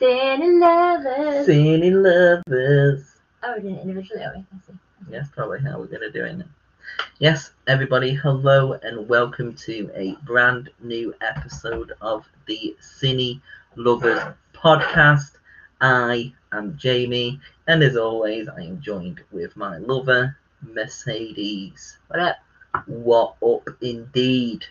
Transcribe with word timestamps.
Cine 0.00 0.58
lovers. 0.58 1.46
Cine 1.46 1.92
lovers. 1.92 3.04
Oh, 3.42 3.54
we 3.56 3.68
did 3.68 3.72
it 3.72 3.82
individually. 3.82 4.22
Oh, 4.24 4.30
I 4.38 4.66
see. 4.66 4.78
Yes, 5.10 5.28
probably 5.30 5.60
how 5.60 5.78
we're 5.78 5.88
going 5.88 6.00
to 6.00 6.10
do 6.10 6.24
it. 6.24 6.46
Yes, 7.18 7.50
everybody, 7.66 8.14
hello 8.14 8.78
and 8.82 9.06
welcome 9.10 9.54
to 9.56 9.90
a 9.94 10.16
brand 10.24 10.70
new 10.82 11.14
episode 11.20 11.92
of 12.00 12.26
the 12.46 12.74
Cine 12.80 13.42
Lovers 13.76 14.22
podcast. 14.54 15.32
I 15.82 16.32
am 16.50 16.78
Jamie, 16.78 17.38
and 17.66 17.82
as 17.82 17.98
always, 17.98 18.48
I 18.48 18.62
am 18.62 18.80
joined 18.80 19.20
with 19.30 19.54
my 19.54 19.76
lover, 19.76 20.34
Mercedes. 20.62 21.98
What 22.08 22.20
up? 22.20 22.36
What 22.86 23.36
up, 23.46 23.68
indeed? 23.82 24.64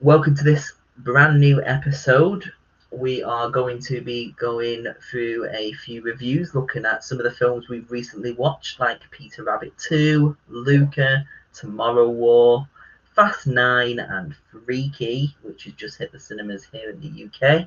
Welcome 0.00 0.34
to 0.36 0.44
this 0.44 0.72
brand 0.96 1.38
new 1.38 1.62
episode. 1.62 2.50
We 2.92 3.22
are 3.22 3.48
going 3.48 3.80
to 3.84 4.02
be 4.02 4.32
going 4.38 4.86
through 5.10 5.48
a 5.50 5.72
few 5.72 6.02
reviews, 6.02 6.54
looking 6.54 6.84
at 6.84 7.02
some 7.02 7.16
of 7.16 7.24
the 7.24 7.30
films 7.30 7.66
we've 7.66 7.90
recently 7.90 8.32
watched, 8.32 8.80
like 8.80 9.00
Peter 9.10 9.44
Rabbit 9.44 9.72
2, 9.78 10.36
Luca, 10.48 11.24
Tomorrow 11.54 12.10
War, 12.10 12.68
Fast 13.16 13.46
9, 13.46 13.98
and 13.98 14.34
Freaky, 14.50 15.34
which 15.40 15.64
has 15.64 15.72
just 15.72 15.96
hit 15.96 16.12
the 16.12 16.20
cinemas 16.20 16.66
here 16.70 16.90
in 16.90 17.00
the 17.00 17.24
UK. 17.24 17.66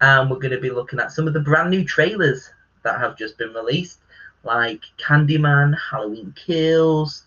And 0.00 0.28
we're 0.28 0.40
going 0.40 0.50
to 0.50 0.60
be 0.60 0.70
looking 0.70 0.98
at 0.98 1.12
some 1.12 1.28
of 1.28 1.34
the 1.34 1.40
brand 1.40 1.70
new 1.70 1.84
trailers 1.84 2.50
that 2.82 2.98
have 2.98 3.16
just 3.16 3.38
been 3.38 3.54
released, 3.54 4.00
like 4.42 4.82
Candyman, 4.98 5.76
Halloween 5.78 6.34
Kills, 6.34 7.22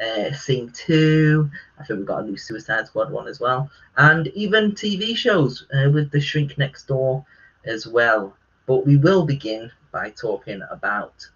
uh, 0.00 0.32
Sing 0.32 0.70
2. 0.70 1.50
I 1.78 1.84
think 1.84 1.98
we've 1.98 2.06
got 2.06 2.24
a 2.24 2.26
new 2.26 2.36
Suicide 2.36 2.86
Squad 2.86 3.10
one 3.10 3.28
as 3.28 3.40
well. 3.40 3.70
And 3.96 4.28
even 4.28 4.72
TV 4.72 5.16
shows 5.16 5.66
uh, 5.74 5.90
with 5.90 6.10
The 6.10 6.20
Shrink 6.20 6.58
Next 6.58 6.86
Door 6.86 7.24
as 7.64 7.86
well. 7.86 8.36
But 8.66 8.86
we 8.86 8.96
will 8.96 9.24
begin 9.24 9.70
by 9.90 10.10
talking 10.10 10.62
about 10.70 11.28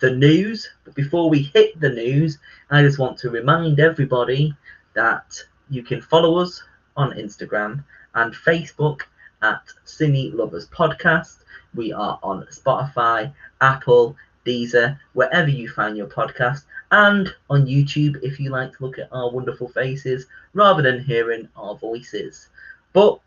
the 0.00 0.10
news. 0.10 0.68
But 0.84 0.94
before 0.94 1.28
we 1.28 1.42
hit 1.42 1.78
the 1.80 1.90
news, 1.90 2.38
I 2.70 2.82
just 2.82 2.98
want 2.98 3.18
to 3.18 3.30
remind 3.30 3.80
everybody 3.80 4.54
that 4.94 5.42
you 5.68 5.82
can 5.82 6.00
follow 6.00 6.38
us 6.38 6.62
on 6.96 7.12
Instagram 7.12 7.84
and 8.14 8.34
Facebook 8.34 9.02
at 9.42 9.62
Cine 9.84 10.34
Lovers 10.34 10.68
Podcast. 10.68 11.38
We 11.74 11.92
are 11.92 12.18
on 12.22 12.46
Spotify, 12.50 13.32
Apple, 13.60 14.16
Deezer, 14.46 14.98
wherever 15.14 15.48
you 15.48 15.68
find 15.68 15.96
your 15.96 16.06
podcast, 16.06 16.64
and 16.90 17.28
on 17.50 17.66
YouTube 17.66 18.16
if 18.22 18.38
you 18.38 18.50
like 18.50 18.76
to 18.76 18.84
look 18.84 18.98
at 18.98 19.08
our 19.12 19.30
wonderful 19.30 19.68
faces 19.68 20.26
rather 20.52 20.82
than 20.82 21.02
hearing 21.02 21.48
our 21.56 21.74
voices. 21.76 22.48
But 22.92 23.18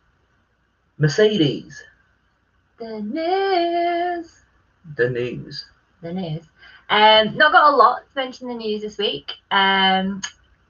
Mercedes, 0.98 1.84
The 2.80 3.02
news. 3.02 4.42
the 4.96 5.10
news. 5.10 5.66
The 6.02 6.14
news. 6.14 6.44
Um, 6.90 7.36
not 7.36 7.52
got 7.52 7.74
a 7.74 7.76
lot 7.76 8.00
to 8.08 8.16
mention 8.16 8.50
in 8.50 8.58
the 8.58 8.64
news 8.64 8.82
this 8.82 8.98
week. 8.98 9.32
Um, 9.52 10.22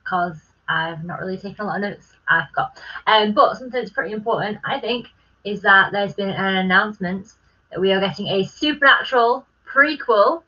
because 0.04 0.40
I've 0.70 1.04
not 1.04 1.20
really 1.20 1.38
taken 1.38 1.66
a 1.66 1.68
lot 1.68 1.76
of 1.78 1.82
notes. 1.82 2.14
I 2.30 2.46
forgot. 2.50 2.82
Um, 3.08 3.34
but 3.34 3.56
something 3.58 3.80
that's 3.80 3.92
pretty 3.92 4.14
important, 4.14 4.58
I 4.66 4.80
think, 4.80 5.08
is 5.44 5.62
that 5.62 5.92
there's 5.92 6.14
been 6.14 6.30
an 6.30 6.56
announcement 6.58 7.34
that 7.72 7.80
we 7.80 7.92
are 7.92 8.00
getting 8.00 8.28
a 8.28 8.46
supernatural 8.46 9.46
prequel. 9.74 10.44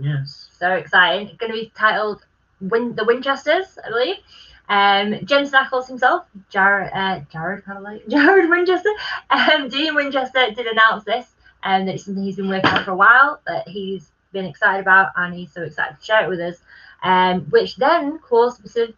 Yes. 0.00 0.48
So 0.58 0.72
exciting! 0.72 1.28
It's 1.28 1.36
going 1.36 1.52
to 1.52 1.58
be 1.58 1.72
titled 1.76 2.24
Win- 2.60 2.94
The 2.94 3.04
Winchesters, 3.04 3.78
I 3.84 3.88
believe. 3.88 4.16
Um, 4.68 5.26
Jensen 5.26 5.58
Ackles 5.58 5.88
himself, 5.88 6.26
Jared, 6.48 6.92
uh, 6.94 7.20
Jared, 7.32 7.64
kind 7.64 7.78
of 7.78 7.82
like 7.82 8.06
Jared 8.08 8.48
Winchester, 8.48 8.90
um, 9.30 9.68
Dean 9.68 9.96
Winchester 9.96 10.52
did 10.54 10.66
announce 10.66 11.02
this, 11.04 11.26
and 11.64 11.88
that 11.88 11.96
it's 11.96 12.04
something 12.04 12.22
he's 12.22 12.36
been 12.36 12.48
working 12.48 12.70
on 12.70 12.84
for 12.84 12.92
a 12.92 12.96
while, 12.96 13.40
that 13.48 13.66
he's 13.66 14.12
been 14.32 14.44
excited 14.44 14.80
about, 14.80 15.08
and 15.16 15.34
he's 15.34 15.52
so 15.52 15.62
excited 15.62 15.96
to 15.98 16.04
share 16.04 16.24
it 16.24 16.28
with 16.28 16.38
us. 16.40 16.58
Um, 17.02 17.40
which 17.50 17.76
then 17.76 18.18
caused 18.18 18.60
a 18.60 18.68
bit 18.72 18.90
of 18.90 18.94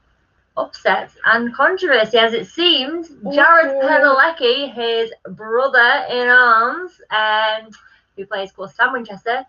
upset 0.57 1.11
and 1.25 1.55
controversy, 1.55 2.19
as 2.19 2.35
it 2.35 2.49
seemed. 2.49 3.07
Jared. 3.33 3.83
Padalecki, 3.83 4.73
his 4.75 5.11
brother 5.31 6.05
in 6.11 6.29
arms, 6.29 7.01
um, 7.11 7.71
who 8.17 8.27
plays, 8.27 8.51
of 8.51 8.57
course, 8.57 8.75
Sam 8.75 8.93
Winchester, 8.93 9.47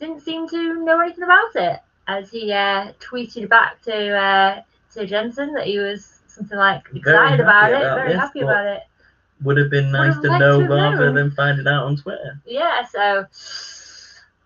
didn't 0.00 0.20
seem 0.20 0.48
to 0.48 0.82
know 0.84 1.00
anything 1.00 1.24
about 1.24 1.54
it, 1.54 1.80
as 2.08 2.30
he 2.30 2.52
uh, 2.52 2.92
tweeted 3.00 3.48
back 3.48 3.80
to 3.82 4.16
uh, 4.16 4.62
to 4.94 5.06
Jensen 5.06 5.52
that 5.54 5.66
he 5.66 5.78
was 5.78 6.18
something 6.26 6.58
like 6.58 6.82
excited 6.94 7.40
happy 7.40 7.42
about 7.42 7.72
it, 7.72 7.78
very 7.94 8.08
this, 8.12 8.18
happy 8.18 8.40
about 8.40 8.66
it. 8.66 8.82
Would 9.42 9.56
have 9.58 9.70
been 9.70 9.90
nice 9.90 10.16
Would've 10.16 10.32
to 10.32 10.38
know 10.38 10.60
to 10.60 10.68
rather 10.68 11.06
known. 11.06 11.14
than 11.14 11.30
find 11.32 11.58
it 11.60 11.66
out 11.66 11.84
on 11.84 11.96
Twitter. 11.96 12.40
Yeah, 12.46 12.84
so 12.86 13.26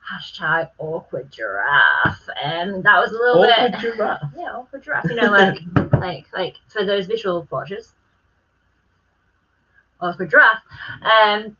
hashtag 0.08 0.70
awkward 0.78 1.30
giraffe, 1.32 2.28
and 2.42 2.82
that 2.84 2.98
was 3.00 3.10
a 3.12 3.14
little 3.14 3.42
Awkward 3.44 3.72
bit. 3.72 3.80
giraffe. 3.96 4.22
Yeah, 4.36 4.52
awkward 4.56 4.82
giraffe. 4.82 5.04
You 5.08 5.14
know, 5.16 5.30
like 5.30 5.58
like 6.00 6.26
like 6.32 6.56
for 6.68 6.84
those 6.84 7.06
visual 7.06 7.46
watchers. 7.50 7.92
Awkward 10.00 10.30
giraffe. 10.30 10.62
Um. 11.02 11.56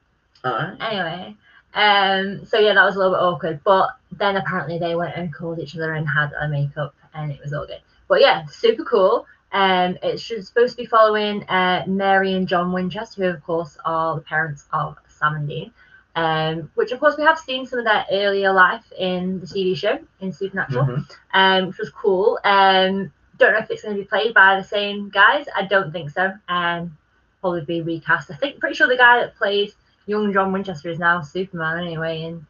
Anyway. 0.81 1.37
Um. 1.75 2.45
So 2.47 2.59
yeah, 2.59 2.75
that 2.75 2.85
was 2.85 2.95
a 2.97 2.99
little 2.99 3.15
bit 3.15 3.23
awkward, 3.23 3.61
but 3.65 3.91
then 4.13 4.37
apparently 4.37 4.79
they 4.79 4.95
went 4.95 5.17
and 5.17 5.35
called 5.35 5.59
each 5.59 5.75
other 5.77 5.95
and 5.95 6.09
had 6.09 6.33
a 6.41 6.49
makeup, 6.49 6.95
and 7.15 7.33
it 7.33 7.41
was 7.43 7.53
all 7.53 7.67
good. 7.67 7.81
But 8.09 8.21
yeah, 8.21 8.47
super 8.47 8.85
cool. 8.85 9.27
Um, 9.53 9.97
it's 10.03 10.25
supposed 10.25 10.73
to 10.73 10.77
be 10.77 10.87
following 10.87 11.43
uh, 11.45 11.85
Mary 11.87 12.35
and 12.35 12.49
John 12.49 12.73
Winchester, 12.73 13.23
who 13.23 13.29
of 13.31 13.43
course 13.45 13.77
are 13.85 14.17
the 14.17 14.21
parents 14.23 14.65
of 14.73 14.97
Sam 15.09 15.35
and 15.37 15.49
Dean. 15.49 15.73
Um, 16.17 16.71
which 16.75 16.93
of 16.93 17.01
course 17.01 17.17
we 17.17 17.25
have 17.25 17.39
seen 17.41 17.67
some 17.67 17.81
of 17.81 17.85
their 17.85 18.05
earlier 18.13 18.53
life 18.53 18.85
in 18.97 19.41
the 19.41 19.47
TV 19.47 19.77
show 19.77 19.99
in 20.21 20.33
Supernatural 20.33 20.85
Mhm. 20.87 21.11
um, 21.35 21.67
which 21.69 21.79
was 21.79 21.91
cool. 21.91 22.39
Um, 22.45 23.13
don't 23.37 23.53
know 23.53 23.59
if 23.59 23.69
it's 23.71 23.83
going 23.83 23.97
to 23.97 24.03
be 24.03 24.07
played 24.07 24.33
by 24.33 24.57
the 24.57 24.63
same 24.63 25.09
guys. 25.09 25.47
I 25.57 25.63
don't 25.67 25.91
think 25.93 26.11
so. 26.11 26.33
Um, 26.49 26.97
probably 27.41 27.65
be 27.65 27.81
recast. 27.83 28.31
I 28.31 28.35
think 28.37 28.61
pretty 28.61 28.77
sure 28.77 28.87
the 28.87 28.97
guy 28.97 29.19
that 29.21 29.37
played 29.37 29.73
young 30.07 30.33
John 30.33 30.53
Winchester 30.53 30.91
is 30.91 30.99
now 30.99 31.21
Superman 31.21 31.79
anyway. 31.85 32.23
And 32.25 32.45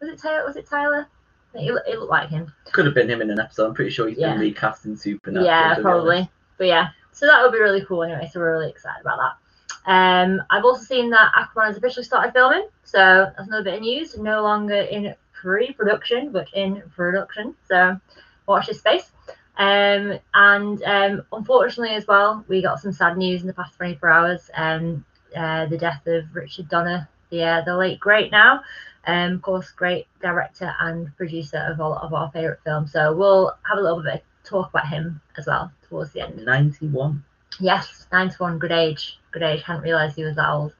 was 0.00 0.10
it 0.10 0.18
Tyler? 0.18 0.44
Was 0.46 0.56
it 0.56 0.68
Tyler? 0.68 1.06
It, 1.54 1.72
it 1.86 1.98
looked 1.98 2.10
like 2.10 2.28
him. 2.28 2.52
Could 2.72 2.86
have 2.86 2.94
been 2.94 3.08
him 3.08 3.22
in 3.22 3.30
an 3.30 3.40
episode. 3.40 3.68
I'm 3.68 3.74
pretty 3.74 3.90
sure 3.90 4.08
he's 4.08 4.18
Yeah. 4.18 4.32
been 4.32 4.40
recast 4.40 4.84
in 4.84 4.96
Supernatural. 4.96 5.46
yeah, 5.46 5.76
probably. 5.80 6.30
But 6.58 6.66
yeah, 6.66 6.88
so 7.12 7.26
that 7.26 7.42
would 7.42 7.52
be 7.52 7.58
really 7.58 7.84
cool 7.84 8.02
anyway. 8.02 8.28
So 8.32 8.40
we're 8.40 8.52
really 8.52 8.70
excited 8.70 9.00
about 9.00 9.18
that. 9.18 9.90
Um, 9.90 10.42
I've 10.50 10.64
also 10.64 10.82
seen 10.82 11.08
that 11.10 11.32
Aquaman 11.32 11.68
has 11.68 11.76
officially 11.78 12.04
started 12.04 12.32
filming. 12.32 12.68
So 12.84 13.32
that's 13.36 13.48
another 13.48 13.64
bit 13.64 13.74
of 13.74 13.80
news. 13.80 14.18
No 14.18 14.42
longer 14.42 14.74
in 14.74 15.14
pre-production, 15.32 16.30
but 16.30 16.48
in 16.52 16.82
production. 16.94 17.54
So 17.66 17.98
watch 18.46 18.66
this 18.66 18.78
space. 18.80 19.10
Um, 19.56 20.18
and 20.34 20.82
um, 20.84 21.22
unfortunately 21.32 21.96
as 21.96 22.06
well, 22.06 22.44
we 22.48 22.62
got 22.62 22.80
some 22.80 22.92
sad 22.92 23.16
news 23.16 23.40
in 23.40 23.46
the 23.46 23.54
past 23.54 23.74
24 23.76 24.10
hours. 24.10 24.50
Um, 24.54 25.04
uh, 25.36 25.66
the 25.66 25.78
death 25.78 26.06
of 26.06 26.24
Richard 26.34 26.68
Donner, 26.68 27.08
the 27.30 27.42
uh, 27.42 27.60
the 27.62 27.76
late 27.76 28.00
great 28.00 28.30
now. 28.30 28.62
Um, 29.06 29.34
of 29.34 29.42
course, 29.42 29.70
great 29.70 30.06
director 30.20 30.74
and 30.80 31.16
producer 31.16 31.66
of 31.70 31.80
a 31.80 31.88
lot 31.88 32.02
of 32.02 32.12
our 32.12 32.30
favourite 32.30 32.60
films. 32.64 32.92
So 32.92 33.14
we'll 33.14 33.56
have 33.68 33.78
a 33.78 33.82
little 33.82 34.02
bit 34.02 34.14
of 34.14 34.20
talk 34.44 34.70
about 34.70 34.88
him 34.88 35.20
as 35.36 35.46
well 35.46 35.72
towards 35.88 36.12
the 36.12 36.20
end. 36.20 36.44
91. 36.44 37.24
Yes, 37.60 38.06
91, 38.12 38.58
good 38.58 38.72
age. 38.72 39.18
Good 39.30 39.42
age. 39.42 39.62
Hadn't 39.62 39.82
realised 39.82 40.16
he 40.16 40.24
was 40.24 40.36
that 40.36 40.48
old. 40.48 40.74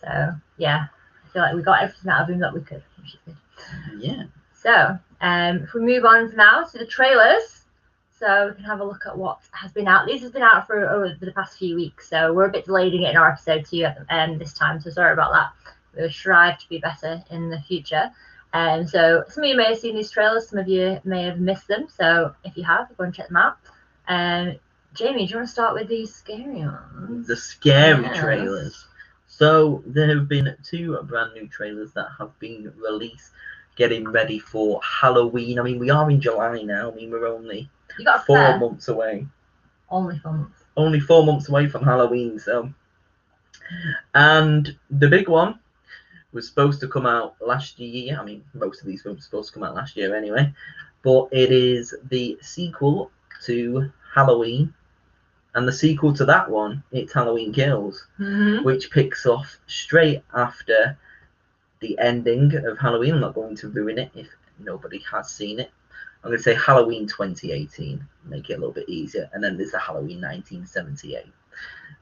So 0.00 0.34
yeah, 0.56 0.86
I 1.24 1.32
feel 1.32 1.42
like 1.42 1.54
we 1.54 1.62
got 1.62 1.82
everything 1.82 2.10
out 2.10 2.22
of 2.22 2.30
him 2.30 2.40
that 2.40 2.54
we 2.54 2.60
could, 2.60 2.82
which 2.98 3.14
is 3.14 3.20
good. 3.26 3.36
Yeah. 3.98 4.22
So 4.54 4.98
um, 5.20 5.56
if 5.58 5.74
we 5.74 5.80
move 5.80 6.04
on 6.04 6.34
now 6.36 6.64
to 6.64 6.78
the 6.78 6.86
trailers, 6.86 7.53
so 8.24 8.48
we 8.48 8.54
can 8.54 8.64
have 8.64 8.80
a 8.80 8.84
look 8.84 9.04
at 9.06 9.16
what 9.16 9.40
has 9.50 9.70
been 9.72 9.86
out. 9.86 10.06
These 10.06 10.22
has 10.22 10.30
been 10.30 10.42
out 10.42 10.66
for 10.66 10.88
over 10.88 11.14
the 11.20 11.32
past 11.32 11.58
few 11.58 11.76
weeks, 11.76 12.08
so 12.08 12.32
we're 12.32 12.46
a 12.46 12.50
bit 12.50 12.64
delayed 12.64 12.94
in 12.94 13.02
getting 13.02 13.18
our 13.18 13.30
episode 13.30 13.66
to 13.66 13.76
you 13.76 13.84
at 13.84 13.98
the, 13.98 14.16
um, 14.16 14.38
this 14.38 14.54
time. 14.54 14.80
So 14.80 14.88
sorry 14.88 15.12
about 15.12 15.32
that. 15.32 15.74
We'll 15.94 16.10
strive 16.10 16.58
to 16.58 16.68
be 16.70 16.78
better 16.78 17.22
in 17.30 17.50
the 17.50 17.60
future. 17.60 18.10
Um, 18.54 18.86
so 18.86 19.24
some 19.28 19.44
of 19.44 19.50
you 19.50 19.56
may 19.56 19.64
have 19.64 19.78
seen 19.78 19.94
these 19.94 20.10
trailers, 20.10 20.48
some 20.48 20.58
of 20.58 20.68
you 20.68 21.00
may 21.04 21.24
have 21.24 21.38
missed 21.38 21.68
them. 21.68 21.86
So 21.94 22.34
if 22.44 22.56
you 22.56 22.64
have, 22.64 22.96
go 22.96 23.04
and 23.04 23.14
check 23.14 23.28
them 23.28 23.36
out. 23.36 23.58
Um, 24.08 24.54
Jamie, 24.94 25.26
do 25.26 25.32
you 25.32 25.36
want 25.36 25.48
to 25.48 25.52
start 25.52 25.74
with 25.74 25.88
these 25.88 26.14
scary 26.14 26.64
ones? 26.64 27.26
The 27.26 27.36
scary 27.36 28.04
Yes. 28.04 28.18
trailers. 28.18 28.86
So 29.26 29.82
there 29.86 30.08
have 30.16 30.28
been 30.28 30.56
two 30.62 30.98
brand 31.02 31.34
new 31.34 31.46
trailers 31.48 31.92
that 31.92 32.08
have 32.18 32.38
been 32.38 32.72
released, 32.78 33.32
getting 33.76 34.08
ready 34.08 34.38
for 34.38 34.80
Halloween. 34.82 35.58
I 35.58 35.62
mean, 35.62 35.78
we 35.78 35.90
are 35.90 36.10
in 36.10 36.20
July 36.22 36.62
now. 36.62 36.90
I 36.90 36.94
mean, 36.94 37.10
we're 37.10 37.26
only 37.26 37.68
You 37.98 38.04
got 38.04 38.26
four 38.26 38.58
months 38.58 38.88
away. 38.88 39.26
only 39.90 40.18
four 40.18 40.32
months. 40.32 40.64
Only 40.76 41.00
four 41.00 41.24
months 41.24 41.48
away 41.48 41.68
from 41.68 41.84
Halloween. 41.84 42.38
So, 42.38 42.72
and 44.14 44.76
the 44.90 45.08
big 45.08 45.28
one 45.28 45.58
was 46.32 46.48
supposed 46.48 46.80
to 46.80 46.88
come 46.88 47.06
out 47.06 47.36
last 47.40 47.78
year. 47.78 48.18
I 48.20 48.24
mean, 48.24 48.44
most 48.54 48.80
of 48.80 48.86
these 48.86 49.02
films 49.02 49.18
were 49.18 49.22
supposed 49.22 49.48
to 49.48 49.54
come 49.54 49.62
out 49.62 49.74
last 49.74 49.96
year 49.96 50.14
anyway. 50.16 50.52
But 51.02 51.28
it 51.32 51.52
is 51.52 51.94
the 52.08 52.38
sequel 52.40 53.10
to 53.44 53.90
Halloween. 54.14 54.74
And 55.54 55.68
the 55.68 55.72
sequel 55.72 56.12
to 56.14 56.24
that 56.24 56.50
one, 56.50 56.82
it's 56.90 57.12
Halloween 57.12 57.52
Kills, 57.52 58.06
Mhm. 58.18 58.64
which 58.64 58.90
picks 58.90 59.24
off 59.26 59.56
straight 59.68 60.24
after 60.34 60.96
the 61.80 61.96
ending 62.00 62.56
of 62.66 62.78
Halloween. 62.78 63.14
I'm 63.14 63.20
not 63.20 63.34
going 63.34 63.54
to 63.56 63.68
ruin 63.68 63.98
it 63.98 64.10
if 64.14 64.28
nobody 64.58 64.98
has 65.10 65.30
seen 65.30 65.60
it. 65.60 65.70
I'm 66.24 66.30
going 66.30 66.38
to 66.38 66.42
say 66.42 66.54
Halloween 66.54 67.06
2018, 67.06 68.02
make 68.24 68.48
it 68.48 68.54
a 68.54 68.56
little 68.56 68.72
bit 68.72 68.88
easier, 68.88 69.28
and 69.34 69.44
then 69.44 69.58
there's 69.58 69.72
the 69.72 69.78
Halloween 69.78 70.22
1978. 70.22 71.26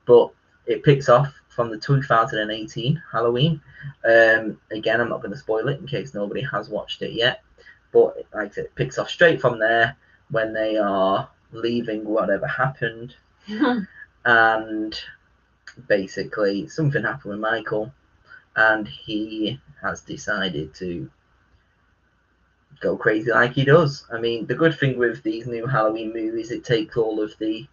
But 0.07 0.31
it 0.65 0.85
picks 0.85 1.09
off 1.09 1.35
from 1.49 1.71
the 1.71 1.79
2018 1.79 3.03
Halloween. 3.11 3.61
Um, 4.09 4.61
again, 4.71 5.01
I'm 5.01 5.09
not 5.09 5.23
going 5.23 5.33
to 5.33 5.39
spoil 5.39 5.67
it 5.67 5.81
in 5.81 5.89
case 5.89 6.15
nobody 6.15 6.41
has 6.43 6.69
watched 6.69 7.03
it 7.03 7.15
yet. 7.15 7.43
But 7.91 8.17
like 8.33 8.51
I 8.53 8.55
said, 8.55 8.65
it 8.67 8.75
picks 8.77 8.97
off 8.97 9.11
straight 9.11 9.41
from 9.41 9.59
there 9.59 9.97
when 10.31 10.53
they 10.53 10.77
are 10.77 11.29
leaving 11.51 12.05
whatever 12.05 12.47
happened. 12.47 13.17
and 14.25 15.01
basically, 15.89 16.69
something 16.69 17.03
happened 17.03 17.33
with 17.33 17.41
Michael, 17.41 17.93
and 18.55 18.87
he 18.87 19.61
has 19.83 20.01
decided 20.03 20.73
to 20.75 21.11
go 22.82 22.96
crazy 22.96 23.31
like 23.31 23.52
he 23.52 23.64
does. 23.64 24.05
I 24.12 24.20
mean, 24.20 24.46
the 24.46 24.55
good 24.55 24.79
thing 24.79 24.99
with 24.99 25.23
these 25.23 25.46
new 25.46 25.67
Halloween 25.67 26.12
movies, 26.12 26.50
it 26.50 26.64
takes 26.64 26.96
all 26.96 27.23
of 27.23 27.32
the 27.38 27.67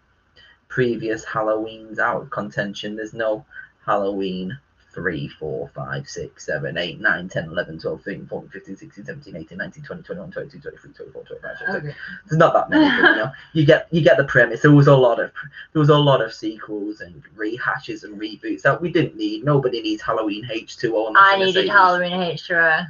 previous 0.68 1.24
Halloweens 1.24 1.98
out 1.98 2.22
of 2.22 2.30
contention. 2.30 2.96
There's 2.96 3.12
no 3.12 3.44
Halloween 3.84 4.56
3, 4.92 5.28
4, 5.28 5.70
5, 5.74 6.08
6, 6.08 6.46
7, 6.46 6.76
8, 6.76 7.00
9, 7.00 7.28
10, 7.28 7.44
11, 7.44 7.78
12, 7.78 8.02
13, 8.02 8.26
14, 8.26 8.50
15, 8.50 8.76
16, 8.76 9.04
17, 9.04 9.36
18, 9.36 9.58
19, 9.58 9.84
20, 9.84 10.02
21, 10.02 10.30
22, 10.32 10.60
23, 10.60 10.92
24, 10.92 11.22
25, 11.24 11.58
26. 11.58 11.70
Okay. 11.70 11.96
There's 12.28 12.38
not 12.38 12.54
that 12.54 12.70
many, 12.70 12.84
but, 12.84 13.08
you 13.08 13.16
know. 13.16 13.32
You 13.52 13.66
get 13.66 13.88
you 13.90 14.02
get 14.02 14.16
the 14.16 14.24
premise. 14.24 14.62
There 14.62 14.72
was 14.72 14.88
a 14.88 14.96
lot 14.96 15.20
of 15.20 15.32
there 15.72 15.80
was 15.80 15.90
a 15.90 15.98
lot 15.98 16.22
of 16.22 16.32
sequels 16.32 17.00
and 17.00 17.22
rehashes 17.36 18.04
and 18.04 18.20
reboots 18.20 18.62
that 18.62 18.80
we 18.80 18.90
didn't 18.90 19.16
need. 19.16 19.44
Nobody 19.44 19.80
needs 19.80 20.02
Halloween 20.02 20.44
H2O. 20.44 20.92
or 20.92 21.12
I 21.16 21.36
needed. 21.36 21.68
Halloween 21.68 22.12
H2O. 22.12 22.86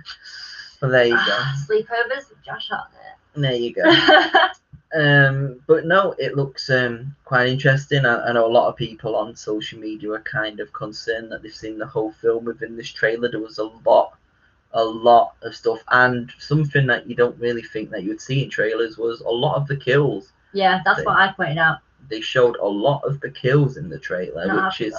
Well, 0.81 0.91
there 0.91 1.07
you 1.07 1.17
go. 1.17 1.43
Sleepovers 1.69 2.31
with 2.31 2.43
Josh 2.45 2.69
Hartnett. 2.69 3.17
There 3.35 3.55
you 3.55 3.75
go. 3.75 3.83
Um, 4.93 5.61
but 5.69 5.87
no, 5.87 6.17
it 6.19 6.35
looks 6.35 6.69
um, 6.69 7.15
quite 7.25 7.49
interesting. 7.49 8.05
I, 8.05 8.29
I 8.29 8.33
know 8.33 8.47
a 8.47 8.49
lot 8.49 8.69
of 8.69 8.77
people 8.77 9.15
on 9.15 9.37
social 9.37 9.79
media 9.79 10.11
are 10.13 10.21
kind 10.21 10.59
of 10.59 10.73
concerned 10.73 11.31
that 11.31 11.43
they've 11.43 11.55
seen 11.55 11.79
the 11.79 11.87
whole 11.87 12.13
film 12.13 12.45
within 12.45 12.77
this 12.77 12.89
trailer. 12.89 13.31
There 13.31 13.41
was 13.41 13.59
a 13.59 13.71
lot, 13.87 14.17
a 14.73 14.83
lot 14.83 15.35
of 15.43 15.55
stuff, 15.55 15.79
and 15.93 16.33
something 16.39 16.87
that 16.89 17.09
you 17.09 17.15
don't 17.15 17.39
really 17.39 17.63
think 17.63 17.91
that 17.91 18.03
you 18.03 18.09
would 18.09 18.21
see 18.21 18.43
in 18.43 18.51
trailers 18.51 18.99
was 18.99 19.21
a 19.21 19.31
lot 19.31 19.57
of 19.57 19.69
the 19.69 19.77
kills. 19.77 20.33
yeah, 20.53 20.81
that's 20.85 21.05
what 21.05 21.17
I 21.17 21.33
pointed 21.33 21.59
out. 21.59 21.79
They 22.09 22.21
showed 22.21 22.57
a 22.57 22.67
lot 22.67 23.05
of 23.05 23.21
the 23.21 23.31
kills 23.31 23.77
in 23.77 23.89
the 23.89 23.99
trailer, 23.99 24.47
Not 24.47 24.73
which 24.73 24.81
is 24.81 24.97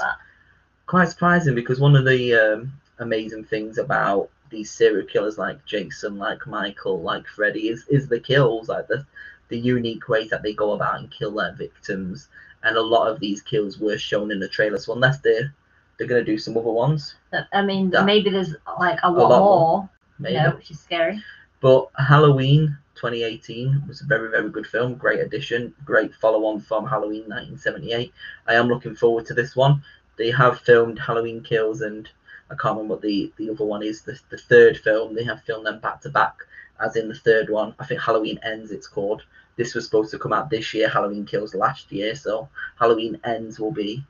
quite 0.85 1.09
surprising 1.09 1.53
because 1.53 1.81
one 1.81 1.97
of 1.97 2.05
the 2.05 2.33
um, 2.33 2.71
amazing 2.99 3.43
things 3.43 3.77
about 3.77 4.29
these 4.51 4.69
serial 4.71 5.07
killers 5.07 5.37
like 5.37 5.65
Jason, 5.65 6.17
like 6.17 6.45
Michael, 6.45 7.01
like 7.01 7.25
Freddy 7.27 7.69
is 7.69 7.85
is 7.89 8.07
the 8.07 8.19
kills, 8.19 8.69
like 8.69 8.87
the 8.87 9.05
the 9.49 9.57
unique 9.57 10.07
ways 10.07 10.29
that 10.29 10.43
they 10.43 10.53
go 10.53 10.73
about 10.73 10.99
and 10.99 11.11
kill 11.11 11.31
their 11.31 11.53
victims. 11.53 12.29
And 12.63 12.77
a 12.77 12.81
lot 12.81 13.09
of 13.09 13.19
these 13.19 13.41
kills 13.41 13.79
were 13.79 13.97
shown 13.97 14.31
in 14.31 14.39
the 14.39 14.47
trailer. 14.47 14.77
So 14.77 14.93
unless 14.93 15.19
they're 15.19 15.53
they're 15.97 16.07
gonna 16.07 16.23
do 16.23 16.37
some 16.37 16.57
other 16.57 16.71
ones, 16.71 17.15
I 17.53 17.61
mean, 17.61 17.89
That- 17.91 18.05
maybe 18.05 18.29
there's 18.29 18.55
like 18.79 18.99
a 19.03 19.11
lot, 19.11 19.29
lot 19.29 19.39
more, 19.39 19.67
more, 19.67 19.89
maybe. 20.19 20.35
you 20.35 20.41
know, 20.43 20.55
which 20.55 20.71
is 20.71 20.79
scary. 20.79 21.23
But 21.59 21.89
Halloween 21.97 22.77
2018 22.95 23.83
was 23.87 24.01
a 24.01 24.05
very, 24.05 24.29
very 24.29 24.49
good 24.49 24.65
film. 24.67 24.95
Great 24.95 25.19
addition. 25.19 25.73
Great 25.85 26.13
follow 26.15 26.45
on 26.45 26.59
from 26.59 26.87
Halloween 26.87 27.23
1978. 27.27 28.11
I 28.47 28.55
am 28.55 28.67
looking 28.67 28.95
forward 28.95 29.25
to 29.27 29.33
this 29.33 29.55
one. 29.55 29.83
They 30.17 30.31
have 30.31 30.59
filmed 30.61 30.97
Halloween 30.99 31.41
Kills 31.43 31.81
and 31.81 32.09
I 32.51 32.55
can't 32.55 32.75
remember 32.75 32.95
what 32.95 33.01
the, 33.01 33.31
the 33.37 33.49
other 33.49 33.65
one 33.65 33.83
is. 33.83 34.01
The, 34.01 34.19
the 34.29 34.37
third 34.37 34.77
film, 34.77 35.15
they 35.15 35.23
have 35.23 35.43
filmed 35.43 35.65
them 35.65 35.79
back 35.79 36.01
to 36.01 36.09
back, 36.09 36.35
as 36.83 36.95
in 36.95 37.07
the 37.07 37.15
third 37.15 37.49
one. 37.49 37.73
I 37.79 37.85
think 37.85 38.01
Halloween 38.01 38.39
Ends, 38.43 38.71
it's 38.71 38.87
called. 38.87 39.23
This 39.55 39.73
was 39.73 39.85
supposed 39.85 40.11
to 40.11 40.19
come 40.19 40.33
out 40.33 40.49
this 40.49 40.73
year. 40.73 40.89
Halloween 40.89 41.25
Kills 41.25 41.55
last 41.55 41.91
year. 41.91 42.15
So 42.15 42.49
Halloween 42.79 43.19
Ends 43.23 43.59
will 43.59 43.71
be 43.71 44.03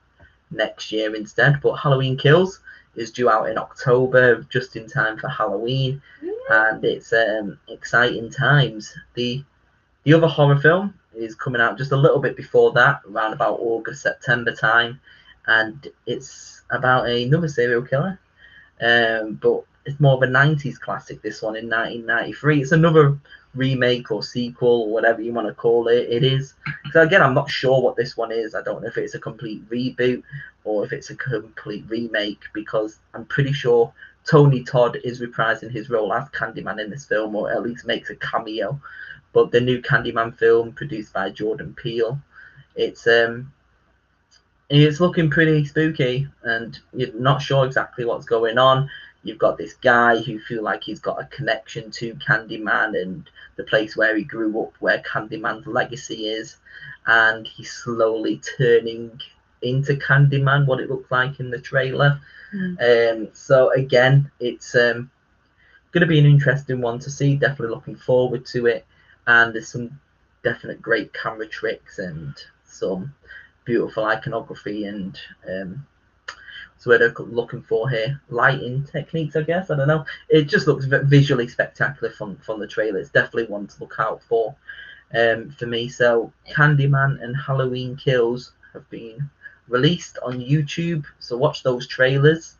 next 0.49 0.91
year 0.91 1.15
instead. 1.15 1.61
But 1.61 1.75
Halloween 1.75 2.17
Kills 2.17 2.59
is 2.95 3.11
due 3.11 3.29
out 3.29 3.49
in 3.49 3.57
October, 3.57 4.45
just 4.49 4.75
in 4.75 4.87
time 4.87 5.17
for 5.17 5.29
Halloween 5.29 6.01
and 6.51 6.83
it's 6.83 7.13
um, 7.13 7.57
exciting 7.69 8.29
times. 8.29 8.93
The 9.15 9.43
the 10.03 10.13
other 10.13 10.27
horror 10.27 10.59
film 10.59 10.93
is 11.15 11.35
coming 11.35 11.61
out 11.61 11.77
just 11.77 11.91
a 11.91 11.97
little 11.97 12.19
bit 12.19 12.35
before 12.35 12.71
that, 12.73 13.01
around 13.09 13.33
about 13.33 13.59
August 13.59 14.01
September 14.01 14.51
time, 14.51 14.99
and 15.47 15.87
it's 16.05 16.63
about 16.71 17.07
another 17.07 17.47
serial 17.47 17.83
killer, 17.83 18.19
um, 18.81 19.39
but 19.41 19.63
it's 19.85 19.99
more 19.99 20.15
of 20.15 20.23
a 20.23 20.27
'90s 20.27 20.79
classic. 20.79 21.21
This 21.21 21.41
one 21.41 21.55
in 21.55 21.69
1993. 21.69 22.61
It's 22.61 22.71
another 22.71 23.17
remake 23.55 24.11
or 24.11 24.23
sequel, 24.23 24.83
or 24.83 24.89
whatever 24.89 25.21
you 25.21 25.33
want 25.33 25.47
to 25.47 25.53
call 25.53 25.87
it. 25.87 26.07
It 26.09 26.23
is. 26.23 26.53
So 26.91 27.01
again, 27.01 27.21
I'm 27.21 27.33
not 27.33 27.49
sure 27.49 27.81
what 27.81 27.95
this 27.95 28.15
one 28.15 28.31
is. 28.31 28.55
I 28.55 28.61
don't 28.61 28.81
know 28.81 28.87
if 28.87 28.97
it's 28.97 29.15
a 29.15 29.19
complete 29.19 29.67
reboot 29.69 30.23
or 30.63 30.85
if 30.85 30.93
it's 30.93 31.09
a 31.09 31.15
complete 31.15 31.85
remake 31.87 32.41
because 32.53 32.99
I'm 33.13 33.25
pretty 33.25 33.51
sure 33.51 33.91
Tony 34.25 34.63
Todd 34.63 34.97
is 35.03 35.21
reprising 35.21 35.71
his 35.71 35.89
role 35.89 36.13
as 36.13 36.29
Candyman 36.29 36.79
in 36.79 36.89
this 36.89 37.05
film, 37.05 37.35
or 37.35 37.51
at 37.51 37.63
least 37.63 37.85
makes 37.85 38.09
a 38.09 38.15
cameo. 38.15 38.79
But 39.33 39.51
the 39.51 39.61
new 39.61 39.81
Candyman 39.81 40.37
film, 40.37 40.73
produced 40.73 41.13
by 41.13 41.29
Jordan 41.31 41.73
Peele, 41.73 42.21
it's 42.75 43.07
um, 43.07 43.51
it's 44.79 44.99
looking 44.99 45.29
pretty 45.29 45.65
spooky, 45.65 46.27
and 46.43 46.79
you're 46.93 47.13
not 47.13 47.41
sure 47.41 47.65
exactly 47.65 48.05
what's 48.05 48.25
going 48.25 48.57
on. 48.57 48.89
You've 49.23 49.37
got 49.37 49.57
this 49.57 49.73
guy 49.73 50.17
who 50.17 50.39
feel 50.39 50.63
like 50.63 50.83
he's 50.83 50.99
got 50.99 51.21
a 51.21 51.25
connection 51.25 51.91
to 51.91 52.15
Candyman 52.15 52.99
and 52.99 53.29
the 53.55 53.63
place 53.63 53.95
where 53.95 54.15
he 54.15 54.23
grew 54.23 54.59
up, 54.61 54.73
where 54.79 54.99
Candyman's 54.99 55.67
legacy 55.67 56.27
is, 56.27 56.57
and 57.05 57.45
he's 57.45 57.71
slowly 57.71 58.41
turning 58.57 59.19
into 59.61 59.95
Candyman, 59.95 60.65
what 60.65 60.79
it 60.79 60.89
looked 60.89 61.11
like 61.11 61.39
in 61.39 61.51
the 61.51 61.59
trailer. 61.59 62.19
Um, 62.53 63.29
so 63.33 63.71
again, 63.73 64.31
it's 64.39 64.75
um, 64.75 65.09
going 65.91 66.01
to 66.01 66.07
be 66.07 66.19
an 66.19 66.25
interesting 66.25 66.81
one 66.81 66.99
to 66.99 67.09
see. 67.11 67.35
Definitely 67.35 67.75
looking 67.75 67.95
forward 67.95 68.45
to 68.47 68.65
it, 68.65 68.85
and 69.27 69.53
there's 69.53 69.69
some 69.69 69.99
definite 70.43 70.81
great 70.81 71.13
camera 71.13 71.47
tricks 71.47 71.99
and 71.99 72.33
some 72.65 73.13
beautiful 73.65 74.05
iconography 74.05 74.85
and 74.85 75.19
um, 75.47 75.85
so 76.77 76.89
what 76.89 76.99
they're 76.99 77.13
looking 77.25 77.61
for 77.61 77.89
here 77.89 78.19
lighting 78.29 78.83
techniques 78.91 79.35
i 79.35 79.41
guess. 79.41 79.69
I 79.69 79.77
don't 79.77 79.87
know. 79.87 80.05
It 80.29 80.45
just 80.45 80.67
looks 80.67 80.85
visually 80.85 81.47
spectacular 81.47 82.11
from 82.11 82.37
from 82.37 82.59
the 82.59 82.67
trailer. 82.67 82.99
It's 82.99 83.09
definitely 83.09 83.45
one 83.45 83.67
to 83.67 83.79
look 83.79 83.95
out 83.99 84.21
for 84.23 84.55
um 85.13 85.51
for 85.51 85.67
me. 85.67 85.89
So 85.89 86.33
candyman 86.49 87.21
and 87.23 87.35
halloween 87.37 87.95
kills 87.95 88.53
have 88.73 88.89
been 88.89 89.29
released 89.67 90.17
on 90.23 90.39
youtube. 90.39 91.05
So 91.19 91.37
watch 91.37 91.61
those 91.61 91.87
trailers 91.87 92.55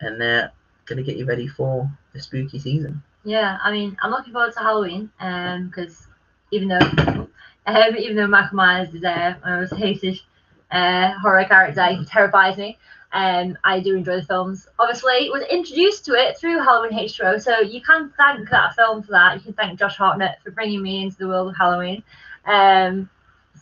and 0.00 0.20
they're 0.20 0.52
gonna 0.84 1.02
get 1.02 1.16
you 1.16 1.24
ready 1.24 1.48
for 1.48 1.90
the 2.12 2.20
spooky 2.20 2.58
season. 2.58 3.02
Yeah, 3.24 3.58
I 3.62 3.72
mean, 3.72 3.96
I'm 4.02 4.10
looking 4.10 4.32
forward 4.32 4.52
to 4.54 4.60
Halloween, 4.60 5.10
um, 5.20 5.66
because 5.66 6.06
even 6.50 6.68
though, 6.68 7.27
um, 7.68 7.96
even 7.96 8.16
though 8.16 8.26
Michael 8.26 8.56
Myers 8.56 8.94
is 8.94 9.04
uh, 9.04 9.34
my 9.44 9.60
most 9.60 9.74
hated 9.74 10.20
uh, 10.70 11.12
horror 11.20 11.44
character, 11.44 11.84
he 11.86 12.04
terrifies 12.04 12.56
me. 12.56 12.78
Um, 13.12 13.56
I 13.64 13.80
do 13.80 13.96
enjoy 13.96 14.16
the 14.16 14.26
films. 14.26 14.68
Obviously, 14.78 15.30
was 15.30 15.42
introduced 15.50 16.04
to 16.06 16.12
it 16.14 16.36
through 16.38 16.58
Halloween 16.58 16.98
H2O, 16.98 17.40
so 17.42 17.60
you 17.60 17.80
can 17.80 18.12
thank 18.16 18.48
that 18.50 18.74
film 18.74 19.02
for 19.02 19.12
that. 19.12 19.34
You 19.36 19.40
can 19.40 19.52
thank 19.54 19.78
Josh 19.78 19.96
Hartnett 19.96 20.42
for 20.42 20.50
bringing 20.50 20.82
me 20.82 21.02
into 21.02 21.16
the 21.18 21.28
world 21.28 21.48
of 21.48 21.56
Halloween. 21.56 22.02
Um, 22.44 23.08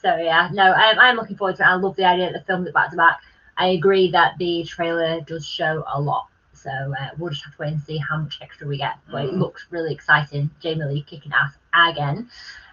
so 0.02 0.16
yeah, 0.16 0.50
no, 0.52 0.72
I'm, 0.72 0.98
I'm 0.98 1.16
looking 1.16 1.36
forward 1.36 1.56
to 1.56 1.62
it. 1.62 1.66
I 1.66 1.74
love 1.74 1.96
the 1.96 2.04
idea 2.04 2.32
that 2.32 2.38
the 2.38 2.44
filmed 2.44 2.66
it 2.66 2.74
back 2.74 2.90
to 2.90 2.96
back. 2.96 3.20
I 3.56 3.68
agree 3.68 4.10
that 4.10 4.36
the 4.38 4.64
trailer 4.64 5.20
does 5.22 5.46
show 5.46 5.84
a 5.92 6.00
lot. 6.00 6.26
So 6.52 6.70
uh, 6.70 7.10
we'll 7.18 7.30
just 7.30 7.44
have 7.44 7.54
to 7.56 7.62
wait 7.62 7.72
and 7.72 7.82
see 7.82 7.96
how 7.98 8.18
much 8.18 8.38
extra 8.42 8.66
we 8.66 8.76
get. 8.78 8.96
But 9.10 9.26
it 9.26 9.30
Mhm. 9.32 9.38
looks 9.38 9.66
really 9.70 9.92
exciting. 9.92 10.50
Jamie 10.60 10.84
Lee 10.84 11.02
kicking 11.02 11.32
ass 11.32 11.56
again. 11.72 12.28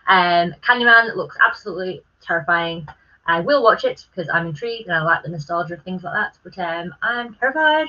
Um, 0.07 0.53
Candyman 0.61 1.15
looks 1.15 1.37
absolutely 1.45 2.03
terrifying. 2.21 2.87
I 3.25 3.39
will 3.39 3.63
watch 3.63 3.85
it 3.85 4.05
because 4.11 4.29
I'm 4.29 4.47
intrigued 4.47 4.87
and 4.87 4.95
I 4.95 5.01
like 5.01 5.23
the 5.23 5.29
nostalgia 5.29 5.75
of 5.75 5.83
things 5.83 6.03
like 6.03 6.13
that. 6.13 6.37
But 6.43 6.57
um, 6.59 6.93
I'm 7.01 7.35
terrified. 7.35 7.87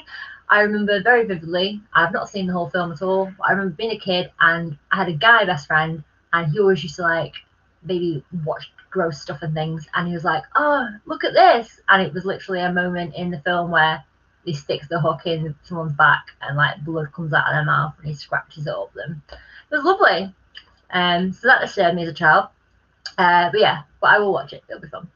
I 0.48 0.60
remember 0.60 1.02
very 1.02 1.24
vividly. 1.26 1.80
I've 1.92 2.12
not 2.12 2.28
seen 2.28 2.46
the 2.46 2.52
whole 2.52 2.70
film 2.70 2.92
at 2.92 3.02
all. 3.02 3.32
But 3.38 3.48
I 3.48 3.52
remember 3.52 3.74
being 3.74 3.92
a 3.92 3.98
kid 3.98 4.30
and 4.40 4.78
I 4.92 4.96
had 4.96 5.08
a 5.08 5.14
guy 5.14 5.44
best 5.44 5.66
friend, 5.66 6.04
and 6.32 6.52
he 6.52 6.60
always 6.60 6.82
used 6.82 6.96
to 6.96 7.02
like 7.02 7.34
maybe 7.82 8.24
watch 8.44 8.70
gross 8.90 9.20
stuff 9.20 9.42
and 9.42 9.54
things. 9.54 9.88
And 9.94 10.06
he 10.06 10.14
was 10.14 10.24
like, 10.24 10.44
"Oh, 10.54 10.86
look 11.06 11.24
at 11.24 11.32
this!" 11.32 11.80
And 11.88 12.02
it 12.02 12.12
was 12.12 12.24
literally 12.24 12.60
a 12.60 12.72
moment 12.72 13.14
in 13.14 13.30
the 13.30 13.40
film 13.40 13.70
where 13.70 14.04
he 14.44 14.52
sticks 14.52 14.88
the 14.88 15.00
hook 15.00 15.26
in 15.26 15.54
someone's 15.62 15.94
back 15.94 16.26
and 16.42 16.56
like 16.56 16.84
blood 16.84 17.12
comes 17.12 17.32
out 17.32 17.46
of 17.48 17.54
their 17.54 17.64
mouth 17.64 17.94
and 17.98 18.06
he 18.06 18.14
scratches 18.14 18.66
it 18.66 18.74
up 18.74 18.92
them. 18.92 19.22
It 19.30 19.38
was 19.70 19.84
lovely. 19.84 20.34
Um, 20.94 21.32
so 21.32 21.48
that 21.48 21.60
disturbed 21.60 21.96
me 21.96 22.04
as 22.04 22.08
a 22.08 22.14
child. 22.14 22.48
Uh, 23.18 23.50
but 23.50 23.60
yeah, 23.60 23.82
but 24.00 24.10
I 24.10 24.18
will 24.18 24.32
watch 24.32 24.52
it. 24.54 24.62
It'll 24.68 24.80
be 24.80 24.88
fun. 24.88 25.08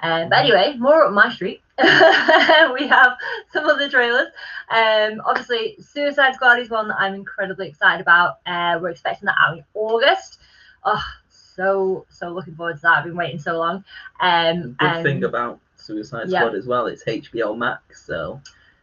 Um, 0.00 0.28
but 0.28 0.38
anyway, 0.40 0.76
more 0.78 1.04
up 1.04 1.12
my 1.12 1.32
street. 1.32 1.60
we 1.78 2.86
have 2.86 3.16
some 3.52 3.64
other 3.64 3.88
trailers. 3.88 4.28
Um, 4.70 5.20
obviously, 5.24 5.76
Suicide 5.80 6.34
Squad 6.34 6.58
is 6.60 6.70
one 6.70 6.88
that 6.88 6.96
I'm 6.98 7.14
incredibly 7.14 7.68
excited 7.68 8.00
about. 8.00 8.38
Uh, 8.46 8.78
we're 8.80 8.90
expecting 8.90 9.26
that 9.26 9.36
out 9.40 9.58
in 9.58 9.64
August. 9.74 10.38
Oh, 10.84 11.02
so 11.28 12.04
so 12.08 12.28
looking 12.30 12.54
forward 12.54 12.76
to 12.76 12.82
that. 12.82 12.98
I've 12.98 13.04
been 13.04 13.16
waiting 13.16 13.38
so 13.38 13.56
long. 13.58 13.84
Um, 14.20 14.72
Good 14.78 14.86
and- 14.88 15.02
thing 15.04 15.24
about 15.24 15.60
Suicide 15.76 16.28
Yeah. 16.28 16.40
Squad 16.40 16.54
as 16.54 16.66
well, 16.66 16.86
it's 16.86 17.04
HBO 17.04 17.56
Max, 17.56 18.04
so 18.06 18.40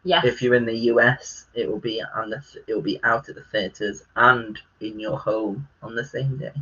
yes, 0.09 0.25
if 0.25 0.41
you're 0.41 0.55
in 0.55 0.65
the 0.65 0.79
US, 0.93 1.45
it 1.53 1.69
will 1.69 1.79
be 1.79 2.01
on 2.15 2.29
the 2.29 2.41
it 2.67 2.73
will 2.73 2.87
be 2.93 2.99
out 3.03 3.29
at 3.29 3.35
the 3.35 3.43
theaters 3.51 4.03
and 4.15 4.59
in 4.81 4.99
your 4.99 5.17
home 5.17 5.67
on 5.81 5.95
the 5.95 6.05
same 6.15 6.37
day, 6.37 6.57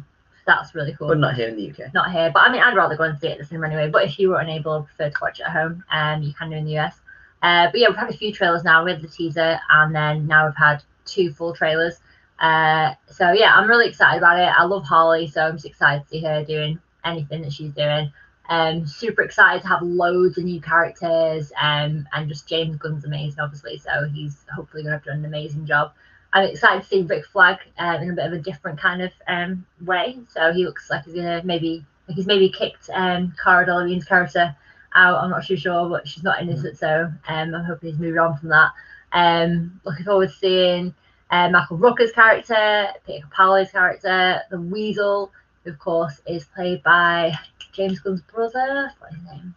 that's 0.46 0.74
really 0.74 0.94
cool. 0.98 1.10
but 1.10 1.20
not 1.20 1.36
here 1.36 1.50
in 1.50 1.56
the 1.58 1.70
UK. 1.70 1.94
not 1.94 2.12
here. 2.12 2.32
But 2.34 2.42
I 2.44 2.52
mean, 2.52 2.62
I'd 2.62 2.76
rather 2.76 2.96
go 2.96 3.04
and 3.04 3.20
see 3.20 3.28
it 3.28 3.34
at 3.34 3.40
the 3.40 3.46
cinema 3.46 3.68
anyway. 3.68 3.90
But 3.90 4.06
if 4.06 4.18
you 4.18 4.30
were 4.30 4.40
unable 4.40 4.72
or 4.72 4.84
prefer 4.84 5.10
to 5.10 5.18
watch 5.22 5.40
it 5.40 5.44
at 5.44 5.52
home, 5.52 5.84
um, 5.92 6.24
you 6.24 6.34
can 6.34 6.50
do 6.50 6.56
in 6.56 6.66
the 6.66 6.78
US. 6.80 7.00
Uh, 7.44 7.68
but 7.72 7.80
yeah, 7.80 7.88
we've 7.90 7.98
had 7.98 8.10
a 8.10 8.18
few 8.18 8.32
trailers 8.34 8.64
now. 8.64 8.84
We 8.84 8.92
had 8.92 9.02
the 9.02 9.08
teaser, 9.08 9.60
and 9.70 9.94
then 9.94 10.26
now 10.26 10.46
we've 10.46 10.56
had 10.56 10.84
two 11.06 11.32
full 11.32 11.54
trailers. 11.54 12.00
Uh, 12.40 12.94
so 13.10 13.32
yeah, 13.32 13.54
I'm 13.56 13.70
really 13.70 13.88
excited 13.88 14.18
about 14.18 14.40
it. 14.40 14.52
I 14.58 14.64
love 14.64 14.84
Harley, 14.84 15.28
so 15.28 15.42
I'm 15.42 15.56
just 15.56 15.66
excited 15.66 16.04
to 16.04 16.10
see 16.10 16.22
her 16.22 16.44
doing 16.44 16.80
anything 17.04 17.42
that 17.42 17.54
she's 17.54 17.74
doing. 17.74 18.12
Um, 18.50 18.88
super 18.88 19.22
excited 19.22 19.62
to 19.64 19.68
have 19.68 19.82
loads 19.82 20.38
of 20.38 20.46
new 20.46 20.62
characters. 20.62 21.52
Um, 21.62 22.08
and 22.14 22.30
just 22.30 22.48
James 22.48 22.78
Gunn's 22.78 23.06
amazing, 23.06 23.40
obviously. 23.40 23.78
So 23.78 24.06
he's 24.06 24.46
hopefully 24.54 24.84
going 24.84 24.92
to 24.92 24.98
have 24.98 25.06
done 25.06 25.18
an 25.20 25.26
amazing 25.26 25.66
job. 25.66 25.92
I'm 26.34 26.50
excited 26.50 26.84
to 26.84 26.88
see 26.88 27.02
Rick 27.02 27.26
Flag 27.26 27.58
um, 27.78 28.02
in 28.02 28.12
a 28.12 28.14
bit 28.14 28.26
of 28.26 28.34
a 28.34 28.40
different 28.40 28.80
kind 28.80 29.02
of 29.02 29.12
um, 29.28 29.66
way. 29.82 30.20
So 30.30 30.54
he 30.54 30.66
looks 30.66 30.90
like 30.90 31.06
he's 31.06 31.16
gonna 31.16 31.42
maybe 31.44 31.86
like 32.08 32.16
he's 32.16 32.28
maybe 32.28 32.50
kicked 32.50 32.90
um, 32.94 33.34
Cara 33.42 33.66
Delevingne's 33.66 34.06
character 34.06 34.56
out. 34.94 35.24
I'm 35.24 35.30
not 35.30 35.46
too 35.46 35.58
sure, 35.58 35.90
but 35.90 36.08
she's 36.08 36.24
not 36.24 36.42
in 36.42 36.48
this, 36.48 36.80
so 36.80 37.12
um, 37.28 37.56
I'm 37.56 37.64
hoping 37.64 37.92
he's 37.92 38.00
moved 38.00 38.18
on 38.18 38.38
from 38.38 38.50
that. 38.50 38.72
Um, 39.14 39.80
looking 39.86 40.06
forward 40.06 40.30
to 40.30 40.36
seeing 40.36 40.94
uh, 41.32 41.50
Michael 41.50 41.78
Rooker's 41.78 42.12
character, 42.12 42.88
Peter 43.06 43.26
Capaldi's 43.28 43.72
character, 43.72 44.42
the 44.50 44.60
Weasel, 44.60 45.32
who 45.64 45.72
of 45.72 45.80
course 45.80 46.22
is 46.28 46.46
played 46.46 46.84
by 46.84 47.34
James 47.78 48.00
Gunn's 48.00 48.22
brother. 48.22 48.92
What's 49.00 49.16
his 49.16 49.24
name? 49.24 49.56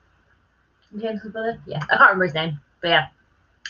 James 0.99 1.23
Gunn's 1.23 1.33
brother? 1.33 1.61
Yeah, 1.67 1.79
I 1.91 1.97
can't 1.97 2.00
remember 2.00 2.27
his 2.27 2.35
name, 2.35 2.61
but 2.83 2.89
yeah. 2.89 3.07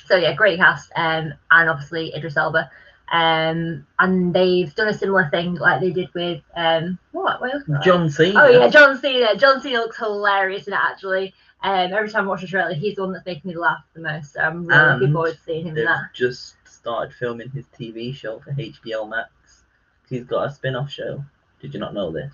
So 0.06 0.16
yeah, 0.16 0.34
great 0.34 0.58
cast, 0.58 0.90
um, 0.96 1.32
and 1.50 1.70
obviously 1.70 2.12
Idris 2.14 2.36
Elba. 2.36 2.68
Um, 3.12 3.86
and 3.98 4.34
they've 4.34 4.72
done 4.74 4.88
a 4.88 4.94
similar 4.94 5.28
thing 5.30 5.54
like 5.54 5.80
they 5.80 5.90
did 5.90 6.12
with 6.14 6.42
um, 6.54 6.98
what? 7.12 7.40
What? 7.40 7.52
John 7.82 8.10
Cena. 8.10 8.40
Oh 8.40 8.48
yeah, 8.48 8.68
John 8.68 8.98
Cena. 8.98 9.36
John 9.36 9.60
Cena 9.60 9.78
looks 9.78 9.98
hilarious 9.98 10.66
in 10.66 10.72
it 10.72 10.80
actually. 10.80 11.32
Um, 11.62 11.92
every 11.92 12.08
time 12.08 12.24
I 12.24 12.28
watch 12.28 12.42
a 12.42 12.46
trailer, 12.46 12.72
he's 12.74 12.96
the 12.96 13.02
one 13.02 13.12
that's 13.12 13.26
making 13.26 13.50
me 13.50 13.56
laugh 13.56 13.84
the 13.94 14.00
most. 14.00 14.32
So 14.32 14.40
I'm 14.40 14.66
really 14.66 14.92
looking 14.94 15.12
forward 15.12 15.34
to 15.34 15.40
seeing 15.40 15.62
him 15.62 15.68
in 15.68 15.74
They've 15.74 15.86
that. 15.86 16.14
just 16.14 16.54
started 16.64 17.14
filming 17.14 17.50
his 17.50 17.66
TV 17.78 18.14
show 18.14 18.40
for 18.40 18.52
HBO 18.52 19.08
Max. 19.08 19.64
He's 20.08 20.24
got 20.24 20.48
a 20.48 20.52
spin-off 20.52 20.90
show. 20.90 21.22
Did 21.60 21.74
you 21.74 21.80
not 21.80 21.92
know 21.92 22.10
this? 22.10 22.32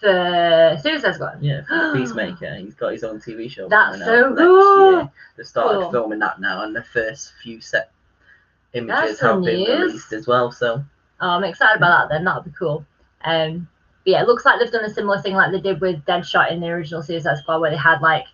For 0.00 0.78
Suicide 0.82 1.14
Squad. 1.14 1.42
Yeah, 1.42 1.62
for 1.64 1.92
Peacemaker. 1.96 2.54
He's 2.56 2.74
got 2.74 2.92
his 2.92 3.02
own 3.04 3.18
TV 3.20 3.50
show. 3.50 3.68
That's 3.68 3.98
so 3.98 4.34
cool. 4.36 5.10
They've 5.36 5.46
started 5.46 5.80
Cool. 5.82 5.90
filming 5.92 6.18
that 6.18 6.40
now, 6.40 6.62
and 6.64 6.74
the 6.76 6.82
first 6.82 7.32
few 7.42 7.60
set 7.60 7.90
images 8.74 9.18
That's 9.18 9.20
have 9.20 9.42
been 9.42 9.60
news. 9.60 9.68
released 9.92 10.12
as 10.12 10.26
well. 10.26 10.52
So 10.52 10.84
Oh, 11.20 11.28
I'm 11.30 11.44
excited 11.44 11.78
about 11.78 12.08
that 12.08 12.14
then. 12.14 12.24
That'll 12.24 12.42
be 12.42 12.50
cool. 12.58 12.84
Um, 13.24 13.66
yeah, 14.04 14.20
it 14.20 14.26
looks 14.26 14.44
like 14.44 14.60
they've 14.60 14.70
done 14.70 14.84
a 14.84 14.92
similar 14.92 15.20
thing 15.22 15.34
like 15.34 15.50
they 15.50 15.60
did 15.60 15.80
with 15.80 16.04
Deadshot 16.04 16.52
in 16.52 16.60
the 16.60 16.68
original 16.68 17.02
Suicide 17.02 17.38
Squad, 17.38 17.60
where 17.60 17.70
they 17.70 17.76
had 17.78 18.00
like 18.02 18.26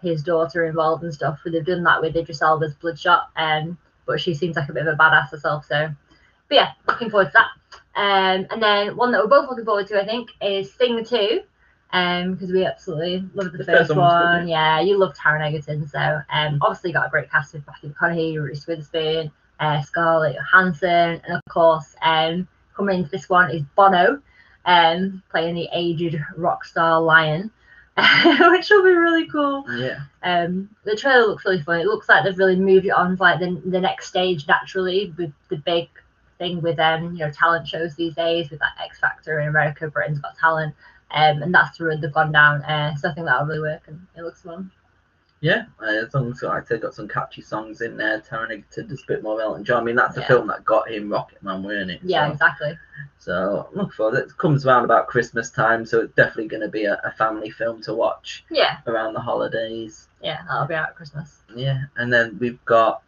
his 0.00 0.22
daughter 0.22 0.64
involved 0.64 1.04
and 1.04 1.12
stuff. 1.12 1.40
But 1.44 1.52
they've 1.52 1.64
done 1.64 1.84
that 1.84 2.00
with 2.00 2.16
Idris 2.16 2.40
Elba's 2.40 2.74
Bloodshot, 2.74 3.28
um, 3.36 3.76
but 4.06 4.18
she 4.18 4.32
seems 4.34 4.56
like 4.56 4.68
a 4.70 4.72
bit 4.72 4.86
of 4.86 4.94
a 4.94 4.96
badass 4.96 5.30
herself. 5.30 5.66
So, 5.66 5.90
but 6.48 6.54
yeah, 6.54 6.72
looking 6.88 7.10
forward 7.10 7.26
to 7.26 7.32
that. 7.34 7.48
Um, 7.94 8.46
and 8.50 8.62
then 8.62 8.96
one 8.96 9.12
that 9.12 9.20
we're 9.20 9.28
both 9.28 9.48
looking 9.50 9.64
forward 9.64 9.86
to, 9.88 10.00
I 10.00 10.06
think, 10.06 10.30
is 10.40 10.72
Sing 10.72 11.04
Two, 11.04 11.42
um, 11.92 12.32
because 12.34 12.50
we 12.50 12.64
absolutely 12.64 13.28
loved 13.34 13.52
the, 13.52 13.58
The 13.58 13.64
first, 13.64 13.88
first 13.88 13.90
one 13.90 13.98
was 13.98 14.12
good, 14.12 14.38
one. 14.40 14.48
Yeah, 14.48 14.80
you 14.80 14.96
loved 14.98 15.16
Taron 15.16 15.42
Egerton, 15.46 15.86
so 15.86 16.20
um, 16.32 16.58
obviously 16.62 16.92
got 16.92 17.06
a 17.06 17.10
great 17.10 17.30
cast 17.30 17.52
with 17.52 17.66
Matthew 17.66 17.92
McConaughey, 17.92 18.42
Reese 18.42 18.66
Witherspoon, 18.66 19.30
uh, 19.60 19.82
Scarlett 19.82 20.36
Johansson, 20.36 21.20
and 21.24 21.36
of 21.36 21.42
course, 21.50 21.94
um, 22.02 22.48
coming 22.74 23.00
into 23.00 23.10
this 23.10 23.28
one 23.28 23.50
is 23.50 23.62
Bono, 23.76 24.22
um, 24.64 25.22
playing 25.30 25.54
the 25.54 25.68
aged 25.72 26.18
rock 26.36 26.64
star 26.64 27.00
Lion, 27.00 27.50
which 27.96 28.70
will 28.70 28.84
be 28.84 28.94
really 28.94 29.26
cool. 29.26 29.64
yeah, 29.76 30.00
Um, 30.22 30.70
the 30.84 30.96
trailer 30.96 31.26
looks 31.26 31.44
really 31.44 31.60
fun. 31.60 31.80
It 31.80 31.86
looks 31.86 32.08
like 32.08 32.24
they've 32.24 32.38
really 32.38 32.56
moved 32.56 32.86
it 32.86 32.90
on 32.90 33.16
to 33.18 33.22
like 33.22 33.38
the, 33.38 33.60
the 33.66 33.80
next 33.80 34.06
stage 34.06 34.48
naturally 34.48 35.12
with 35.18 35.32
the 35.50 35.58
big 35.58 35.90
thing 36.42 36.60
with 36.60 36.78
um 36.80 37.12
you 37.14 37.20
know 37.24 37.30
talent 37.30 37.68
shows 37.68 37.94
these 37.94 38.14
days 38.14 38.50
with 38.50 38.60
like 38.60 38.72
X 38.84 38.98
Factor 38.98 39.40
in 39.40 39.48
America, 39.48 39.88
Britain's 39.88 40.18
Got 40.20 40.36
Talent, 40.36 40.74
um, 41.12 41.42
and 41.42 41.54
that's 41.54 41.78
the 41.78 41.84
road 41.84 42.00
they've 42.00 42.12
gone 42.12 42.32
down. 42.32 42.62
Uh, 42.64 42.94
so 42.96 43.08
I 43.10 43.14
think 43.14 43.26
that'll 43.26 43.46
really 43.46 43.60
work 43.60 43.82
and 43.86 44.04
it 44.16 44.22
looks 44.22 44.42
fun. 44.42 44.70
yeah. 45.40 45.66
Uh, 45.80 46.04
as 46.06 46.12
long 46.14 46.30
as 46.32 46.42
like 46.42 46.64
I 46.64 46.66
said, 46.66 46.80
got 46.82 46.94
some 46.94 47.06
catchy 47.08 47.42
songs 47.42 47.80
in 47.80 47.96
there. 47.96 48.20
Taron 48.20 48.50
Egerton 48.52 48.88
does 48.88 49.02
a 49.02 49.06
bit 49.06 49.22
more 49.22 49.40
Elton 49.40 49.64
John. 49.64 49.82
I 49.82 49.84
mean, 49.84 49.96
that's 49.96 50.14
the 50.14 50.20
Yeah. 50.22 50.26
film 50.28 50.46
that 50.48 50.64
got 50.64 50.90
him 50.90 51.10
Rocket 51.10 51.42
Man, 51.42 51.62
weren't 51.62 51.90
it? 51.90 52.00
Yeah, 52.02 52.26
So- 52.28 52.32
exactly. 52.32 52.78
So 53.18 53.68
look 53.72 53.92
for 53.92 54.14
it. 54.16 54.18
It 54.26 54.36
comes 54.36 54.66
around 54.66 54.84
about 54.84 55.06
Christmas 55.08 55.50
time, 55.50 55.84
so 55.86 56.00
it's 56.00 56.14
definitely 56.14 56.48
going 56.48 56.62
to 56.62 56.68
be 56.68 56.84
a, 56.86 57.00
a 57.04 57.12
family 57.12 57.50
film 57.50 57.80
to 57.82 57.94
watch 57.94 58.44
Yeah, 58.50 58.78
around 58.88 59.14
the 59.14 59.20
holidays. 59.20 60.08
yeah, 60.22 60.42
that'll 60.48 60.66
be 60.66 60.74
out 60.74 60.88
at 60.90 60.96
Christmas. 60.96 61.42
Yeah, 61.54 61.82
and 61.96 62.12
then 62.12 62.36
we've 62.40 62.64
got 62.64 63.02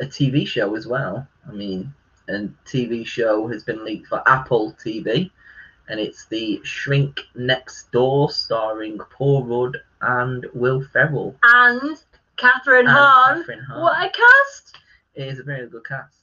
a 0.00 0.04
TV 0.06 0.46
show 0.46 0.74
as 0.76 0.86
well. 0.86 1.26
I 1.48 1.52
mean, 1.52 1.92
a 2.28 2.48
TV 2.66 3.06
show 3.06 3.46
has 3.48 3.64
been 3.64 3.84
leaked 3.84 4.06
for 4.08 4.22
Apple 4.28 4.72
TV, 4.74 5.30
and 5.88 6.00
it's 6.00 6.26
the 6.26 6.60
Shrink 6.64 7.20
Next 7.34 7.90
Door, 7.92 8.30
starring 8.30 8.98
Paul 8.98 9.44
Rudd 9.44 9.76
and 10.00 10.46
Will 10.54 10.82
Ferrell. 10.82 11.36
And 11.42 11.96
Kathryn 12.36 12.80
and 12.80 12.88
Hahn. 12.88 13.42
Kathryn 13.44 13.64
Hahn. 13.64 13.80
What 13.82 13.98
a 14.04 14.10
cast! 14.10 14.76
It 15.14 15.28
is 15.28 15.38
a 15.38 15.44
very 15.44 15.68
good 15.68 15.84
cast. 15.86 16.18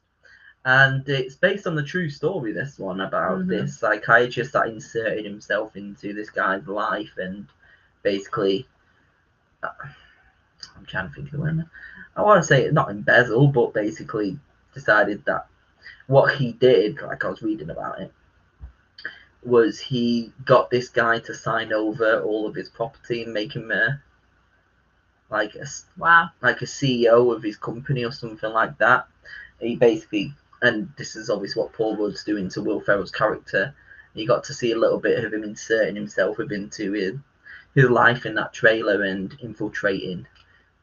And 0.65 1.07
it's 1.09 1.35
based 1.35 1.65
on 1.65 1.75
the 1.75 1.83
true 1.83 2.09
story, 2.09 2.51
this 2.51 2.77
one, 2.77 3.01
about 3.01 3.39
Mhm. 3.39 3.47
this 3.47 3.79
psychiatrist 3.79 4.53
that 4.53 4.67
inserted 4.67 5.25
himself 5.25 5.75
into 5.75 6.13
this 6.13 6.29
guy's 6.29 6.67
life 6.67 7.17
and 7.17 7.47
basically. 8.03 8.67
uh, 9.63 9.69
I'm 10.75 10.85
trying 10.85 11.07
to 11.09 11.13
think 11.13 11.27
of 11.27 11.31
the 11.33 11.39
word. 11.39 11.57
now. 11.57 11.69
I 12.15 12.21
want 12.23 12.41
to 12.41 12.47
say 12.47 12.69
not 12.71 12.89
embezzle, 12.91 13.47
but 13.47 13.73
basically 13.73 14.39
decided 14.73 15.23
that 15.25 15.47
what 16.11 16.35
he 16.35 16.51
did, 16.51 17.01
like 17.01 17.23
I 17.23 17.29
was 17.29 17.41
reading 17.41 17.69
about 17.69 18.01
it, 18.01 18.11
was 19.43 19.79
he 19.79 20.33
got 20.43 20.69
this 20.69 20.89
guy 20.89 21.19
to 21.19 21.33
sign 21.33 21.71
over 21.71 22.21
all 22.21 22.45
of 22.45 22.53
his 22.53 22.69
property 22.69 23.23
and 23.23 23.33
make 23.33 23.55
him 23.55 23.71
a, 23.71 24.01
like 25.29 25.55
a 25.55 25.65
Wow. 25.97 26.29
like 26.41 26.61
a 26.61 26.65
CEO 26.65 27.33
of 27.33 27.41
his 27.41 27.55
company 27.55 28.03
or 28.03 28.11
something 28.11 28.51
like 28.51 28.77
that. 28.79 29.07
He 29.61 29.77
basically, 29.77 30.33
and 30.61 30.91
this 30.97 31.15
is 31.15 31.29
obviously 31.29 31.61
what 31.61 31.71
Paul 31.71 31.95
Rudd's 31.95 32.25
doing 32.25 32.49
to 32.49 32.61
Will 32.61 32.81
Ferrell's 32.81 33.11
character. 33.11 33.73
You 34.13 34.27
got 34.27 34.43
to 34.43 34.53
see 34.53 34.73
a 34.73 34.77
little 34.77 34.99
bit 34.99 35.23
of 35.23 35.33
him 35.33 35.45
inserting 35.45 35.95
himself 35.95 36.41
into 36.41 36.91
his, 36.91 37.15
his 37.73 37.89
life 37.89 38.25
in 38.25 38.35
that 38.35 38.51
trailer 38.51 39.03
and 39.03 39.33
infiltrating 39.39 40.27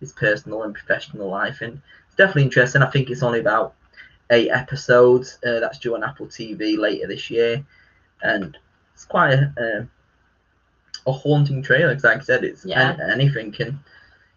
his 0.00 0.12
personal 0.12 0.62
and 0.62 0.74
professional 0.74 1.28
life. 1.28 1.60
And 1.60 1.82
it's 2.06 2.16
definitely 2.16 2.44
interesting. 2.44 2.80
I 2.80 2.90
think 2.90 3.10
it's 3.10 3.22
only 3.22 3.40
about 3.40 3.74
eight 4.30 4.50
episodes. 4.50 5.38
Uh, 5.46 5.60
that's 5.60 5.78
due 5.78 5.94
on 5.94 6.04
Apple 6.04 6.26
TV 6.26 6.76
later 6.78 7.06
this 7.06 7.30
year. 7.30 7.64
And 8.22 8.56
it's 8.94 9.04
quite 9.04 9.32
a, 9.34 9.52
a, 11.06 11.10
a 11.10 11.12
haunting 11.12 11.62
trailer. 11.62 11.94
'cause 11.94 12.04
like 12.04 12.18
I 12.18 12.22
said, 12.22 12.44
it's 12.44 12.64
Yeah. 12.64 12.92
an- 12.94 13.10
anything 13.10 13.52
can 13.52 13.80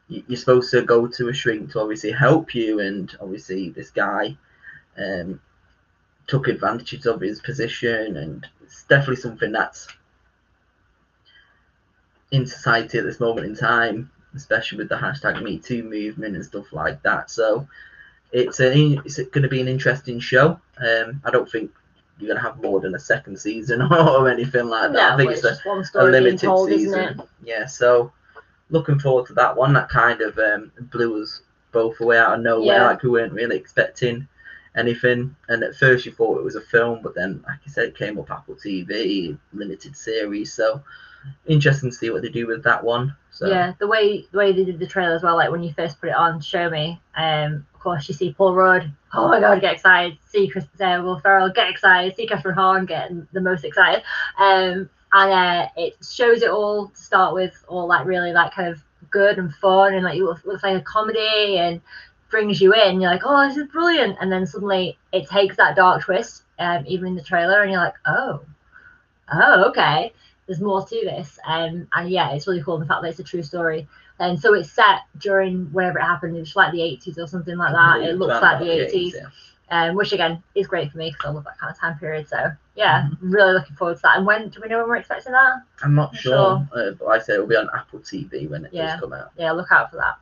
you- 0.07 0.23
you're 0.27 0.37
supposed 0.37 0.69
to 0.71 0.81
go 0.81 1.07
to 1.07 1.29
a 1.29 1.33
shrink 1.33 1.71
to 1.71 1.79
obviously 1.79 2.11
help 2.11 2.53
you, 2.53 2.79
and 2.81 3.15
obviously 3.21 3.69
this 3.69 3.91
guy 3.91 4.37
um, 4.97 5.39
took 6.27 6.49
advantage 6.49 7.05
of 7.05 7.21
his 7.21 7.39
position, 7.39 8.17
and 8.17 8.45
it's 8.61 8.83
definitely 8.83 9.15
something 9.15 9.53
that's 9.53 9.87
in 12.31 12.45
society 12.45 12.97
at 12.97 13.05
this 13.05 13.19
moment 13.19 13.47
in 13.47 13.55
time, 13.55 14.11
especially 14.35 14.77
with 14.79 14.89
the 14.89 14.95
hashtag 14.97 15.41
Me 15.41 15.57
Too 15.59 15.83
movement 15.83 16.35
and 16.35 16.45
stuff 16.45 16.71
like 16.73 17.01
that. 17.03 17.29
So 17.29 17.67
it's 18.31 18.59
a, 18.59 18.71
it's 19.05 19.17
going 19.17 19.43
to 19.43 19.49
be 19.49 19.61
an 19.61 19.67
interesting 19.67 20.19
show. 20.19 20.59
Um, 20.77 21.21
I 21.25 21.31
don't 21.31 21.49
think 21.49 21.71
you're 22.17 22.27
going 22.27 22.41
to 22.41 22.47
have 22.47 22.61
more 22.61 22.79
than 22.79 22.95
a 22.95 22.99
second 22.99 23.37
season 23.39 23.81
or 23.91 24.29
anything 24.29 24.67
like 24.67 24.91
that. 24.93 24.97
No, 25.09 25.13
I 25.13 25.17
think 25.17 25.31
it's 25.31 25.43
it's 25.43 25.95
a, 25.95 26.01
a 26.01 26.03
limited 26.03 26.39
told, 26.39 26.69
season. 26.69 27.21
Yeah, 27.43 27.65
so 27.65 28.11
looking 28.69 28.99
forward 28.99 29.27
to 29.27 29.33
that 29.33 29.55
one. 29.55 29.73
That 29.73 29.89
kind 29.89 30.21
of 30.21 30.37
um, 30.37 30.71
blew 30.91 31.21
us 31.21 31.41
both 31.71 31.99
away 31.99 32.17
out 32.17 32.35
of 32.35 32.41
nowhere. 32.41 32.77
Yeah. 32.77 32.87
Like 32.87 33.03
we 33.03 33.09
weren't 33.09 33.33
really 33.33 33.57
expecting 33.57 34.27
anything. 34.75 35.35
And 35.49 35.63
at 35.63 35.75
first 35.75 36.05
you 36.05 36.11
thought 36.11 36.39
it 36.39 36.43
was 36.43 36.55
a 36.55 36.61
film, 36.61 37.01
but 37.01 37.15
then, 37.15 37.43
like 37.47 37.59
I 37.65 37.69
said, 37.69 37.89
it 37.89 37.97
came 37.97 38.19
up 38.19 38.31
Apple 38.31 38.55
TV, 38.55 39.37
limited 39.53 39.95
series. 39.95 40.53
So 40.53 40.81
interesting 41.47 41.89
to 41.89 41.95
see 41.95 42.09
what 42.09 42.21
they 42.21 42.29
do 42.29 42.47
with 42.47 42.63
that 42.63 42.83
one. 42.83 43.15
So 43.31 43.47
Yeah, 43.47 43.73
the 43.79 43.87
way 43.87 44.25
the 44.31 44.37
way 44.37 44.51
they 44.51 44.63
did 44.63 44.79
the 44.79 44.87
trailer 44.87 45.15
as 45.15 45.23
well, 45.23 45.35
like 45.35 45.51
when 45.51 45.63
you 45.63 45.73
first 45.73 45.99
put 45.99 46.09
it 46.09 46.15
on, 46.15 46.41
show 46.41 46.69
me. 46.69 47.01
Um, 47.15 47.65
of 47.73 47.79
course 47.79 48.07
you 48.07 48.13
see 48.13 48.33
Paul 48.33 48.53
Rudd. 48.53 48.91
Oh 49.13 49.27
my 49.27 49.39
god, 49.39 49.61
get 49.61 49.73
excited. 49.73 50.17
See 50.27 50.47
Chris 50.47 50.65
uh, 50.79 51.01
Will 51.03 51.19
Ferrell, 51.19 51.49
get 51.49 51.69
excited. 51.69 52.15
See 52.15 52.27
Kathryn 52.27 52.53
Hahn, 52.53 52.85
get 52.85 53.11
the 53.33 53.41
most 53.41 53.63
excited. 53.63 54.03
Um, 54.37 54.89
and 55.13 55.31
uh, 55.31 55.67
it 55.75 55.97
shows 56.01 56.41
it 56.41 56.49
all 56.49 56.87
to 56.87 56.97
start 56.97 57.33
with, 57.33 57.65
all 57.67 57.87
like 57.87 58.05
really 58.05 58.31
like 58.31 58.53
kind 58.53 58.69
of 58.69 58.81
good 59.09 59.37
and 59.37 59.53
fun, 59.55 59.93
and 59.93 60.05
like 60.05 60.17
it 60.17 60.23
looks, 60.23 60.45
looks 60.45 60.63
like 60.63 60.77
a 60.77 60.81
comedy 60.81 61.57
and 61.57 61.81
brings 62.29 62.61
you 62.61 62.73
in. 62.73 63.01
You're 63.01 63.11
like, 63.11 63.23
oh, 63.25 63.47
this 63.47 63.57
is 63.57 63.67
brilliant, 63.67 64.17
and 64.21 64.31
then 64.31 64.45
suddenly 64.47 64.97
it 65.11 65.27
takes 65.27 65.57
that 65.57 65.75
dark 65.75 66.03
twist, 66.03 66.43
um, 66.59 66.85
even 66.87 67.07
in 67.07 67.15
the 67.15 67.23
trailer, 67.23 67.61
and 67.61 67.71
you're 67.71 67.83
like, 67.83 67.95
oh, 68.05 68.41
oh, 69.33 69.69
okay 69.69 70.13
there's 70.51 70.61
more 70.61 70.85
to 70.85 70.95
this. 71.05 71.39
Um, 71.47 71.87
and 71.93 72.09
yeah, 72.09 72.31
it's 72.33 72.45
really 72.47 72.61
cool 72.61 72.77
the 72.77 72.85
fact 72.85 73.01
that 73.03 73.09
it's 73.09 73.19
a 73.19 73.23
true 73.23 73.41
story. 73.43 73.87
And 74.19 74.37
so 74.39 74.53
it's 74.53 74.69
set 74.71 74.99
during 75.17 75.65
whenever 75.71 75.99
it 75.99 76.03
happened, 76.03 76.35
it's 76.35 76.55
like 76.57 76.73
the 76.73 76.79
80s 76.79 77.17
or 77.17 77.27
something 77.27 77.55
like 77.57 77.71
that. 77.73 78.01
It 78.01 78.17
looks 78.17 78.41
like 78.41 78.59
the 78.59 78.65
80s, 78.65 79.13
yeah. 79.15 79.87
um, 79.89 79.95
which 79.95 80.11
again 80.11 80.43
is 80.55 80.67
great 80.67 80.91
for 80.91 80.97
me 80.97 81.11
because 81.11 81.29
I 81.29 81.33
love 81.33 81.45
that 81.45 81.57
kind 81.57 81.71
of 81.71 81.79
time 81.79 81.97
period. 81.97 82.27
So 82.27 82.51
yeah, 82.75 83.03
Mm-hmm. 83.03 83.31
really 83.31 83.53
looking 83.53 83.75
forward 83.77 83.95
to 83.95 84.01
that. 84.03 84.17
And 84.17 84.25
when 84.25 84.49
do 84.49 84.59
we 84.61 84.67
know 84.67 84.79
when 84.79 84.89
we're 84.89 84.97
expecting 84.97 85.31
that? 85.31 85.61
I'm 85.81 85.95
not 85.95 86.13
Not 86.13 86.21
sure, 86.21 86.67
uh, 86.75 86.91
but 86.99 87.07
like 87.07 87.21
I 87.21 87.23
say, 87.23 87.33
it'll 87.33 87.47
be 87.47 87.55
on 87.55 87.69
Apple 87.75 87.99
TV 87.99 88.47
when 88.49 88.65
it 88.65 88.73
Yeah. 88.73 88.91
does 88.91 88.99
come 88.99 89.13
out. 89.13 89.31
Yeah, 89.37 89.53
look 89.53 89.71
out 89.71 89.89
for 89.89 89.97
that. 89.97 90.17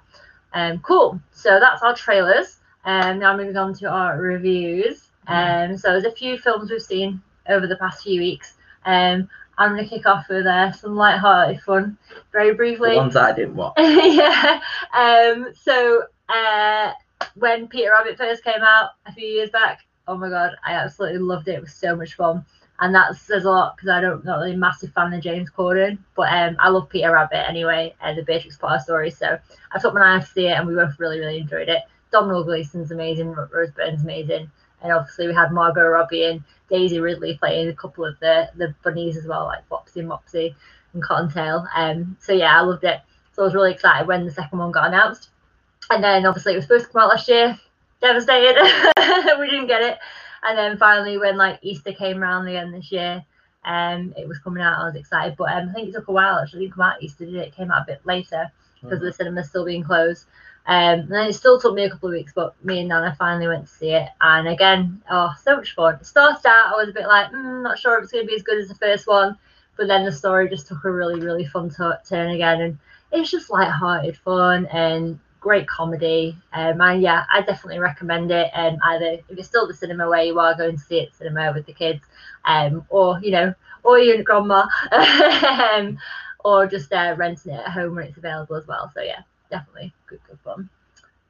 Um, 0.54 0.80
cool. 0.80 1.20
So 1.32 1.60
that's 1.60 1.82
our 1.82 1.96
trailers. 1.96 2.60
Um, 2.86 3.20
now 3.20 3.36
moving 3.36 3.58
on 3.58 3.74
to 3.76 3.90
our 3.90 4.18
reviews. 4.22 5.10
Um, 5.28 5.76
so 5.78 5.90
there's 5.92 6.06
a 6.06 6.12
few 6.12 6.38
films 6.38 6.70
we've 6.72 6.82
seen 6.82 7.22
over 7.50 7.68
the 7.68 7.78
past 7.78 8.04
few 8.04 8.20
weeks. 8.22 8.54
Um, 8.86 9.30
I'm 9.60 9.72
gonna 9.76 9.88
kick 9.88 10.06
off 10.08 10.28
with 10.30 10.46
uh, 10.48 10.72
some 10.72 10.96
light-hearted 10.96 11.62
fun, 11.62 11.98
very 12.32 12.54
briefly. 12.54 12.92
The 12.92 12.96
ones 12.98 13.14
that 13.14 13.26
I 13.26 13.34
didn't 13.34 13.56
watch. 13.58 13.74
yeah. 13.78 14.62
Um, 14.94 15.54
so 15.54 16.04
uh, 16.30 16.94
when 17.36 17.68
Peter 17.68 17.92
Rabbit 17.92 18.18
first 18.18 18.44
came 18.44 18.62
out 18.62 18.92
a 19.06 19.12
few 19.12 19.28
years 19.28 19.50
back, 19.52 19.80
oh 20.08 20.18
my 20.18 20.30
god, 20.30 20.54
I 20.66 20.74
absolutely 20.74 21.20
loved 21.20 21.48
it. 21.50 21.56
It 21.56 21.62
was 21.62 21.74
so 21.74 21.96
much 21.96 22.16
fun. 22.16 22.46
And 22.82 22.96
that 22.96 23.18
says 23.18 23.44
a 23.44 23.50
lot 23.50 23.76
because 23.76 23.90
I 23.90 24.00
don't 24.00 24.24
not 24.24 24.38
really 24.38 24.54
a 24.54 24.58
massive 24.58 24.94
fan 24.94 25.12
of 25.12 25.22
James 25.22 25.50
Corden, 25.52 25.98
but 26.16 26.32
um, 26.32 26.56
I 26.60 26.70
love 26.70 26.88
Peter 26.88 27.12
Rabbit 27.12 27.50
anyway 27.50 27.94
and 28.02 28.18
the 28.18 28.24
Beatrix 28.24 28.56
Potter 28.56 28.82
story. 28.82 29.12
So 29.12 29.38
I 29.74 29.80
took 29.80 29.94
my 29.94 30.16
eye 30.16 30.20
to 30.20 30.26
see 30.26 30.48
it, 30.48 30.54
and 30.54 30.66
we 30.66 30.76
both 30.76 30.98
really 30.98 31.20
really 31.20 31.40
enjoyed 31.40 31.68
it. 31.68 31.84
Domhnall 32.12 32.46
Gleeson's 32.46 32.92
amazing, 32.92 33.36
Rose 33.52 33.72
Byrne's 33.72 34.04
amazing, 34.04 34.50
and 34.82 34.92
obviously 34.92 35.28
we 35.28 35.34
had 35.34 35.52
Margot 35.52 35.86
Robbie 35.86 36.26
and 36.26 36.44
Daisy 36.70 37.00
Ridley 37.00 37.38
playing 37.38 37.70
a 37.70 37.74
couple 37.74 38.06
of 38.06 38.20
the 38.20 38.50
the 38.56 38.74
bunnies 38.84 39.18
as 39.18 39.26
well, 39.26 39.46
like 39.46 39.68
Flopsy, 39.70 40.02
Mopsy, 40.02 40.56
and 40.94 41.04
Cottontail. 41.04 41.68
Um, 41.76 42.18
so 42.20 42.34
yeah, 42.34 42.58
I 42.58 42.62
loved 42.62 42.84
it. 42.84 43.02
So 43.34 43.44
I 43.44 43.46
was 43.46 43.56
really 43.56 43.72
excited 43.72 44.08
when 44.08 44.26
the 44.26 44.32
second 44.32 44.60
one 44.60 44.72
got 44.72 44.88
announced. 44.88 45.30
And 45.90 46.04
then 46.04 46.26
obviously 46.26 46.54
it 46.54 46.58
was 46.58 46.66
supposed 46.66 46.86
to 46.86 46.92
come 46.92 47.04
out 47.04 47.10
last 47.10 47.28
year. 47.28 47.58
Devastated. 48.02 48.58
we 49.40 49.50
didn't 49.50 49.68
get 49.68 49.82
it. 49.82 49.98
And 50.44 50.58
then 50.58 50.78
finally 50.78 51.18
when 51.18 51.38
like 51.38 51.60
Easter 51.62 51.94
came 51.94 52.22
around 52.22 52.48
again 52.48 52.72
this 52.72 52.92
year, 52.92 53.24
um, 53.66 54.14
it 54.18 54.28
was 54.28 54.40
coming 54.40 54.64
out. 54.64 54.80
I 54.80 54.86
was 54.86 54.96
excited. 54.96 55.36
But 55.38 55.52
um, 55.52 55.70
I 55.70 55.74
think 55.74 55.90
it 55.90 55.94
took 55.94 56.08
a 56.08 56.12
while 56.12 56.40
actually. 56.40 56.60
It 56.60 56.64
didn't 56.66 56.76
come 56.76 56.86
out 56.86 57.04
Easter, 57.04 57.26
did 57.26 57.36
it? 57.36 57.48
It 57.48 57.56
came 57.56 57.72
out 57.72 57.84
a 57.84 57.86
bit 57.86 58.06
later 58.06 58.52
because 58.82 59.00
the 59.00 59.12
cinema's 59.12 59.50
still 59.50 59.66
being 59.66 59.84
closed. 59.84 60.26
Um, 60.66 61.00
and 61.00 61.12
then 61.12 61.28
it 61.28 61.34
still 61.34 61.60
took 61.60 61.74
me 61.74 61.86
a 61.86 61.90
couple 61.90 62.10
of 62.10 62.14
weeks, 62.14 62.32
but 62.36 62.54
me 62.64 62.80
and 62.80 62.90
Nana 62.90 63.16
finally 63.18 63.48
went 63.48 63.68
to 63.68 63.74
see 63.74 63.92
it. 63.92 64.10
And 64.22 64.48
again, 64.48 65.02
oh, 65.10 65.34
so 65.44 65.56
much 65.58 65.74
fun. 65.74 65.96
It 65.96 66.06
started 66.06 66.48
out, 66.48 66.74
I 66.74 66.78
was 66.78 66.90
a 66.90 66.94
bit 66.94 67.08
like, 67.08 67.32
mm, 67.32 67.64
not 67.64 67.80
sure 67.80 67.98
if 67.98 68.04
it's 68.04 68.12
going 68.12 68.26
to 68.26 68.30
be 68.30 68.36
as 68.36 68.44
good 68.44 68.60
as 68.60 68.68
the 68.68 68.76
first 68.76 69.08
one. 69.08 69.38
But 69.78 69.88
then 69.88 70.06
the 70.06 70.12
story 70.12 70.50
just 70.50 70.68
took 70.68 70.84
a 70.84 70.92
really, 70.92 71.20
really 71.22 71.46
fun 71.46 71.70
t- 71.70 71.92
turn 72.08 72.32
again. 72.32 72.62
And 72.62 72.78
it's 73.12 73.32
just 73.32 73.50
light-hearted 73.50 74.18
fun 74.18 74.68
and 74.68 75.20
great 75.40 75.68
comedy. 75.68 76.38
Um, 76.54 76.82
and 76.82 77.02
yeah, 77.02 77.26
I 77.34 77.42
definitely 77.42 77.80
recommend 77.80 78.32
it. 78.32 78.52
Um, 78.54 78.78
either 78.84 79.18
if 79.30 79.38
it's 79.38 79.48
still 79.48 79.68
the 79.68 79.74
cinema 79.74 80.08
where 80.08 80.24
you 80.24 80.40
are 80.40 80.56
going 80.56 80.78
to 80.78 80.84
see 80.84 81.00
it 81.00 81.16
cinema 81.16 81.52
with 81.54 81.66
the 81.66 81.74
kids, 81.74 82.04
um, 82.46 82.86
or 82.90 83.20
you 83.22 83.32
know, 83.32 83.54
or 83.84 84.00
your 84.00 84.22
grandma, 84.24 84.66
um, 84.92 85.98
or 86.44 86.68
just 86.68 86.92
uh, 86.94 87.16
renting 87.18 87.54
it 87.54 87.60
at 87.60 87.72
home 87.72 87.96
when 87.96 88.08
it's 88.08 88.18
available 88.18 88.56
as 88.56 88.68
well. 88.68 88.92
So 88.94 89.02
yeah, 89.02 89.22
definitely 89.50 89.94
good, 90.08 90.20
good 90.28 90.40
fun. 90.44 90.70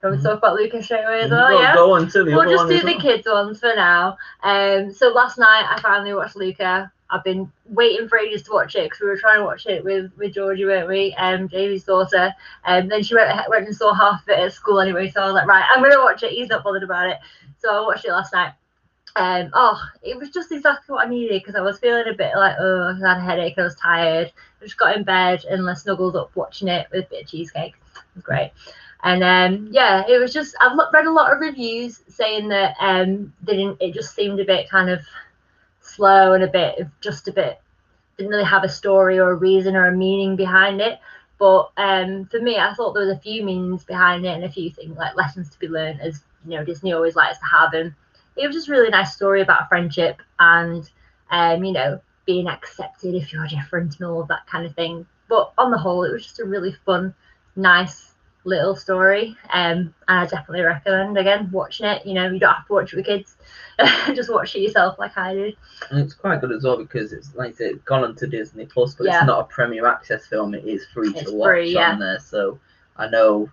Can 0.02 0.12
we 0.12 0.18
Mhm. 0.18 0.24
talk 0.24 0.38
about 0.38 0.56
Lucas 0.56 0.86
straight 0.86 1.04
away 1.04 1.22
as 1.22 1.30
Go- 1.30 1.36
well? 1.36 1.62
Yeah. 1.62 1.76
Go 1.76 1.94
on 1.96 2.08
to 2.08 2.24
the 2.24 2.32
We'll 2.34 2.50
just 2.50 2.70
do 2.70 2.80
the 2.80 2.86
well. 2.94 3.02
kids 3.02 3.28
ones 3.28 3.60
for 3.60 3.74
now. 3.76 4.18
Um, 4.44 4.92
so 4.94 5.10
last 5.10 5.38
night 5.38 5.66
I 5.70 5.80
finally 5.82 6.14
watched 6.14 6.38
Luca. 6.38 6.90
I've 7.10 7.24
been 7.24 7.52
waiting 7.66 8.08
for 8.08 8.18
ages 8.18 8.44
to 8.44 8.52
watch 8.52 8.76
it 8.76 8.84
because 8.84 9.00
we 9.02 9.08
were 9.08 9.18
trying 9.18 9.40
to 9.40 9.44
watch 9.46 9.66
it 9.66 9.84
with 9.84 10.12
with 10.18 10.34
Georgie, 10.36 10.64
weren't 10.66 10.88
we? 10.88 11.14
Um, 11.16 11.48
Davey's 11.48 11.84
daughter. 11.84 12.34
And 12.66 12.90
then 12.90 13.04
she 13.04 13.16
went 13.16 13.50
went 13.50 13.66
and 13.68 13.76
saw 13.76 13.94
half 13.94 14.22
of 14.24 14.30
it 14.30 14.40
at 14.40 14.54
school 14.54 14.80
anyway. 14.80 15.10
So 15.10 15.22
I 15.22 15.26
was 15.26 15.34
like, 15.34 15.48
right, 15.48 15.66
I'm 15.76 15.82
gonna 15.84 16.00
watch 16.02 16.24
it. 16.24 16.32
He's 16.32 16.50
not 16.50 16.64
bothered 16.64 16.84
about 16.84 17.10
it. 17.10 17.18
So 17.58 17.76
I 17.76 17.86
watched 17.86 18.06
it 18.06 18.12
last 18.12 18.32
night. 18.32 18.54
Um, 19.16 19.50
oh, 19.54 19.82
it 20.04 20.18
was 20.18 20.30
just 20.30 20.52
exactly 20.52 20.94
what 20.94 21.08
I 21.08 21.10
needed 21.10 21.42
because 21.42 21.56
I 21.56 21.62
was 21.62 21.80
feeling 21.80 22.08
a 22.08 22.14
bit 22.14 22.36
like, 22.36 22.56
oh, 22.60 22.96
I 23.04 23.08
had 23.10 23.18
a 23.18 23.22
headache. 23.22 23.56
I 23.58 23.64
was 23.64 23.76
tired. 23.76 24.32
I 24.62 24.64
just 24.66 24.78
got 24.78 24.96
in 24.96 25.04
bed 25.04 25.44
and 25.46 25.68
I 25.68 25.74
snuggled 25.74 26.16
up 26.16 26.30
watching 26.36 26.68
it 26.68 26.88
with 26.92 27.06
a 27.06 27.10
bit 27.10 27.24
of 27.24 27.28
cheesecake. 27.30 27.74
Was 28.20 28.26
great. 28.26 28.52
And 29.02 29.24
um, 29.24 29.70
yeah, 29.72 30.04
it 30.08 30.20
was 30.20 30.34
just 30.34 30.56
I've 30.60 30.78
read 30.94 31.06
a 31.06 31.12
lot 31.12 31.32
of 31.32 31.40
reviews 31.40 32.02
saying 32.10 32.50
that 32.50 32.76
um, 32.82 33.34
they 33.42 33.56
didn't. 33.56 33.78
It 33.82 33.94
just 33.94 34.14
seemed 34.14 34.40
a 34.40 34.46
bit 34.46 34.70
kind 34.70 34.90
of 34.90 35.02
slow 35.80 36.34
and 36.34 36.44
a 36.44 36.48
bit 36.48 36.80
of 36.80 36.88
just 37.00 37.28
a 37.28 37.32
bit 37.32 37.62
didn't 38.18 38.32
really 38.32 38.44
have 38.44 38.66
a 38.66 38.70
story 38.70 39.18
or 39.18 39.32
a 39.32 39.36
reason 39.36 39.78
or 39.78 39.88
a 39.88 39.96
meaning 39.96 40.36
behind 40.36 40.82
it. 40.82 41.00
But 41.38 41.72
um, 41.78 42.26
for 42.26 42.42
me, 42.42 42.58
I 42.58 42.74
thought 42.74 42.94
there 42.94 43.08
was 43.08 43.16
a 43.16 43.22
few 43.22 43.46
meanings 43.46 43.86
behind 43.86 44.26
it 44.26 44.36
and 44.36 44.44
a 44.44 44.52
few 44.52 44.70
things 44.70 44.98
like 44.98 45.16
lessons 45.16 45.50
to 45.50 45.60
be 45.60 45.70
learned, 45.70 46.02
as 46.02 46.22
you 46.46 46.58
know 46.58 46.66
Disney 46.66 46.92
always 46.92 47.16
likes 47.16 47.40
to 47.40 47.46
have. 47.46 47.74
And 47.74 47.94
it 48.36 48.46
was 48.46 48.56
just 48.56 48.68
really 48.68 48.90
nice 48.90 49.16
story 49.16 49.42
about 49.42 49.70
friendship 49.70 50.22
and 50.40 50.90
um, 51.32 51.64
you 51.64 51.72
know 51.72 52.02
being 52.26 52.48
accepted 52.48 53.16
if 53.16 53.32
you're 53.32 53.48
different 53.48 53.98
and 53.98 54.08
all 54.08 54.22
of 54.22 54.28
that 54.28 54.46
kind 54.48 54.66
of 54.66 54.76
thing. 54.76 55.06
But 55.30 55.54
on 55.58 55.72
the 55.72 55.78
whole, 55.78 56.04
it 56.04 56.12
was 56.12 56.24
just 56.24 56.42
a 56.42 56.46
really 56.46 56.76
fun, 56.86 57.16
nice 57.56 58.09
little 58.46 58.76
story. 58.76 59.36
Um, 59.52 59.94
and 60.08 60.20
I 60.20 60.26
definitely 60.26 60.62
recommend 60.62 61.18
again 61.18 61.50
watching 61.52 61.86
it. 61.86 62.06
You 62.06 62.14
know, 62.14 62.30
you 62.30 62.40
don't 62.40 62.54
have 62.54 62.68
to 62.68 62.74
watch 62.74 62.94
it 62.94 62.96
with 62.98 63.06
kids. 63.06 63.36
just 64.16 64.32
watch 64.32 64.56
it 64.56 64.60
yourself 64.62 64.98
like 65.00 65.18
I 65.18 65.34
did. 65.34 65.56
And 65.90 66.00
it's 66.00 66.14
quite 66.14 66.42
good 66.42 66.52
as 66.52 66.64
well 66.64 66.78
because 66.78 67.14
it's 67.14 67.34
like 67.36 67.56
it's 67.60 67.82
gone 67.84 68.04
onto 68.04 68.28
Disney 68.28 68.66
Plus, 68.66 68.96
but 68.96 69.08
Yeah. 69.08 69.20
it's 69.20 69.28
not 69.28 69.42
a 69.42 69.44
Premier 69.46 69.86
Access 69.88 70.26
film. 70.28 70.54
It 70.54 70.66
is 70.66 70.86
free 70.94 71.10
It's 71.10 71.30
to 71.30 71.36
watch 71.36 71.48
free, 71.48 71.74
yeah. 71.74 71.92
on 71.92 72.00
there. 72.00 72.20
So 72.20 72.60
I 72.98 73.08
know 73.10 73.50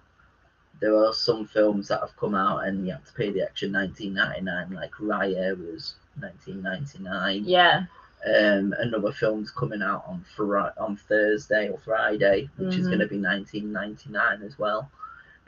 there 0.80 0.96
are 0.96 1.12
some 1.12 1.46
films 1.46 1.88
that 1.88 2.00
have 2.00 2.16
come 2.16 2.34
out 2.34 2.64
and 2.64 2.86
you 2.86 2.92
have 2.92 3.04
to 3.04 3.12
pay 3.14 3.30
the 3.30 3.42
extra 3.42 3.68
19.99. 3.68 4.72
Like 4.74 4.92
Raya 4.92 5.56
was 5.56 5.94
19.99. 6.20 7.42
Yeah. 7.44 7.84
Um, 8.26 8.74
another 8.78 9.12
film's 9.12 9.50
coming 9.52 9.82
out 9.82 10.04
on 10.06 10.24
Fri- 10.34 10.72
on 10.78 10.96
Thursday 10.96 11.68
or 11.68 11.78
Friday, 11.78 12.48
which 12.56 12.76
is 12.76 12.86
Mhm. 12.86 12.90
going 12.90 12.98
to 13.00 13.06
be 13.06 13.18
19.99 13.18 14.42
as 14.44 14.58
well. 14.58 14.90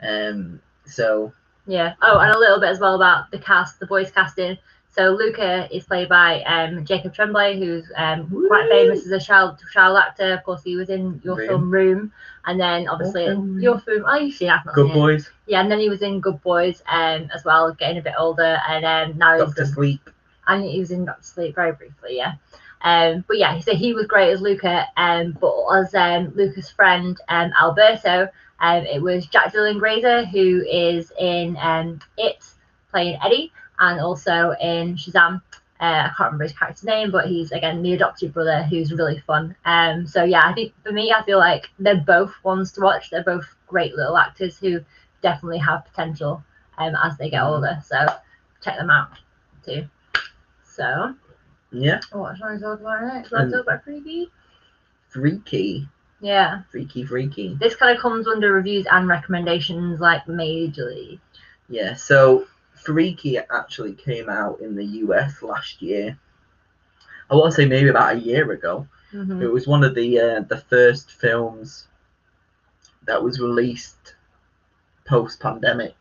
Um, 0.01 0.61
so 0.85 1.33
Yeah. 1.67 1.93
Oh, 2.01 2.17
and 2.19 2.33
a 2.33 2.39
little 2.39 2.59
bit 2.59 2.69
as 2.69 2.79
well 2.79 2.95
about 2.95 3.29
the 3.31 3.37
cast, 3.37 3.79
the 3.79 3.85
voice 3.85 4.09
casting. 4.11 4.57
So 4.91 5.11
Luca 5.11 5.67
is 5.75 5.83
played 5.85 6.09
by 6.09 6.41
um, 6.43 6.83
Jacob 6.83 7.13
Tremblay, 7.13 7.59
who's 7.59 7.85
um, 7.95 8.27
quite 8.47 8.67
famous 8.69 9.05
as 9.05 9.11
a 9.11 9.19
child 9.19 9.59
child 9.71 9.97
actor. 9.97 10.33
Of 10.33 10.43
course, 10.43 10.63
he 10.63 10.75
was 10.77 10.89
in 10.89 11.21
your 11.23 11.35
Room. 11.35 11.47
film 11.47 11.71
Room, 11.71 12.11
and 12.45 12.59
then 12.59 12.87
obviously 12.87 13.25
your 13.61 13.77
film. 13.79 14.03
Oh, 14.07 14.15
you've 14.15 14.41
I've 14.41 14.65
not 14.65 14.73
Good 14.73 14.87
seen 14.87 14.91
it. 14.95 14.99
Boys, 14.99 15.29
Yeah, 15.45 15.61
and 15.61 15.71
then 15.71 15.79
he 15.79 15.89
was 15.89 16.01
in 16.01 16.21
Good 16.21 16.41
Boys 16.41 16.81
um, 16.91 17.29
as 17.35 17.43
well, 17.45 17.71
getting 17.73 17.99
a 17.99 18.01
bit 18.01 18.15
older, 18.17 18.59
and 18.67 18.83
um, 18.85 19.17
now 19.17 19.33
he's 19.35 19.43
Doctor 19.45 19.65
Sleep. 19.65 20.09
and 20.47 20.63
he 20.63 20.79
was 20.79 20.89
in 20.89 21.05
Doctor 21.05 21.21
Sleep 21.23 21.53
very 21.53 21.73
briefly, 21.73 22.17
yeah. 22.17 22.33
Um, 22.81 23.25
but 23.27 23.37
yeah, 23.37 23.59
so 23.59 23.75
he 23.75 23.93
was 23.93 24.07
great 24.07 24.31
as 24.31 24.41
Luca, 24.41 24.85
um, 24.95 25.37
but 25.39 25.53
as 25.69 25.93
um, 25.95 26.31
Luca's 26.35 26.69
friend 26.69 27.19
um, 27.27 27.51
Alberto, 27.59 28.29
um, 28.61 28.85
it 28.85 29.01
was 29.01 29.25
Jack 29.25 29.53
Dylan 29.53 29.79
Grazer 29.79 30.25
who 30.25 30.63
is 30.65 31.11
in 31.19 31.57
um, 31.57 31.99
It, 32.17 32.45
playing 32.91 33.19
Eddie, 33.23 33.51
and 33.79 33.99
also 33.99 34.55
in 34.61 34.95
Shazam. 34.95 35.41
Uh, 35.81 36.07
I 36.07 36.11
can't 36.17 36.27
remember 36.27 36.43
his 36.43 36.53
character's 36.53 36.83
name, 36.83 37.11
but 37.11 37.27
he's 37.27 37.53
again 37.53 37.81
the 37.81 37.93
adopted 37.93 38.33
brother 38.33 38.63
who's 38.63 38.91
really 38.91 39.19
fun. 39.19 39.55
So 40.07 40.25
yeah, 40.25 40.41
I 40.43 40.53
think 40.53 40.73
for 40.83 40.91
me, 40.91 41.13
I 41.13 41.23
feel 41.23 41.37
like 41.37 41.69
they're 41.79 41.95
both 41.95 42.33
ones 42.43 42.73
to 42.73 42.81
watch. 42.81 43.09
They're 43.09 43.23
both 43.23 43.45
great 43.67 43.95
little 43.95 44.17
actors 44.17 44.57
who 44.59 44.81
definitely 45.21 45.59
have 45.59 45.85
potential 45.85 46.43
as 46.77 47.17
they 47.17 47.29
get 47.29 47.43
older. 47.43 47.81
So 47.85 47.95
check 48.61 48.77
them 48.77 48.89
out 48.89 49.19
too. 49.65 49.87
So 50.63 51.15
Yeah, 51.71 51.99
should 52.01 52.43
I 52.43 52.57
talk 52.59 52.79
about 52.79 53.03
next? 53.03 53.29
Should 53.29 53.37
I 53.37 53.41
Um, 53.43 53.51
talk 53.51 53.61
about 53.61 53.83
Freaky? 53.83 54.31
Freaky, 55.09 55.87
Yeah, 56.21 56.63
Freaky, 56.71 57.03
Freaky. 57.05 57.55
this 57.59 57.75
kind 57.75 57.95
of 57.95 58.01
comes 58.01 58.27
under 58.27 58.53
reviews 58.53 58.85
and 58.91 59.07
recommendations, 59.07 59.99
like 59.99 60.25
majorly. 60.25 61.19
Yeah, 61.69 61.93
so 61.95 62.47
Freaky 62.73 63.37
actually 63.37 63.93
came 63.93 64.29
out 64.29 64.59
in 64.61 64.75
the 64.75 64.85
US 65.03 65.41
last 65.41 65.81
year. 65.81 66.17
I 67.29 67.35
want 67.35 67.51
to 67.53 67.55
say 67.55 67.65
maybe 67.67 67.89
about 67.89 68.15
a 68.15 68.19
year 68.19 68.51
ago. 68.51 68.87
Mhm. 69.13 69.41
It 69.41 69.47
was 69.47 69.67
one 69.67 69.83
of 69.83 69.95
the 69.95 70.19
uh, 70.19 70.39
the 70.41 70.57
first 70.57 71.11
films 71.11 71.87
that 73.03 73.21
was 73.23 73.39
released 73.39 74.15
post 75.05 75.39
pandemic, 75.39 75.95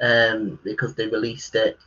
um, 0.00 0.58
because 0.64 0.94
they 0.94 1.06
released 1.06 1.54
it. 1.54 1.78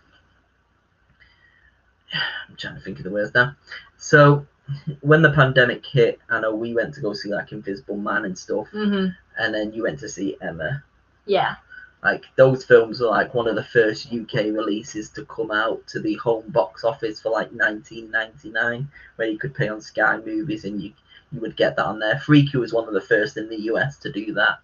I'm 2.13 2.55
trying 2.55 2.75
to 2.75 2.81
think 2.81 2.97
of 2.97 3.03
the 3.03 3.11
words 3.11 3.33
now. 3.33 3.55
So 3.97 4.45
when 5.01 5.21
the 5.21 5.31
pandemic 5.31 5.85
hit, 5.85 6.19
I 6.29 6.39
know 6.39 6.53
we 6.55 6.73
went 6.73 6.93
to 6.95 7.01
go 7.01 7.13
see 7.13 7.29
like 7.29 7.51
Invisible 7.51 7.97
Man 7.97 8.25
and 8.25 8.37
stuff, 8.37 8.67
Mhm. 8.73 9.15
and 9.37 9.53
then 9.53 9.73
you 9.73 9.83
went 9.83 9.99
to 9.99 10.09
see 10.09 10.37
Emma. 10.41 10.83
Yeah. 11.25 11.55
Like 12.03 12.25
those 12.37 12.63
films 12.63 13.01
were 13.01 13.07
like 13.07 13.33
one 13.33 13.47
of 13.47 13.55
the 13.55 13.63
first 13.63 14.11
UK 14.11 14.51
releases 14.51 15.09
to 15.11 15.25
come 15.25 15.51
out 15.51 15.85
to 15.87 15.99
the 15.99 16.15
home 16.15 16.45
box 16.49 16.83
office 16.83 17.19
for 17.19 17.29
like 17.29 17.51
1999, 17.51 18.87
where 19.17 19.27
you 19.27 19.37
could 19.37 19.53
pay 19.53 19.67
on 19.67 19.81
Sky 19.81 20.17
Movies 20.25 20.65
and 20.65 20.81
you 20.81 20.93
you 21.31 21.39
would 21.41 21.55
get 21.55 21.75
that 21.75 21.85
on 21.85 21.99
there. 21.99 22.17
Freaky 22.19 22.57
was 22.57 22.73
one 22.73 22.87
of 22.87 22.93
the 22.95 23.01
first 23.01 23.37
in 23.37 23.49
the 23.49 23.61
US 23.63 23.97
to 23.99 24.11
do 24.11 24.33
that, 24.33 24.59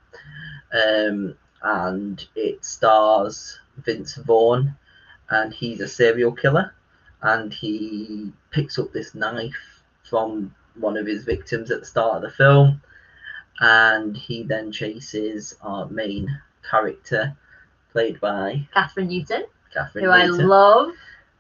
um, 0.74 1.36
and 1.62 2.26
it 2.36 2.64
stars 2.66 3.60
Vince 3.78 4.16
Vaughn, 4.16 4.74
and 5.30 5.54
he's 5.54 5.82
a 5.82 5.88
serial 5.88 6.32
killer, 6.32 6.74
and 7.26 7.54
he 7.54 8.32
picks 8.52 8.78
up 8.80 8.92
this 8.94 9.16
knife 9.16 9.82
from 10.10 10.54
one 10.76 10.98
of 10.98 11.06
his 11.08 11.24
victims 11.24 11.72
at 11.72 11.80
the 11.82 11.86
start 11.86 12.18
of 12.18 12.22
the 12.24 12.30
film, 12.38 12.82
and 13.60 14.16
he 14.18 14.44
then 14.44 14.72
chases 14.72 15.56
our 15.62 15.88
main 15.90 16.28
character, 16.70 17.36
played 17.92 18.20
by 18.20 18.68
Kathryn 18.76 19.08
Newton, 19.08 19.46
Kathryn 19.76 20.02
who 20.04 20.10
I 20.12 20.26
Newton, 20.28 20.48
love. 20.48 20.92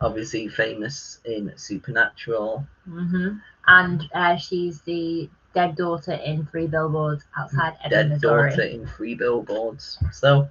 obviously 0.01 0.47
famous 0.47 1.19
in 1.25 1.51
Supernatural. 1.55 2.65
hmm 2.87 3.37
And 3.67 4.03
uh, 4.13 4.35
she's 4.37 4.81
the 4.81 5.29
dead 5.53 5.75
daughter 5.75 6.13
in 6.13 6.45
Three 6.47 6.67
Billboards 6.67 7.23
Outside 7.37 7.73
Ebbing, 7.83 7.89
dead 7.97 8.09
Missouri. 8.09 8.49
daughter 8.49 8.63
in 8.63 8.87
three 8.87 9.15
billboards. 9.15 9.97
So, 10.11 10.49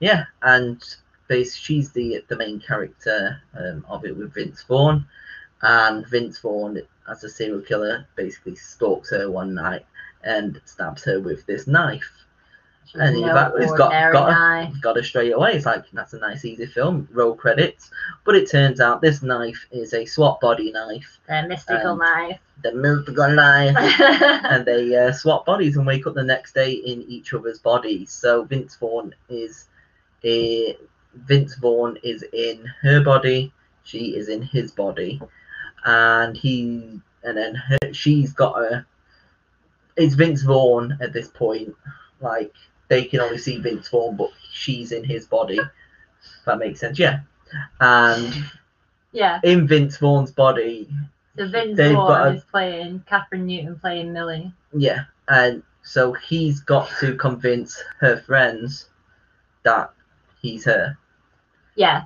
yeah, 0.00 0.24
and 0.42 0.82
she's 1.34 1.92
the 1.92 2.22
the 2.28 2.36
main 2.36 2.60
character 2.60 3.40
um, 3.58 3.84
of 3.88 4.04
it 4.04 4.16
with 4.16 4.34
Vince 4.34 4.62
Vaughn, 4.64 5.06
and 5.62 6.06
Vince 6.08 6.38
Vaughn, 6.38 6.80
as 7.08 7.24
a 7.24 7.28
serial 7.28 7.60
killer, 7.60 8.06
basically 8.16 8.56
stalks 8.56 9.10
her 9.10 9.30
one 9.30 9.54
night 9.54 9.86
and 10.24 10.60
stabs 10.64 11.04
her 11.04 11.20
with 11.20 11.46
this 11.46 11.66
knife. 11.66 12.10
She's 12.86 13.00
And 13.00 13.20
no 13.20 13.32
fact, 13.32 13.54
it's 13.58 13.72
got- 13.72 14.12
got 14.12 14.30
a- 14.30 14.80
Got 14.80 14.96
her 14.96 15.02
straight 15.02 15.32
away. 15.32 15.52
It's 15.52 15.66
like 15.66 15.84
that's 15.92 16.12
a 16.14 16.18
nice 16.18 16.44
easy 16.44 16.66
film. 16.66 17.08
Roll 17.12 17.34
credits, 17.34 17.90
but 18.24 18.34
it 18.34 18.50
turns 18.50 18.80
out 18.80 19.00
this 19.00 19.22
knife 19.22 19.66
is 19.70 19.94
a 19.94 20.04
swap 20.04 20.40
body 20.40 20.72
knife, 20.72 21.18
The 21.28 21.46
mystical 21.48 21.96
knife. 21.96 22.38
the 22.62 22.72
mythical 22.72 23.28
knife. 23.30 23.76
and 24.00 24.64
they 24.66 24.96
uh, 24.96 25.12
swap 25.12 25.46
bodies 25.46 25.76
and 25.76 25.86
wake 25.86 26.06
up 26.06 26.14
the 26.14 26.22
next 26.24 26.52
day 26.54 26.72
in 26.72 27.02
each 27.02 27.32
other's 27.32 27.58
bodies. 27.60 28.10
So 28.10 28.42
Vince 28.44 28.74
Vaughn 28.76 29.14
is 29.28 29.66
a 30.24 30.76
Vince 31.14 31.56
Vaughn 31.56 31.98
is 32.02 32.24
in 32.32 32.64
her 32.82 33.02
body, 33.02 33.52
she 33.84 34.16
is 34.16 34.28
in 34.28 34.42
his 34.42 34.72
body, 34.72 35.20
and 35.84 36.36
he 36.36 37.00
and 37.22 37.36
then 37.36 37.54
her, 37.54 37.92
she's 37.92 38.32
got 38.32 38.60
a. 38.60 38.86
It's 39.96 40.14
Vince 40.14 40.42
Vaughn 40.42 40.96
at 41.00 41.12
this 41.12 41.28
point. 41.28 41.74
Like 42.20 42.54
they 42.88 43.04
can 43.04 43.20
only 43.20 43.38
see 43.38 43.58
Vince 43.58 43.88
Vaughn, 43.88 44.16
but 44.16 44.30
she's 44.52 44.92
in 44.92 45.04
his 45.04 45.26
body. 45.26 45.58
If 45.58 46.44
that 46.44 46.58
makes 46.58 46.80
sense, 46.80 46.98
yeah. 46.98 47.20
And 47.80 48.32
yeah. 49.12 49.40
in 49.42 49.66
Vince 49.66 49.96
Vaughn's 49.96 50.30
body, 50.30 50.88
So 51.36 51.48
Vince 51.48 51.78
Vaughn 51.78 52.28
a- 52.28 52.36
is 52.36 52.44
playing 52.44 53.04
Kathryn 53.10 53.44
Newton 53.46 53.78
playing 53.78 54.12
Millie. 54.12 54.52
Yeah, 54.72 55.04
and 55.28 55.62
so 55.82 56.12
he's 56.12 56.60
got 56.60 56.88
to 57.00 57.14
convince 57.16 57.82
her 57.98 58.18
friends 58.18 58.88
that 59.64 59.92
he's 60.40 60.64
her. 60.64 60.96
Yeah. 61.76 62.04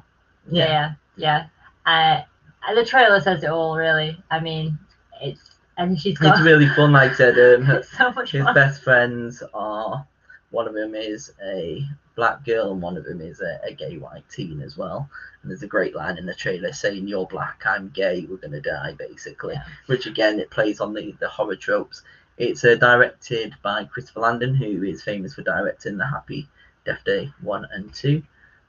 Yeah, 0.50 0.94
Yeah. 1.16 1.46
Yeah. 1.86 2.24
Uh, 2.66 2.74
the 2.74 2.84
trailer 2.84 3.20
says 3.20 3.42
it 3.44 3.50
all, 3.50 3.76
really. 3.76 4.16
I 4.30 4.40
mean, 4.40 4.78
it's 5.20 5.50
and 5.76 5.98
she's 6.00 6.18
got 6.18 6.36
it's 6.36 6.44
really 6.44 6.68
fun. 6.68 6.92
Like 6.92 7.12
I 7.12 7.14
said, 7.14 7.38
um, 7.38 7.62
her- 7.64 7.82
so 7.98 8.12
much 8.12 8.30
his 8.32 8.44
fun. 8.44 8.54
best 8.54 8.82
friends 8.82 9.42
are 9.52 10.06
one 10.50 10.68
of 10.68 10.74
them 10.74 10.94
is 10.94 11.32
a 11.44 11.84
black 12.14 12.44
girl 12.44 12.70
and 12.72 12.80
one 12.80 12.96
of 12.96 13.04
them 13.04 13.20
is 13.20 13.40
a, 13.40 13.58
a 13.68 13.74
gay 13.74 13.98
white 13.98 14.22
teen 14.30 14.62
as 14.62 14.76
well. 14.76 15.08
And 15.42 15.50
there's 15.50 15.64
a 15.64 15.66
great 15.66 15.94
line 15.96 16.16
in 16.16 16.26
the 16.26 16.34
trailer 16.34 16.72
saying, 16.72 17.08
"You're 17.08 17.26
black, 17.26 17.62
I'm 17.66 17.88
gay, 17.90 18.26
we're 18.28 18.36
gonna 18.36 18.60
die," 18.60 18.94
basically. 18.98 19.54
Yeah. 19.54 19.64
Which 19.86 20.06
again, 20.06 20.38
it 20.38 20.50
plays 20.50 20.80
on 20.80 20.94
the 20.94 21.12
the 21.20 21.28
horror 21.28 21.56
tropes. 21.56 22.02
It's 22.38 22.64
uh, 22.64 22.74
directed 22.76 23.54
by 23.62 23.84
Christopher 23.84 24.20
Landon, 24.20 24.54
who 24.54 24.82
is 24.84 25.02
famous 25.02 25.34
for 25.34 25.42
directing 25.42 25.96
the 25.98 26.06
Happy 26.06 26.48
Death 26.84 27.02
Day 27.04 27.32
one 27.42 27.66
and 27.72 27.92
two. 27.92 28.22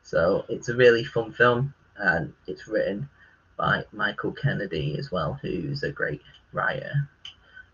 So 0.03 0.45
it's 0.49 0.69
a 0.69 0.75
really 0.75 1.03
fun 1.03 1.31
film, 1.31 1.73
and 1.97 2.33
it's 2.47 2.67
written 2.67 3.09
by 3.57 3.83
Michael 3.91 4.31
Kennedy 4.31 4.97
as 4.99 5.11
well, 5.11 5.39
who's 5.41 5.83
a 5.83 5.91
great 5.91 6.21
writer 6.53 7.09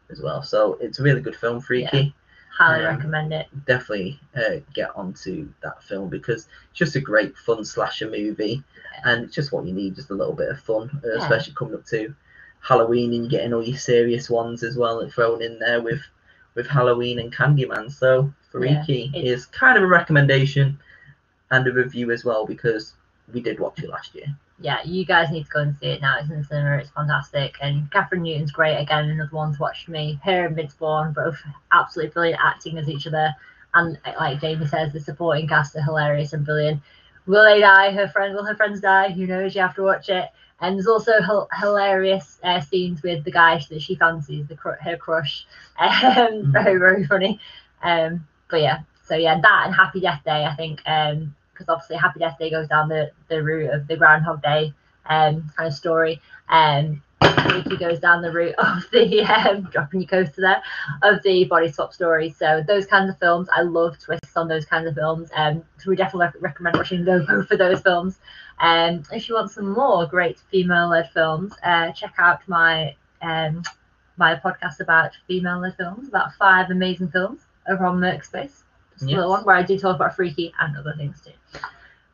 as 0.10 0.21
well. 0.21 0.41
So 0.43 0.77
it's 0.82 0.99
a 0.99 1.04
really 1.04 1.21
good 1.21 1.36
film, 1.36 1.60
Freaky. 1.62 2.13
Highly 2.58 2.86
um, 2.86 2.95
recommend 2.95 3.34
it. 3.34 3.47
Definitely 3.65 4.19
uh, 4.36 4.58
get 4.73 4.95
onto 4.95 5.49
that 5.63 5.84
film 5.84 6.10
because 6.10 6.47
it's 6.69 6.80
just 6.80 6.95
a 6.95 7.01
great 7.01 7.36
fun 7.38 7.63
slasher 7.65 8.10
movie, 8.10 8.63
and 9.06 9.23
it's 9.23 9.36
just 9.36 9.51
what 9.51 9.65
you 9.65 9.73
need, 9.73 9.95
just 9.95 10.10
a 10.12 10.13
little 10.15 10.34
bit 10.34 10.49
of 10.49 10.60
fun, 10.60 10.89
uh, 11.04 11.08
Yeah. 11.08 11.21
especially 11.23 11.54
coming 11.54 11.75
up 11.75 11.86
to 11.88 12.13
Halloween 12.60 13.13
and 13.13 13.30
getting 13.30 13.54
all 13.54 13.63
your 13.63 13.77
serious 13.77 14.30
ones 14.30 14.63
as 14.63 14.77
well 14.77 14.99
and 14.99 15.12
thrown 15.12 15.41
in 15.41 15.60
there 15.60 15.82
with 15.82 16.01
with 16.55 16.67
Halloween 16.67 17.19
and 17.19 17.33
Candyman. 17.33 17.91
So 17.91 18.31
Freaky 18.51 19.11
it's- 19.13 19.23
is 19.23 19.45
kind 19.45 19.77
of 19.77 19.83
a 19.83 19.87
recommendation 19.87 20.79
and 21.51 21.67
a 21.67 21.71
review 21.71 22.11
as 22.11 22.25
well 22.25 22.45
because 22.45 22.93
we 23.33 23.41
did 23.41 23.59
watch 23.59 23.79
it 23.79 23.89
last 23.89 24.13
year. 24.15 24.27
Yeah, 24.59 24.79
you 24.83 25.05
guys 25.05 25.31
need 25.31 25.45
to 25.45 25.49
go 25.49 25.61
and 25.61 25.75
see 25.77 25.87
it 25.87 26.01
now. 26.01 26.19
It's 26.19 26.29
in 26.29 26.37
the 26.37 26.43
cinema. 26.43 26.77
It's 26.77 26.91
fantastic. 26.91 27.57
And 27.61 27.89
Kathryn 27.89 28.21
Newton's 28.21 28.51
great 28.51 28.77
again. 28.77 29.09
Another 29.09 29.35
one 29.35 29.53
to 29.53 29.59
watch 29.59 29.85
for 29.85 29.91
me. 29.91 30.19
Her 30.23 30.45
and 30.45 30.55
Vince 30.55 30.75
Vaughn 30.75 31.13
both 31.13 31.41
absolutely 31.71 32.11
brilliant 32.11 32.41
acting 32.43 32.77
as 32.77 32.87
each 32.87 33.07
other. 33.07 33.33
And 33.73 33.97
like 34.19 34.39
Jamie 34.39 34.67
says, 34.67 34.93
the 34.93 34.99
supporting 34.99 35.47
cast 35.47 35.75
are 35.75 35.81
hilarious 35.81 36.33
and 36.33 36.45
brilliant. 36.45 36.81
Will 37.25 37.43
they 37.43 37.59
die? 37.61 37.91
Her 37.91 38.07
friend? 38.07 38.35
Will 38.35 38.43
her 38.43 38.55
friends 38.55 38.81
die? 38.81 39.09
Who 39.09 39.25
knows? 39.25 39.55
You 39.55 39.61
have 39.61 39.75
to 39.75 39.83
watch 39.83 40.09
it. 40.09 40.29
And 40.62 40.76
there's 40.76 40.88
also 40.88 41.21
hil- 41.21 41.50
hilarious 41.60 42.39
uh, 42.43 42.62
scenes 42.62 43.02
with 43.02 43.24
the 43.24 43.32
guy 43.32 43.62
that 43.69 43.82
she 43.82 43.95
fancies, 43.95 44.47
the 44.47 44.56
cr- 44.56 44.82
her 44.82 44.97
crush. 44.97 45.45
Um, 45.80 46.52
very 46.52 46.78
very 46.78 47.06
funny. 47.06 47.39
Um, 47.82 48.28
but 48.50 48.62
yeah, 48.62 48.80
so 49.04 49.15
yeah, 49.15 49.39
that 49.41 49.63
and 49.65 49.76
Happy 49.76 50.00
Death 50.00 50.21
Day, 50.24 50.45
I 50.45 50.56
think, 50.56 50.82
um, 50.86 51.36
because 51.52 51.67
obviously 51.69 51.95
Happy 51.95 52.19
Death 52.19 52.38
Day 52.38 52.52
goes 52.52 52.67
down 52.67 52.88
the, 52.88 53.12
the 53.30 53.41
route 53.41 53.74
of 53.74 53.88
the 53.88 53.97
Groundhog 53.97 54.43
Day 54.43 54.74
um 55.08 55.52
kind 55.56 55.67
of 55.67 55.74
story. 55.74 56.21
Um, 56.50 57.02
Freaky 57.21 57.77
goes 57.77 57.99
down 57.99 58.21
the 58.21 58.31
route 58.31 58.55
of 58.57 58.89
the 58.91 59.21
um, 59.49 59.63
dropping 59.63 60.01
your 60.01 60.07
coaster 60.07 60.41
there 60.41 60.63
of 61.03 61.21
the 61.23 61.45
body 61.45 61.71
swap 61.71 61.93
story. 61.93 62.29
So 62.29 62.63
those 62.67 62.86
kinds 62.86 63.10
of 63.10 63.19
films, 63.19 63.47
I 63.53 63.62
love 63.62 63.99
twists 63.99 64.36
on 64.36 64.47
those 64.47 64.65
kinds 64.65 64.88
of 64.88 64.95
films. 64.95 65.29
Um, 65.36 65.63
so 65.77 65.89
we 65.89 65.95
definitely 65.95 66.39
recommend 66.39 66.77
watching 66.77 67.05
those 67.05 67.25
both 67.27 67.51
of 67.51 67.57
those 67.60 67.81
films. 67.81 68.19
Um, 68.60 69.03
if 69.12 69.27
you 69.27 69.36
want 69.36 69.51
some 69.51 69.73
more 69.73 70.05
great 70.05 70.39
female-led 70.51 71.10
films, 71.12 71.53
uh, 71.63 71.91
check 71.91 72.13
out 72.17 72.41
my 72.47 72.95
um 73.21 73.63
my 74.17 74.36
podcast 74.36 74.79
about 74.79 75.12
female-led 75.27 75.75
films, 75.77 76.07
about 76.07 76.34
five 76.36 76.69
amazing 76.69 77.10
films 77.10 77.41
over 77.67 77.86
on 77.86 77.99
Merkspace. 77.99 78.63
Just 78.93 79.03
a 79.03 79.15
little 79.15 79.29
one 79.31 79.43
where 79.45 79.55
I 79.55 79.63
do 79.63 79.79
talk 79.79 79.95
about 79.95 80.15
Freaky 80.15 80.53
and 80.60 80.77
other 80.77 80.93
things 80.95 81.21
too. 81.21 81.31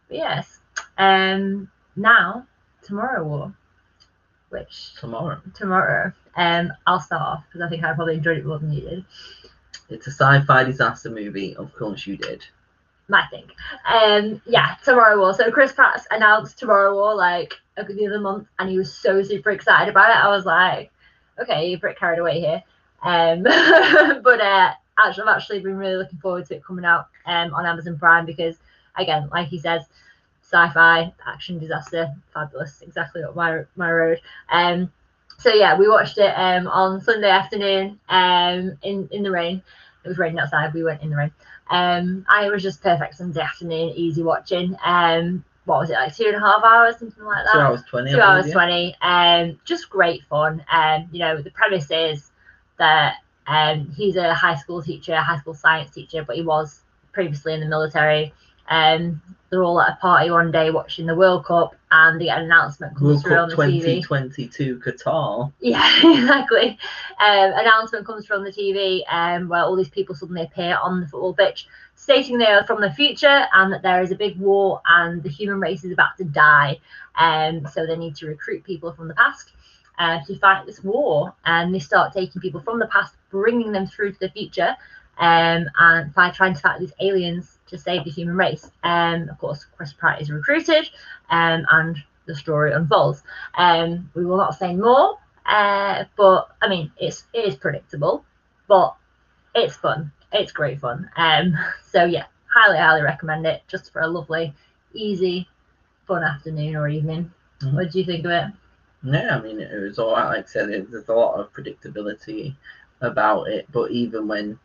But 0.07 0.17
yes. 0.17 0.59
Um, 0.97 1.69
now 1.95 2.47
Tomorrow 2.83 3.25
War, 3.25 3.53
which 4.49 4.93
Tomorrow. 4.99 5.41
tomorrow. 5.53 6.11
Um, 6.35 6.71
I'll 6.85 6.99
start 6.99 7.21
off 7.21 7.43
because 7.47 7.65
I 7.65 7.69
think 7.69 7.83
I 7.83 7.93
probably 7.93 8.15
enjoyed 8.15 8.37
it 8.37 8.45
more 8.45 8.59
than 8.59 8.71
you 8.71 8.81
did. 8.81 9.05
It's 9.89 10.07
a 10.07 10.11
sci-fi 10.11 10.63
disaster 10.63 11.09
movie. 11.09 11.55
Of 11.55 11.73
course 11.73 12.05
you 12.05 12.17
did. 12.17 12.43
I 13.11 13.25
think. 13.27 13.51
Um, 13.89 14.41
yeah, 14.45 14.75
Tomorrow 14.83 15.17
War. 15.17 15.33
So 15.33 15.49
Chris 15.49 15.71
Pratt 15.71 16.05
announced 16.11 16.59
Tomorrow 16.59 16.93
War 16.93 17.15
like 17.15 17.53
the 17.77 18.07
other 18.07 18.19
month, 18.19 18.47
and 18.59 18.69
he 18.69 18.77
was 18.77 18.93
so 18.93 19.23
super 19.23 19.51
excited 19.51 19.89
about 19.89 20.09
it. 20.09 20.17
I 20.23 20.29
was 20.29 20.45
like, 20.45 20.91
okay, 21.39 21.67
you're 21.69 21.77
a 21.77 21.81
bit 21.81 21.99
carried 21.99 22.19
away 22.19 22.39
here. 22.39 22.63
Um, 23.03 23.43
but 23.43 24.41
uh, 24.41 24.73
actually, 24.99 25.23
I've 25.23 25.37
actually 25.37 25.59
been 25.61 25.77
really 25.77 25.95
looking 25.95 26.19
forward 26.19 26.45
to 26.47 26.55
it 26.55 26.65
coming 26.65 26.85
out 26.85 27.07
um 27.25 27.53
on 27.53 27.65
Amazon 27.65 27.97
Prime 27.97 28.25
because, 28.25 28.57
again, 28.97 29.29
like 29.31 29.47
he 29.47 29.59
says, 29.59 29.83
sci-fi 30.51 31.13
action 31.25 31.59
disaster, 31.59 32.13
fabulous, 32.33 32.81
exactly 32.81 33.23
up 33.23 33.35
my 33.35 33.63
my 33.75 33.91
road. 33.91 34.21
Um, 34.51 34.91
so 35.39 35.53
yeah, 35.53 35.77
we 35.77 35.87
watched 35.89 36.17
it 36.17 36.33
um 36.35 36.67
on 36.67 37.01
Sunday 37.01 37.29
afternoon 37.29 37.99
um 38.09 38.77
in 38.81 39.07
in 39.11 39.23
the 39.23 39.31
rain. 39.31 39.61
It 40.03 40.07
was 40.07 40.17
raining 40.17 40.39
outside. 40.39 40.73
We 40.73 40.83
went 40.83 41.01
in 41.01 41.09
the 41.09 41.17
rain. 41.17 41.31
Um, 41.69 42.25
and 42.29 42.45
it 42.45 42.51
was 42.51 42.63
just 42.63 42.81
perfect 42.81 43.15
Sunday 43.15 43.41
afternoon, 43.41 43.89
easy 43.89 44.23
watching. 44.23 44.77
Um, 44.85 45.43
what 45.65 45.79
was 45.79 45.89
it 45.89 45.95
like 45.95 46.15
two 46.15 46.27
and 46.27 46.35
a 46.35 46.39
half 46.39 46.63
hours, 46.63 46.97
something 46.97 47.25
like 47.25 47.43
that? 47.43 47.51
Two 47.51 47.59
hours 47.59 47.83
twenty. 47.89 48.11
Two 48.13 48.21
I 48.21 48.37
hours 48.37 48.51
twenty. 48.51 48.95
Um, 49.01 49.59
just 49.65 49.89
great 49.89 50.23
fun. 50.29 50.63
Um, 50.71 51.09
you 51.11 51.19
know, 51.19 51.41
the 51.41 51.51
premise 51.51 51.91
is 51.91 52.31
that 52.77 53.15
um, 53.47 53.91
he's 53.95 54.15
a 54.15 54.33
high 54.33 54.55
school 54.55 54.81
teacher, 54.81 55.13
a 55.13 55.21
high 55.21 55.39
school 55.39 55.53
science 55.53 55.91
teacher, 55.91 56.23
but 56.23 56.37
he 56.37 56.41
was 56.41 56.81
previously 57.11 57.53
in 57.53 57.59
the 57.59 57.65
military. 57.65 58.33
Um, 58.69 59.21
they're 59.49 59.63
all 59.63 59.79
at 59.79 59.93
a 59.93 59.95
party 59.97 60.29
one 60.29 60.51
day 60.51 60.71
watching 60.71 61.05
the 61.05 61.15
World 61.15 61.45
Cup, 61.45 61.73
and 61.89 62.19
they 62.19 62.25
get 62.25 62.39
an 62.39 62.45
announcement 62.45 62.97
comes 62.97 63.23
World 63.23 63.23
through 63.23 63.55
Cup 63.55 63.59
on 63.59 63.71
the 63.71 63.79
TV. 63.79 64.03
2022 64.03 64.79
Qatar. 64.79 65.53
Yeah, 65.61 65.89
exactly. 66.03 66.77
Um, 67.19 67.53
announcement 67.55 68.05
comes 68.05 68.25
from 68.25 68.43
the 68.43 68.51
TV 68.51 69.03
um, 69.09 69.47
where 69.47 69.63
all 69.63 69.75
these 69.75 69.89
people 69.89 70.15
suddenly 70.15 70.43
appear 70.43 70.77
on 70.83 70.99
the 70.99 71.07
football 71.07 71.33
pitch, 71.33 71.67
stating 71.95 72.37
they 72.37 72.47
are 72.47 72.65
from 72.65 72.81
the 72.81 72.91
future 72.91 73.45
and 73.53 73.71
that 73.71 73.83
there 73.83 74.01
is 74.01 74.11
a 74.11 74.15
big 74.15 74.37
war 74.37 74.81
and 74.87 75.23
the 75.23 75.29
human 75.29 75.59
race 75.59 75.85
is 75.85 75.91
about 75.93 76.17
to 76.17 76.25
die. 76.25 76.77
Um, 77.15 77.65
so 77.71 77.85
they 77.85 77.95
need 77.95 78.15
to 78.17 78.27
recruit 78.27 78.65
people 78.65 78.91
from 78.91 79.07
the 79.07 79.13
past 79.13 79.51
uh, 79.97 80.19
to 80.25 80.37
fight 80.39 80.65
this 80.65 80.83
war. 80.83 81.33
And 81.45 81.73
they 81.73 81.79
start 81.79 82.13
taking 82.13 82.41
people 82.41 82.59
from 82.61 82.79
the 82.79 82.87
past, 82.87 83.15
bringing 83.29 83.71
them 83.71 83.87
through 83.87 84.11
to 84.11 84.19
the 84.19 84.29
future, 84.29 84.75
um, 85.19 85.65
and 85.79 86.13
by 86.13 86.29
trying 86.31 86.53
to 86.53 86.59
fight 86.59 86.79
these 86.79 86.93
aliens 86.99 87.56
to 87.67 87.77
save 87.77 88.03
the 88.03 88.09
human 88.11 88.35
race. 88.35 88.69
Um, 88.83 89.29
of 89.29 89.37
course, 89.39 89.65
Chris 89.75 89.93
Pratt 89.93 90.21
is 90.21 90.31
recruited, 90.31 90.89
um, 91.29 91.65
and 91.71 91.97
the 92.25 92.35
story 92.35 92.73
unfolds. 92.73 93.23
Um, 93.57 94.09
we 94.15 94.25
will 94.25 94.37
not 94.37 94.55
say 94.57 94.75
more, 94.75 95.17
uh, 95.45 96.05
but 96.17 96.49
I 96.61 96.67
mean, 96.67 96.91
it's 96.97 97.25
it 97.33 97.45
is 97.45 97.55
predictable, 97.55 98.25
but 98.67 98.95
it's 99.55 99.75
fun. 99.75 100.11
It's 100.31 100.51
great 100.51 100.79
fun. 100.79 101.09
Um, 101.15 101.55
so 101.89 102.05
yeah, 102.05 102.25
highly, 102.53 102.77
highly 102.77 103.01
recommend 103.01 103.45
it. 103.45 103.63
Just 103.67 103.91
for 103.93 104.01
a 104.01 104.07
lovely, 104.07 104.53
easy, 104.93 105.47
fun 106.07 106.23
afternoon 106.23 106.75
or 106.75 106.87
evening. 106.87 107.31
Mhm. 107.61 107.73
What 107.73 107.91
do 107.91 107.99
you 107.99 108.05
think 108.05 108.25
of 108.25 108.31
it? 108.31 108.45
Yeah, 109.03 109.37
I 109.37 109.41
mean, 109.41 109.59
it 109.59 109.73
was 109.81 109.99
all 109.99 110.13
right. 110.13 110.27
Like 110.27 110.45
I 110.45 110.47
said, 110.47 110.69
it- 110.69 110.91
there's 110.91 111.07
a 111.09 111.13
lot 111.13 111.39
of 111.39 111.53
predictability 111.53 112.55
about 113.01 113.47
it, 113.47 113.67
but 113.71 113.91
even 113.91 114.27
when 114.27 114.59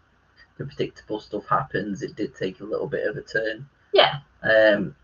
the 0.58 0.64
predictable 0.64 1.20
stuff 1.20 1.46
happens, 1.46 2.02
it 2.02 2.16
did 2.16 2.34
take 2.34 2.60
a 2.60 2.64
little 2.64 2.86
bit 2.86 3.06
of 3.06 3.16
a 3.16 3.22
turn 3.22 3.68
Yeah, 3.92 4.18
um, 4.42 4.94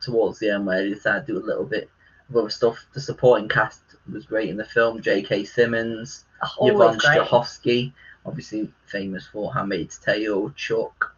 towards 0.00 0.38
the 0.38 0.50
end 0.50 0.66
where 0.66 0.82
they 0.82 0.90
decided 0.90 1.26
to 1.26 1.32
do 1.32 1.38
a 1.38 1.46
little 1.46 1.64
bit 1.64 1.90
of 2.28 2.36
other 2.36 2.50
stuff. 2.50 2.86
The 2.92 3.00
supporting 3.00 3.48
cast 3.48 3.80
was 4.10 4.26
great 4.26 4.48
in 4.48 4.56
the 4.56 4.64
film. 4.64 5.00
J.K. 5.00 5.44
Simmons, 5.44 6.24
always 6.56 6.96
Yvonne. 6.96 6.98
Strahovski, 6.98 7.92
obviously 8.26 8.70
famous 8.86 9.26
for 9.26 9.52
Handmaid's 9.52 9.98
Tale, 9.98 10.50
Chuck. 10.50 11.14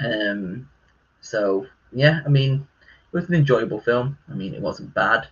Um, 0.00 0.68
so 1.20 1.66
yeah, 1.92 2.20
I 2.24 2.28
mean, 2.28 2.66
it 3.12 3.16
was 3.16 3.28
an 3.28 3.34
enjoyable 3.34 3.80
film. 3.80 4.18
I 4.30 4.34
mean, 4.34 4.54
it 4.54 4.60
wasn't 4.60 4.94
bad. 4.94 5.28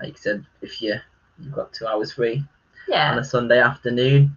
Like 0.00 0.08
you 0.12 0.18
said, 0.18 0.46
if 0.62 0.82
you 0.82 0.96
you've 1.38 1.52
got 1.54 1.72
two 1.72 1.86
hours 1.86 2.12
free 2.12 2.42
yeah. 2.88 3.12
on 3.12 3.18
a 3.18 3.24
Sunday 3.24 3.60
afternoon, 3.60 4.36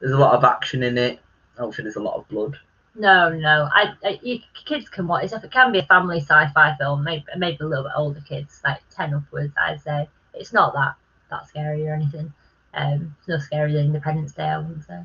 there's 0.00 0.12
a 0.12 0.18
lot 0.18 0.34
of 0.34 0.44
action 0.44 0.82
in 0.82 0.98
it. 0.98 1.20
I 1.60 1.62
don't 1.64 1.74
think 1.74 1.84
there's 1.84 1.96
a 1.96 2.00
lot 2.02 2.16
of 2.16 2.26
blood. 2.28 2.58
no, 2.94 3.28
no. 3.28 3.68
I, 3.70 3.92
I 4.02 4.18
you, 4.22 4.40
kids 4.64 4.88
can 4.88 5.06
watch 5.06 5.24
it. 5.24 5.44
It 5.44 5.50
can 5.50 5.72
be 5.72 5.80
a 5.80 5.84
family 5.84 6.18
sci-fi 6.20 6.74
film, 6.78 7.04
maybe 7.04 7.24
maybe 7.36 7.58
a 7.60 7.66
little 7.66 7.84
bit 7.84 7.92
older 7.94 8.22
kids, 8.26 8.62
like 8.64 8.80
ten 8.88 9.12
upwards. 9.12 9.52
I'd 9.62 9.82
say 9.82 10.08
it's 10.32 10.54
not 10.54 10.72
that 10.72 10.94
that 11.30 11.46
scary 11.48 11.86
or 11.86 11.92
anything. 11.92 12.32
Um, 12.72 13.14
it's 13.18 13.28
no 13.28 13.36
scarier 13.36 13.74
than 13.74 13.86
Independence 13.86 14.32
Day, 14.32 14.44
I 14.44 14.56
wouldn't 14.58 14.86
say. 14.86 15.00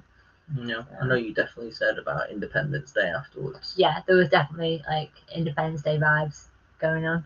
You 0.56 0.64
know, 0.64 0.86
I 1.02 1.08
know 1.08 1.16
you 1.16 1.34
definitely 1.34 1.72
said 1.72 1.98
about 1.98 2.30
Independence 2.30 2.94
Day 2.94 3.10
afterwards. 3.10 3.74
yeah, 3.76 4.02
there 4.08 4.16
was 4.16 4.30
definitely 4.30 4.82
like 4.88 5.12
Independence 5.36 5.82
Day 5.82 5.98
vibes 5.98 6.46
going 6.80 7.06
on. 7.06 7.26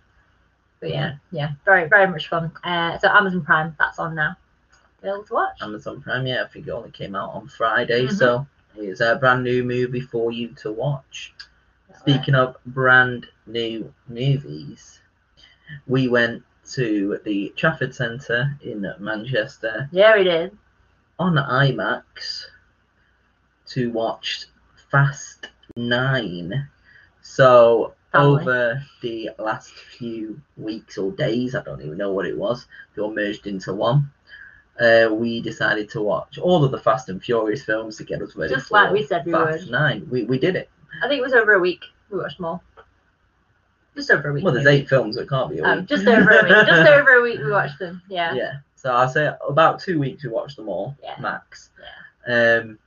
But 0.79 0.89
yeah, 0.89 1.15
yeah, 1.31 1.51
very 1.65 1.87
very 1.87 2.07
much 2.07 2.29
fun. 2.29 2.51
Uh, 2.63 2.97
so 2.97 3.09
Amazon 3.09 3.43
Prime, 3.45 3.75
that's 3.77 3.99
on 3.99 4.15
now. 4.15 4.35
Available 5.03 5.25
to 5.25 5.33
watch. 5.35 5.61
Amazon 5.61 6.01
Prime, 6.01 6.25
yeah, 6.25 6.43
I 6.43 6.47
think 6.47 6.65
it 6.67 6.71
only 6.71 6.89
came 6.89 7.15
out 7.15 7.29
on 7.35 7.47
Friday, 7.47 8.07
Mhm. 8.07 8.17
so 8.17 8.47
it's 8.75 9.01
a 9.01 9.15
brand 9.15 9.43
new 9.43 9.63
movie 9.63 10.01
for 10.01 10.31
you 10.31 10.49
to 10.55 10.71
watch. 10.71 11.33
Speaking 11.99 12.35
of 12.35 12.55
brand 12.65 13.27
new 13.45 13.93
movies, 14.07 15.01
we 15.87 16.07
went 16.07 16.43
to 16.71 17.19
the 17.25 17.53
Trafford 17.55 17.93
Centre 17.95 18.57
in 18.61 18.85
Manchester 18.99 19.89
yeah, 19.91 20.15
we 20.15 20.23
did. 20.23 20.55
on 21.17 21.35
IMAX 21.35 22.45
to 23.67 23.91
watch 23.91 24.45
Fast 24.91 25.49
Nine. 25.75 26.69
So 27.21 27.93
over 28.13 28.83
the 29.01 29.29
last 29.37 29.71
few 29.71 30.39
weeks 30.57 30.97
or 30.97 31.11
days, 31.11 31.55
I 31.55 31.63
don't 31.63 31.81
even 31.81 31.97
know 31.97 32.11
what 32.11 32.25
it 32.25 32.37
was, 32.37 32.67
they 32.95 33.01
all 33.01 33.13
merged 33.13 33.47
into 33.47 33.73
one. 33.73 34.11
Uh, 34.79 35.13
we 35.13 35.41
decided 35.41 35.89
to 35.89 36.01
watch 36.01 36.37
all 36.37 36.63
of 36.63 36.71
the 36.71 36.79
Fast 36.79 37.09
and 37.09 37.21
Furious 37.21 37.63
films 37.63 37.97
to 37.97 38.03
get 38.05 38.21
us 38.21 38.35
ready 38.35 38.53
Just 38.53 38.71
like 38.71 38.91
we 38.91 39.05
said 39.05 39.25
we 39.25 39.33
Fast 39.33 39.63
would. 39.63 39.71
Nine. 39.71 40.07
We, 40.09 40.23
we 40.23 40.39
did 40.39 40.55
it. 40.55 40.69
I 41.03 41.07
think 41.07 41.19
it 41.19 41.23
was 41.23 41.33
over 41.33 41.53
a 41.53 41.59
week. 41.59 41.83
We 42.09 42.17
watched 42.17 42.39
more. 42.39 42.61
Just 43.95 44.09
over 44.11 44.29
a 44.29 44.33
week. 44.33 44.43
Well, 44.43 44.53
there's 44.53 44.63
maybe. 44.65 44.83
eight 44.83 44.89
films. 44.89 45.17
It 45.17 45.27
can't 45.27 45.49
be 45.49 45.59
a 45.59 45.65
Oh, 45.65 45.75
week. 45.79 45.87
just 45.87 46.07
over 46.07 46.29
a 46.29 46.43
week. 46.43 46.67
Just 46.67 46.89
over 46.89 47.09
a 47.11 47.21
week 47.21 47.39
we 47.43 47.51
watched 47.51 47.79
them. 47.79 48.01
Yeah. 48.09 48.33
Yeah. 48.33 48.53
So 48.75 48.91
I'll 48.93 49.09
say 49.09 49.29
about 49.47 49.81
two 49.81 49.99
weeks 49.99 50.23
we 50.23 50.29
watched 50.29 50.55
them 50.55 50.69
all, 50.69 50.95
Yeah. 51.03 51.15
max. 51.19 51.71
Um, 52.27 52.79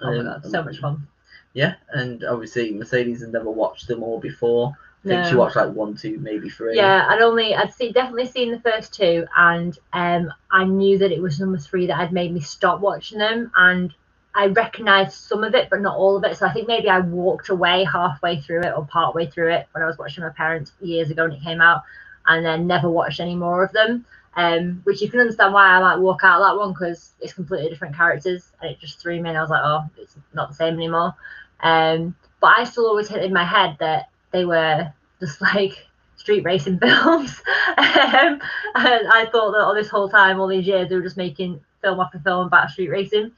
Oh 0.00 0.10
my 0.10 0.18
um, 0.18 0.24
god, 0.24 0.44
so 0.50 0.62
much 0.64 0.78
fun. 0.78 1.06
Yeah, 1.54 1.74
and 1.92 2.22
obviously 2.24 2.74
Mercedes 2.74 3.20
had 3.20 3.32
never 3.32 3.50
watched 3.50 3.86
them 3.88 4.02
all 4.02 4.18
before. 4.20 4.76
I 5.06 5.08
think 5.08 5.26
she 5.26 5.36
watched 5.36 5.56
like 5.56 5.72
one, 5.72 5.94
two, 5.96 6.18
maybe 6.18 6.48
three. 6.48 6.76
Yeah, 6.76 7.06
I'd 7.08 7.22
only 7.22 7.54
I'd 7.54 7.72
see 7.72 7.92
definitely 7.92 8.26
seen 8.26 8.50
the 8.50 8.60
first 8.60 8.92
two, 8.94 9.26
and 9.36 9.78
um, 9.92 10.32
I 10.50 10.64
knew 10.64 10.98
that 10.98 11.12
it 11.12 11.22
was 11.22 11.38
number 11.38 11.58
three 11.58 11.86
that 11.86 11.96
had 11.96 12.12
made 12.12 12.32
me 12.32 12.40
stop 12.40 12.80
watching 12.80 13.18
them, 13.18 13.50
and 13.56 13.94
I 14.34 14.46
recognised 14.46 15.12
some 15.12 15.44
of 15.44 15.54
it, 15.54 15.70
but 15.70 15.80
not 15.80 15.96
all 15.96 16.16
of 16.16 16.24
it. 16.24 16.36
So 16.36 16.46
I 16.46 16.52
think 16.52 16.68
maybe 16.68 16.88
I 16.88 17.00
walked 17.00 17.48
away 17.48 17.84
halfway 17.84 18.40
through 18.40 18.62
it 18.62 18.72
or 18.76 18.84
part 18.84 19.14
way 19.14 19.26
through 19.26 19.52
it 19.52 19.66
when 19.72 19.82
I 19.82 19.86
was 19.86 19.96
watching 19.98 20.24
my 20.24 20.30
parents 20.30 20.72
years 20.80 21.10
ago 21.10 21.24
when 21.24 21.32
it 21.32 21.42
came 21.42 21.60
out, 21.60 21.82
and 22.26 22.44
then 22.44 22.66
never 22.66 22.90
watched 22.90 23.20
any 23.20 23.36
more 23.36 23.64
of 23.64 23.72
them. 23.72 24.04
Um, 24.34 24.82
which 24.84 25.00
you 25.00 25.08
can 25.08 25.20
understand 25.20 25.54
why 25.54 25.66
I 25.66 25.80
might 25.80 25.96
walk 25.96 26.20
out 26.22 26.42
of 26.42 26.46
that 26.46 26.58
one 26.58 26.74
because 26.74 27.12
it's 27.20 27.32
completely 27.32 27.70
different 27.70 27.96
characters, 27.96 28.52
and 28.60 28.70
it 28.70 28.78
just 28.80 29.00
threw 29.00 29.20
me. 29.20 29.30
And 29.30 29.38
I 29.38 29.40
was 29.40 29.50
like, 29.50 29.62
oh, 29.64 29.84
it's 29.96 30.16
not 30.34 30.48
the 30.50 30.54
same 30.54 30.74
anymore. 30.74 31.14
Um, 31.60 32.14
but 32.40 32.58
I 32.58 32.64
still 32.64 32.86
always 32.86 33.08
hit 33.08 33.24
in 33.24 33.32
my 33.32 33.44
head 33.44 33.76
that 33.80 34.10
they 34.36 34.44
were 34.44 34.92
just 35.20 35.40
like 35.40 35.86
street 36.16 36.44
racing 36.44 36.78
films. 36.84 37.42
um, 37.78 38.40
and 38.74 39.08
I 39.20 39.28
thought 39.32 39.52
that 39.52 39.64
all 39.64 39.74
this 39.74 39.88
whole 39.88 40.08
time, 40.08 40.38
all 40.40 40.46
these 40.48 40.66
years, 40.66 40.88
they 40.88 40.96
were 40.96 41.02
just 41.02 41.16
making 41.16 41.60
film 41.82 42.00
after 42.00 42.18
film 42.18 42.46
about 42.46 42.70
street 42.70 42.90
racing. 42.90 43.32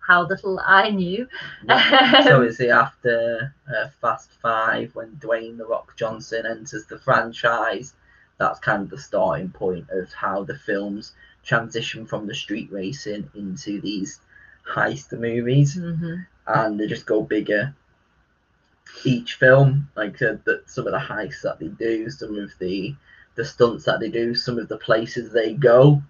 How 0.00 0.26
little 0.26 0.60
I 0.66 0.90
knew. 0.90 1.28
Yeah. 1.64 2.24
so 2.24 2.42
is 2.42 2.58
it 2.58 2.70
after 2.70 3.54
uh, 3.68 3.88
Fast 4.00 4.30
Five 4.42 4.94
when 4.96 5.10
Dwayne 5.20 5.56
the 5.58 5.64
Rock 5.66 5.96
Johnson 5.96 6.44
enters 6.44 6.86
the 6.86 6.98
franchise? 6.98 7.94
That's 8.38 8.58
kind 8.58 8.82
of 8.82 8.90
the 8.90 8.98
starting 8.98 9.50
point 9.50 9.86
of 9.90 10.12
how 10.12 10.42
the 10.42 10.58
films 10.58 11.12
transition 11.44 12.04
from 12.06 12.26
the 12.26 12.34
street 12.34 12.68
racing 12.72 13.30
into 13.36 13.80
these 13.80 14.18
heist 14.68 15.12
movies. 15.18 15.76
Mhm. 15.76 16.26
and 16.48 16.78
they 16.80 16.86
just 16.88 17.06
go 17.06 17.22
bigger 17.22 17.72
each 19.04 19.34
film 19.34 19.88
like 19.96 20.20
uh, 20.22 20.34
the, 20.44 20.62
some 20.66 20.86
of 20.86 20.92
the 20.92 20.98
heists 20.98 21.42
that 21.42 21.58
they 21.58 21.68
do 21.68 22.10
some 22.10 22.36
of 22.38 22.50
the 22.58 22.94
the 23.34 23.44
stunts 23.44 23.84
that 23.84 24.00
they 24.00 24.08
do 24.08 24.34
some 24.34 24.58
of 24.58 24.68
the 24.68 24.76
places 24.78 25.32
they 25.32 25.54
go 25.54 26.02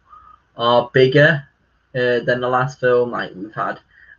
are 0.57 0.91
bigger 0.93 1.47
uh, 1.95 2.21
than 2.21 2.41
the 2.41 2.49
last 2.49 2.81
film 2.81 3.11
like 3.11 3.33
we've 3.35 3.55
had 3.55 3.79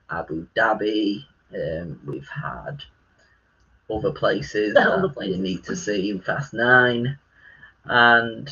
abu 0.09 0.45
dhabi 0.55 1.23
um, 1.55 1.99
we've 2.05 2.27
had 2.29 2.83
other 3.91 4.11
places 4.11 4.75
Other 4.75 5.07
that 5.07 5.13
places. 5.13 5.37
you 5.37 5.43
need 5.43 5.63
to 5.65 5.75
see 5.75 6.09
in 6.09 6.21
fast 6.21 6.53
nine 6.53 7.17
and 7.85 8.49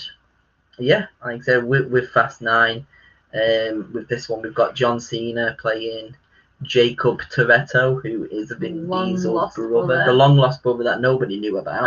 yeah 0.78 1.06
like 1.24 1.42
i 1.42 1.44
said 1.44 1.64
with, 1.64 1.88
with 1.90 2.10
fast 2.12 2.42
nine 2.42 2.86
um, 3.34 3.90
with 3.94 4.08
this 4.10 4.28
one 4.28 4.42
we've 4.42 4.54
got 4.54 4.76
john 4.76 5.00
cena 5.00 5.56
playing 5.60 6.16
Jacob 6.64 7.22
Toretto, 7.24 8.02
who 8.02 8.26
is 8.32 8.52
Vin 8.60 8.88
Long 8.88 9.16
Diesel's 9.16 9.34
lost 9.36 9.56
brother, 9.56 9.86
brother. 9.88 10.06
the 10.06 10.14
long 10.14 10.38
lost 10.38 10.62
brother 10.62 10.84
that 10.84 11.02
nobody 11.02 11.40
knew 11.40 11.58
about, 11.58 11.84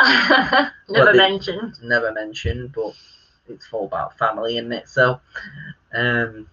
Never 0.89 1.13
they- 1.13 1.19
mentioned. 1.19 1.75
never 1.83 2.13
mentioned, 2.13 2.73
but 2.75 2.95
it's 3.49 3.67
all 3.73 3.87
about 3.87 4.17
family, 4.19 4.59
isn't 4.59 4.73
it? 4.73 4.89
So, 4.89 5.21
um, 5.95 6.49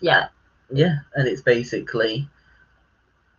Yeah. 0.00 0.28
yeah, 0.72 0.98
and 1.14 1.26
it's 1.28 1.42
basically 1.42 2.28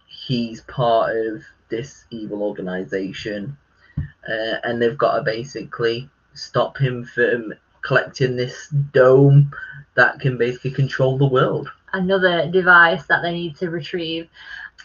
he's 0.07 0.61
part 0.61 1.15
of 1.15 1.41
this 1.69 2.05
evil 2.11 2.43
organization, 2.43 3.55
uh, 3.97 4.55
and 4.63 4.81
they've 4.81 4.97
got 4.97 5.17
to 5.17 5.23
basically 5.23 6.09
stop 6.33 6.77
him 6.77 7.05
from 7.05 7.53
collecting 7.81 8.35
this 8.35 8.69
dome 8.93 9.51
that 9.95 10.19
can 10.19 10.37
basically 10.37 10.71
control 10.71 11.17
the 11.17 11.25
world. 11.25 11.69
Another 11.93 12.49
device 12.49 13.05
that 13.07 13.21
they 13.21 13.31
need 13.33 13.55
to 13.57 13.69
retrieve. 13.69 14.27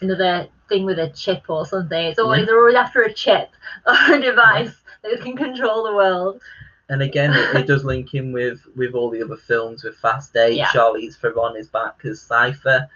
Another 0.01 0.47
thing 0.69 0.85
with 0.85 0.99
a 0.99 1.09
chip 1.09 1.43
or 1.49 1.65
something. 1.65 2.05
It's 2.07 2.19
always 2.19 2.39
Yeah. 2.41 2.45
they're 2.45 2.59
always 2.59 2.75
after 2.75 3.01
a 3.03 3.13
chip 3.13 3.49
or 3.87 4.13
a 4.15 4.21
device 4.21 4.75
that 5.03 5.21
can 5.21 5.35
control 5.37 5.83
the 5.83 5.95
world. 5.95 6.41
And 6.89 7.01
again, 7.01 7.33
it, 7.33 7.55
it 7.55 7.67
does 7.67 7.83
link 7.83 8.13
in 8.13 8.31
with 8.31 8.61
with 8.75 8.93
all 8.93 9.09
the 9.09 9.23
other 9.23 9.37
films 9.37 9.83
with 9.83 9.95
Fast 9.97 10.35
Eight. 10.35 10.57
Yeah. 10.57 10.67
Charlize 10.67 11.15
Theron 11.17 11.55
is 11.57 11.67
back 11.67 12.03
as 12.05 12.21
Cipher 12.21 12.87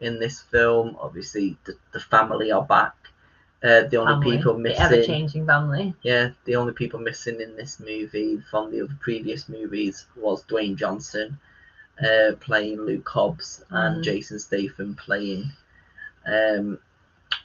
in 0.00 0.18
this 0.18 0.40
film. 0.40 0.96
Obviously, 1.00 1.56
the, 1.64 1.74
the 1.92 2.00
family 2.00 2.50
are 2.52 2.62
back. 2.64 2.94
Uh, 3.62 3.82
the 3.88 3.96
only 3.96 4.12
family, 4.12 4.36
people 4.36 4.52
the 4.52 4.58
missing, 4.58 4.82
ever-changing 4.84 5.46
family. 5.46 5.94
yeah, 6.02 6.28
the 6.44 6.54
only 6.54 6.74
people 6.74 7.00
missing 7.00 7.40
in 7.40 7.56
this 7.56 7.80
movie 7.80 8.38
from 8.50 8.70
the 8.70 8.82
other 8.82 8.96
previous 9.00 9.48
movies 9.48 10.04
was 10.16 10.44
Dwayne 10.44 10.76
Johnson 10.76 11.38
uh, 12.02 12.32
playing 12.40 12.80
Luke 12.80 13.08
Hobbs 13.08 13.64
and 13.70 13.98
Mm. 14.00 14.04
Jason 14.04 14.38
Statham 14.38 14.94
playing 14.96 15.50
um, 16.26 16.78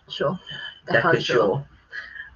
Sure. 0.08 0.40
Deckard 0.88 1.22
Shaw. 1.24 1.62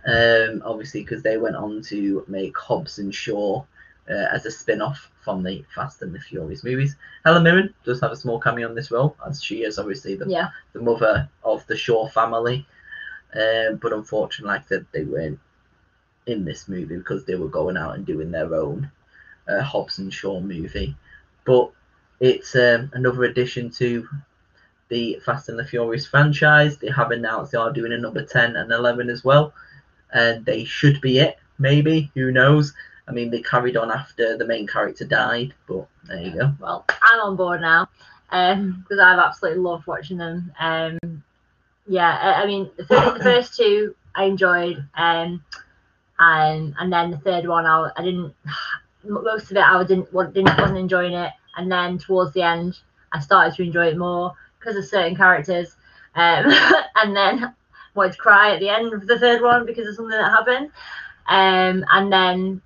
Um, 0.06 0.62
obviously, 0.65 1.02
because 1.02 1.23
they 1.23 1.38
went 1.38 1.56
on 1.56 1.82
to 1.84 2.26
make 2.28 2.58
Hobbs 2.58 2.99
and 2.99 3.13
Shaw 3.15 3.63
uh, 4.10 4.13
as 4.32 4.45
a 4.45 4.52
spin 4.52 4.82
off 4.82 5.10
from 5.23 5.43
the 5.43 5.63
Fast 5.73 6.02
and 6.02 6.13
the 6.13 6.19
Furious 6.19 6.63
movies. 6.63 6.97
Helen 7.23 7.43
Mirren 7.43 7.73
does 7.86 8.02
have 8.02 8.12
a 8.12 8.15
small 8.17 8.38
cameo 8.38 8.67
in 8.67 8.76
this 8.76 8.91
role, 8.91 9.15
as 9.26 9.41
she 9.41 9.63
is 9.63 9.80
obviously 9.80 10.15
the, 10.15 10.28
Yeah. 10.28 10.49
the 10.73 10.82
mother 10.82 11.30
of 11.43 11.65
the 11.67 11.78
Shaw 11.78 12.10
family. 12.10 12.65
Um, 13.34 13.78
but 13.78 13.93
unfortunately, 13.93 14.54
like 14.54 14.62
I 14.65 14.67
said, 14.67 14.86
they 14.91 15.06
weren't 15.06 15.39
in 16.28 16.43
this 16.45 16.67
movie 16.67 16.97
because 16.97 17.23
they 17.26 17.36
were 17.36 17.47
going 17.47 17.78
out 17.78 17.95
and 17.95 18.06
doing 18.06 18.30
their 18.30 18.54
own 18.54 18.91
uh, 19.47 19.62
Hobbs 19.62 19.99
and 19.99 20.13
Shaw 20.13 20.41
movie. 20.41 20.95
But 21.45 21.71
it's 22.19 22.56
um, 22.56 22.91
another 22.93 23.23
addition 23.23 23.69
to 23.71 24.08
the 24.89 25.19
Fast 25.26 25.49
and 25.49 25.58
the 25.58 25.65
Furious 25.65 26.06
franchise. 26.06 26.78
They 26.78 26.89
have 26.89 27.12
announced 27.12 27.52
they 27.52 27.58
are 27.58 27.73
doing 27.73 27.93
a 27.93 27.97
number 27.97 28.23
10 28.23 28.56
and 28.56 28.71
11 28.71 29.10
as 29.10 29.23
well. 29.23 29.54
And 30.13 30.45
they 30.45 30.63
should 30.65 31.02
be 31.02 31.19
it, 31.19 31.38
maybe. 31.58 32.12
Who 32.13 32.32
knows? 32.32 32.73
I 33.08 33.12
mean, 33.12 33.32
they 33.32 33.41
carried 33.41 33.76
on 33.76 33.91
after 33.91 34.38
the 34.38 34.45
main 34.45 34.67
character 34.67 35.06
died, 35.06 35.54
but 35.67 35.88
there 36.06 36.21
you 36.21 36.32
go. 36.32 36.54
Well, 36.60 36.86
I'm 37.02 37.19
on 37.19 37.36
board 37.36 37.62
now 37.62 37.89
because 38.30 38.99
I've 38.99 39.19
absolutely 39.19 39.62
loved 39.62 39.88
watching 39.88 40.17
them. 40.17 40.54
Um, 40.60 41.23
yeah, 41.88 42.17
I, 42.17 42.43
I 42.43 42.47
mean, 42.47 42.69
the 42.78 42.86
first, 42.86 43.17
the 43.17 43.23
first 43.23 43.56
two 43.58 43.95
I 44.15 44.26
enjoyed, 44.26 44.84
um, 44.95 45.43
and 46.19 46.73
and 46.80 46.93
then 46.93 47.12
the 47.12 47.17
third 47.17 47.47
one 47.47 47.65
I, 47.65 47.89
I 47.95 48.04
didn't. 48.04 48.34
Most 49.06 49.52
of 49.52 49.58
it 49.58 49.63
I 49.63 49.84
didn't 49.84 50.10
didn't 50.34 50.58
wasn't 50.58 50.78
enjoying 50.78 51.12
it, 51.12 51.34
and 51.56 51.72
then 51.72 51.98
towards 51.98 52.34
the 52.34 52.42
end 52.42 52.80
I 53.12 53.20
started 53.20 53.56
to 53.56 53.63
enjoy 53.63 53.88
it 53.88 53.98
more 53.98 54.34
because 54.60 54.76
of 54.76 54.86
certain 54.86 55.16
characters, 55.16 55.76
um, 56.16 56.46
and 56.96 57.16
then 57.16 57.54
wanted 57.96 58.13
to 58.13 58.18
cry 58.18 58.54
at 58.54 58.60
the 58.60 58.70
end 58.70 58.94
of 58.94 59.06
the 59.06 59.20
third 59.20 59.42
one 59.42 59.66
because 59.66 59.88
of 59.88 59.96
something 59.96 60.18
that 60.18 60.32
happened, 60.32 60.72
um, 61.28 61.86
and 61.92 62.12
then 62.12 62.62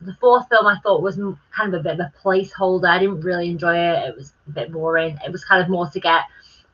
the 0.00 0.14
fourth 0.20 0.48
film 0.48 0.66
I 0.66 0.78
thought 0.78 1.02
was 1.02 1.16
kind 1.16 1.74
of 1.74 1.80
a 1.80 1.82
bit 1.82 1.92
of 1.92 2.00
a 2.00 2.12
placeholder. 2.22 2.88
I 2.88 2.98
didn't 2.98 3.20
really 3.20 3.50
enjoy 3.50 3.76
it. 3.76 4.08
It 4.08 4.16
was 4.16 4.32
a 4.48 4.50
bit 4.50 4.72
boring. 4.72 5.18
It 5.24 5.30
was 5.30 5.44
kind 5.44 5.62
of 5.62 5.68
more 5.68 5.88
to 5.88 6.00
get 6.00 6.22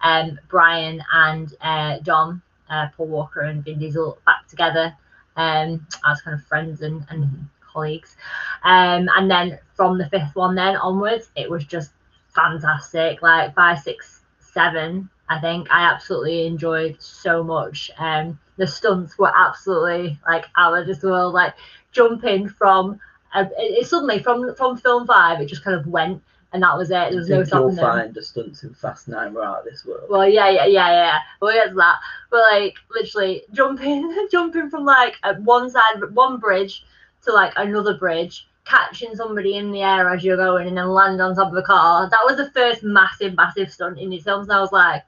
um, 0.01 0.39
Brian 0.49 1.03
and 1.13 1.55
uh, 1.61 1.99
Dom, 1.99 2.43
uh, 2.71 2.89
Paul 2.97 3.09
Walker 3.09 3.41
and 3.41 3.65
Vin 3.65 3.79
Diesel 3.79 4.19
back 4.25 4.47
together 4.49 4.97
um, 5.37 5.87
as 6.07 6.21
kind 6.23 6.39
of 6.39 6.47
friends 6.47 6.83
and, 6.83 7.07
and 7.11 7.49
colleagues. 7.79 8.17
Um, 8.65 9.09
and 9.17 9.31
then 9.31 9.59
from 9.75 9.99
the 9.99 10.09
fifth 10.09 10.35
one 10.35 10.55
then 10.55 10.77
onwards, 10.77 11.31
it 11.37 11.49
was 11.49 11.65
just 11.65 11.91
fantastic. 12.35 13.23
Like 13.23 13.55
five, 13.55 13.79
six, 13.79 14.21
seven, 14.41 15.09
I 15.29 15.41
think 15.41 15.69
I 15.71 15.83
absolutely 15.83 16.47
enjoyed 16.47 16.97
so 17.01 17.45
much. 17.45 17.91
Um, 17.99 18.39
the 18.57 18.67
stunts 18.67 19.19
were 19.19 19.33
absolutely 19.37 20.19
like 20.27 20.47
out 20.57 20.79
of 20.79 20.87
this 20.87 21.03
world. 21.03 21.35
Like 21.35 21.55
jumping 21.93 22.49
from 22.49 23.01
uh, 23.35 23.45
it, 23.59 23.79
it 23.79 23.87
suddenly 23.87 24.23
from 24.23 24.55
from 24.57 24.77
film 24.77 25.07
five, 25.07 25.41
it 25.41 25.47
just 25.47 25.63
kind 25.63 25.79
of 25.79 25.87
went, 25.87 26.23
and 26.53 26.63
that 26.63 26.77
was 26.77 26.91
it. 26.91 27.11
There 27.11 27.17
was 27.17 27.29
no 27.29 27.45
think 27.45 27.55
you'll 27.55 27.77
find 27.77 28.15
the 28.15 28.23
stunts 28.23 28.63
in 28.63 28.75
Fast 28.75 29.07
9 29.07 29.35
were 29.35 29.45
out 29.45 29.61
of 29.61 29.65
this 29.67 29.85
world. 29.85 30.09
Well, 30.09 30.27
yeah, 30.27 30.49
yeah, 30.49 30.67
yeah, 30.67 30.91
yeah. 30.91 31.19
We'll 31.41 31.53
get 31.53 31.69
to 31.69 31.75
that. 31.75 31.99
But 32.31 32.41
like, 32.51 32.77
literally 32.91 33.43
jumping, 33.53 34.29
jumping 34.33 34.71
from 34.71 34.85
like 34.85 35.17
one 35.41 35.71
side, 35.71 36.03
one 36.15 36.39
bridge 36.39 36.85
to 37.25 37.33
like 37.33 37.53
another 37.57 37.97
bridge, 37.99 38.49
catching 38.65 39.15
somebody 39.15 39.57
in 39.57 39.71
the 39.71 39.83
air 39.83 40.09
as 40.09 40.25
you're 40.25 40.37
going, 40.37 40.69
and 40.69 40.77
then 40.77 40.89
land 40.89 41.21
on 41.21 41.35
top 41.35 41.53
of 41.53 41.59
a 41.59 41.63
car. 41.63 42.09
That 42.09 42.25
was 42.25 42.37
the 42.37 42.51
first 42.51 42.83
massive, 42.83 43.35
massive 43.35 43.73
stunt 43.73 43.99
in 43.99 44.13
itself. 44.13 44.45
And 44.45 44.53
I 44.53 44.61
was 44.61 44.73
like, 44.73 45.05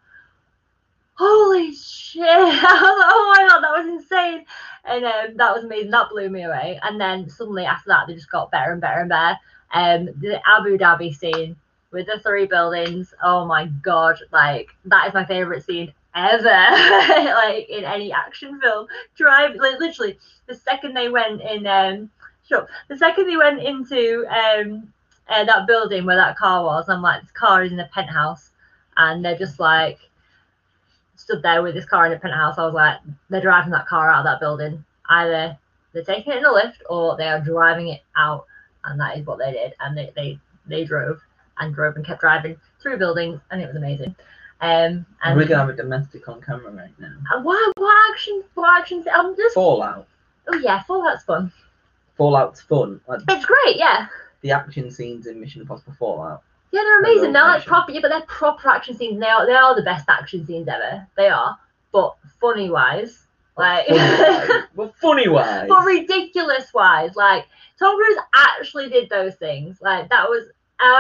holy 1.15 1.73
shit! 1.75 2.23
I 2.27 2.43
was 2.43 2.99
like, 2.99 3.11
oh 3.13 3.35
my 3.37 3.49
god, 3.49 3.61
that 3.63 3.85
was 3.85 3.87
insane. 3.87 4.45
And 4.85 5.05
um, 5.05 5.37
that 5.37 5.55
was 5.55 5.65
amazing. 5.65 5.91
That 5.91 6.11
blew 6.11 6.31
me 6.31 6.45
away. 6.45 6.81
And 6.83 7.01
then 7.01 7.29
suddenly 7.29 7.65
after 7.65 7.89
that, 7.89 8.07
they 8.07 8.15
just 8.15 8.31
got 8.31 8.51
better 8.51 8.73
and 8.73 8.81
better 8.81 9.01
and 9.01 9.09
better. 9.09 9.37
Um, 9.73 10.07
the 10.21 10.41
Abu 10.49 10.77
Dhabi 10.79 11.15
scene 11.15 11.57
with 11.93 12.07
the 12.07 12.21
three 12.21 12.47
buildings. 12.47 13.13
Oh 13.23 13.45
my 13.45 13.67
god, 13.67 14.19
like 14.33 14.71
that 14.87 15.09
is 15.09 15.15
my 15.15 15.25
favorite 15.25 15.65
scene 15.65 15.93
ever. 16.15 16.45
like 17.35 17.69
in 17.69 17.85
any 17.85 18.13
action 18.13 18.61
film. 18.61 18.87
Drive 19.17 19.57
like, 19.57 19.79
literally 19.79 20.19
the 20.47 20.55
second 20.55 20.95
they 20.95 21.09
went 21.09 21.41
in 21.41 21.67
um 21.67 22.11
sure 22.49 22.69
the 22.89 22.97
second 22.97 23.29
they 23.29 23.37
went 23.37 23.61
into 23.61 24.27
um 24.29 24.93
uh, 25.29 25.45
that 25.45 25.67
building 25.67 26.05
where 26.05 26.17
that 26.17 26.37
car 26.37 26.65
was, 26.65 26.89
I'm 26.89 27.03
like, 27.03 27.23
this 27.23 27.31
car 27.31 27.63
is 27.63 27.71
in 27.71 27.79
a 27.79 27.89
penthouse 27.95 28.51
and 28.97 29.25
they're 29.25 29.39
just 29.39 29.61
like 29.61 29.99
stood 31.15 31.43
there 31.43 31.63
with 31.63 31.75
this 31.75 31.85
car 31.85 32.07
in 32.07 32.13
a 32.13 32.19
penthouse. 32.19 32.59
I 32.59 32.65
was 32.65 32.75
like, 32.75 32.99
they're 33.29 33.41
driving 33.41 33.71
that 33.71 33.87
car 33.87 34.11
out 34.11 34.21
of 34.21 34.25
that 34.25 34.41
building. 34.41 34.85
Either 35.09 35.57
they're 35.93 36.05
taking 36.05 36.33
it 36.33 36.39
in 36.39 36.45
a 36.45 36.53
lift 36.53 36.83
or 36.91 37.17
they 37.17 37.29
are 37.29 37.41
driving 37.41 37.89
it 37.89 38.03
out 38.17 38.47
and 38.85 38.99
that 39.01 39.19
is 39.19 39.27
what 39.27 39.39
they 39.39 39.53
did. 39.53 39.75
And 39.81 39.97
they 39.97 40.13
they, 40.17 40.39
they 40.67 40.85
drove 40.85 41.21
and 41.59 41.75
drove 41.75 41.97
and 41.97 42.05
kept 42.05 42.21
driving 42.21 42.57
through 42.81 42.99
buildings, 42.99 43.41
and 43.51 43.61
it 43.61 43.67
was 43.67 43.77
amazing. 43.77 44.15
Um, 44.63 45.07
and 45.23 45.37
We're 45.37 45.47
gonna 45.47 45.61
have 45.61 45.69
a 45.71 45.77
domestic 45.77 46.29
on 46.29 46.41
camera 46.43 46.71
right 46.71 46.91
now. 46.99 47.15
and 47.33 47.45
what 47.45 47.73
what 47.77 48.11
action 48.13 48.43
what 48.55 48.79
action? 48.81 49.05
I'm 49.13 49.35
just 49.37 49.55
Fallout. 49.55 50.07
oh 50.49 50.59
yeah, 50.59 50.83
Fallout's 50.83 51.25
fun. 51.25 51.51
Fallout's 52.17 52.61
fun. 52.61 53.01
Like 53.09 53.21
It's 53.29 53.47
great, 53.47 53.77
yeah. 53.77 54.07
the 54.43 54.51
action 54.51 54.91
scenes 54.91 55.27
in 55.27 55.41
Mission 55.41 55.63
Impossible 55.63 55.95
Fallout. 55.99 56.43
Yeah, 56.73 56.83
they're 56.83 57.01
amazing. 57.01 57.33
They're 57.33 57.43
like 57.43 57.65
proper, 57.65 57.91
yeah, 57.91 58.01
but 58.01 58.09
they're 58.09 58.21
proper 58.23 58.69
action 58.69 58.97
scenes. 58.97 59.19
They 59.19 59.27
are 59.27 59.47
they 59.47 59.55
are 59.55 59.75
the 59.75 59.83
best 59.83 60.09
action 60.09 60.47
scenes 60.47 60.69
ever. 60.69 61.07
They 61.17 61.29
are, 61.29 61.59
but 61.91 62.17
funny 62.41 62.69
wise, 62.71 63.27
like. 63.57 63.89
well, 64.77 64.95
funny 65.01 65.27
wise. 65.29 65.67
but 65.69 65.85
ridiculous 65.85 66.73
wise. 66.75 67.17
Like 67.17 67.47
Tom 67.79 67.97
Cruise 67.97 68.19
actually 68.37 68.91
did 68.91 69.09
those 69.09 69.35
things. 69.37 69.79
Like 69.81 70.11
that 70.11 70.29
was 70.29 70.49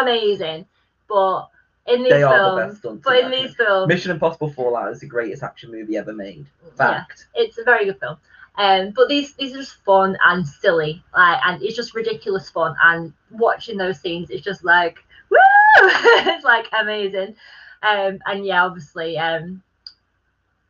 amazing. 0.01 0.64
But 1.09 1.49
in 1.87 2.03
these 2.03 2.11
They 2.12 2.23
are 2.23 2.33
the 2.38 2.57
films, 2.61 2.71
best 2.73 2.79
stunts. 2.83 3.05
but 3.05 3.19
in 3.19 3.31
these 3.31 3.55
films, 3.57 3.88
Mission 3.88 4.11
Impossible 4.11 4.51
Fallout 4.51 4.93
is 4.93 5.01
the 5.01 5.07
greatest 5.07 5.43
action 5.43 5.71
movie 5.71 5.97
ever 5.97 6.12
made. 6.12 6.47
yeah, 6.64 6.71
Fact. 6.77 7.27
it's 7.35 7.59
a 7.59 7.64
very 7.64 7.85
good 7.87 7.99
film. 7.99 8.16
Um, 8.57 8.90
but 8.95 9.09
these 9.09 9.35
these 9.35 9.55
are 9.55 9.59
just 9.59 9.77
fun 9.85 10.16
and 10.27 10.47
silly, 10.47 11.03
like, 11.16 11.40
and 11.47 11.62
it's 11.62 11.77
just 11.77 11.95
ridiculous 11.95 12.51
fun. 12.51 12.75
And 12.85 13.12
watching 13.31 13.79
those 13.79 14.01
scenes, 14.01 14.29
it's 14.31 14.45
just 14.45 14.64
like, 14.64 14.99
woo! 15.31 15.38
it's 15.77 16.45
like 16.45 16.66
amazing. 16.79 17.37
Um, 17.83 18.19
and 18.27 18.45
yeah, 18.45 18.64
obviously, 18.64 19.16
um, 19.16 19.62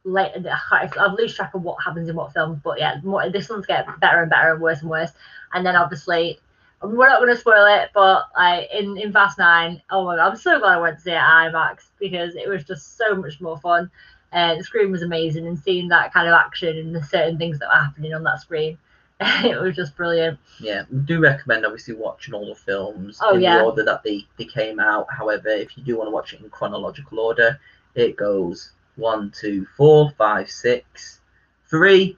later 0.05 0.45
I've 0.73 0.93
lost 1.19 1.37
track 1.37 1.55
of 1.55 1.63
what 1.63 1.83
happens 1.83 2.09
in 2.09 2.17
what 2.17 2.33
films, 2.33 2.61
but 2.63 2.79
yeah, 2.79 3.01
more, 3.03 3.29
this 3.31 3.49
one's 3.49 3.67
get 3.67 3.87
better 4.01 4.21
and 4.23 4.31
better 4.31 4.53
and 4.53 4.61
worse 4.63 4.81
and 4.83 4.91
worse. 4.91 5.11
And 5.53 5.67
then 5.67 5.75
obviously, 5.75 6.39
we're 6.83 7.09
not 7.09 7.21
going 7.21 7.35
to 7.35 7.41
spoil 7.41 7.67
it, 7.67 7.91
but 7.95 8.29
like 8.37 8.69
in 8.73 8.97
in 8.97 9.13
Fast 9.13 9.39
Nine, 9.39 9.83
oh 9.91 10.05
my 10.05 10.17
god, 10.17 10.31
I'm 10.31 10.37
so 10.37 10.59
glad 10.59 10.79
I 10.79 10.81
went 10.81 10.97
to 10.97 11.03
see 11.03 11.11
it 11.11 11.15
at 11.15 11.23
IMAX 11.53 11.89
because 11.99 12.35
it 12.37 12.49
was 12.49 12.65
just 12.65 12.97
so 12.97 13.15
much 13.15 13.41
more 13.41 13.59
fun. 13.59 13.91
Uh, 14.33 14.55
the 14.55 14.65
screen 14.65 14.91
was 14.93 15.03
amazing, 15.03 15.47
and 15.47 15.59
seeing 15.59 15.89
that 15.89 16.13
kind 16.13 16.29
of 16.29 16.35
action 16.35 16.77
and 16.79 16.95
the 16.95 17.03
certain 17.03 17.37
things 17.37 17.59
that 17.59 17.69
were 17.69 17.81
happening 17.81 18.15
on 18.15 18.23
that 18.23 18.41
screen, 18.41 18.79
it 19.21 19.61
was 19.61 19.77
just 19.77 19.97
brilliant. 19.97 20.39
Yeah, 20.61 20.85
we 20.91 21.01
do 21.01 21.21
recommend 21.21 21.67
obviously 21.67 21.95
watching 21.95 22.33
all 22.33 22.47
the 22.47 22.55
films 22.55 23.19
Oh, 23.21 23.35
in 23.35 23.43
yeah. 23.43 23.59
the 23.59 23.65
order 23.65 23.85
that 23.85 24.03
they, 24.03 24.27
they 24.39 24.45
came 24.45 24.79
out. 24.81 25.07
However, 25.11 25.49
if 25.49 25.77
you 25.77 25.83
do 25.83 25.99
want 25.99 26.07
to 26.07 26.13
watch 26.13 26.33
it 26.33 26.41
in 26.41 26.49
chronological 26.49 27.19
order, 27.21 27.59
it 27.95 28.17
goes 28.17 28.73
one, 28.97 29.33
two, 29.39 29.67
four, 29.77 30.13
five, 30.17 30.49
six, 30.51 31.21
three, 31.69 32.17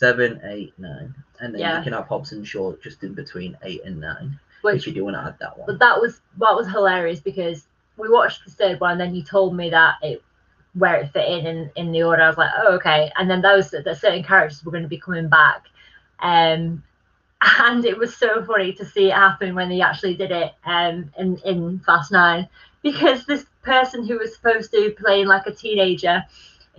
seven, 0.00 0.40
eight, 0.44 0.72
nine. 0.78 1.14
And 1.40 1.54
then 1.54 1.60
Yeah. 1.60 1.76
you 1.76 1.84
can 1.84 1.92
have 1.92 2.06
Hobbs 2.06 2.32
and 2.32 2.46
Shaw 2.46 2.72
just 2.82 3.04
in 3.04 3.12
between 3.12 3.56
eight 3.62 3.82
and 3.84 4.00
nine. 4.00 4.40
Which 4.62 4.76
if 4.76 4.86
you 4.86 4.94
do 4.94 5.04
want 5.04 5.16
to 5.16 5.22
add 5.22 5.38
that 5.40 5.58
one. 5.58 5.66
But 5.66 5.78
that 5.78 6.00
was 6.00 6.20
that 6.38 6.54
was 6.54 6.66
hilarious 6.66 7.20
because 7.20 7.66
we 7.98 8.08
watched 8.08 8.44
the 8.44 8.50
third 8.50 8.80
one, 8.80 8.92
and 8.92 9.00
then 9.00 9.14
you 9.14 9.22
told 9.22 9.54
me 9.54 9.68
that 9.70 9.96
it 10.02 10.22
where 10.74 10.96
it 10.96 11.12
fit 11.12 11.28
in 11.28 11.46
in, 11.46 11.70
in 11.76 11.92
the 11.92 12.02
order. 12.02 12.22
I 12.22 12.28
was 12.28 12.38
like, 12.38 12.50
oh 12.56 12.74
okay. 12.76 13.12
And 13.16 13.30
then 13.30 13.42
those 13.42 13.70
that 13.70 13.84
certain 13.98 14.24
characters 14.24 14.64
were 14.64 14.72
going 14.72 14.82
to 14.82 14.88
be 14.88 14.98
coming 14.98 15.28
back, 15.28 15.66
um, 16.20 16.82
and 17.58 17.84
it 17.84 17.98
was 17.98 18.16
so 18.16 18.42
funny 18.44 18.72
to 18.74 18.84
see 18.84 19.08
it 19.08 19.14
happen 19.14 19.54
when 19.54 19.68
they 19.68 19.82
actually 19.82 20.14
did 20.14 20.30
it 20.30 20.52
um 20.64 21.10
in 21.18 21.36
in 21.44 21.78
Fast 21.80 22.10
Nine 22.10 22.48
because 22.82 23.26
this 23.26 23.44
person 23.62 24.06
who 24.06 24.18
was 24.18 24.34
supposed 24.34 24.70
to 24.70 24.80
be 24.80 24.90
playing 24.90 25.26
like 25.26 25.46
a 25.46 25.52
teenager 25.52 26.24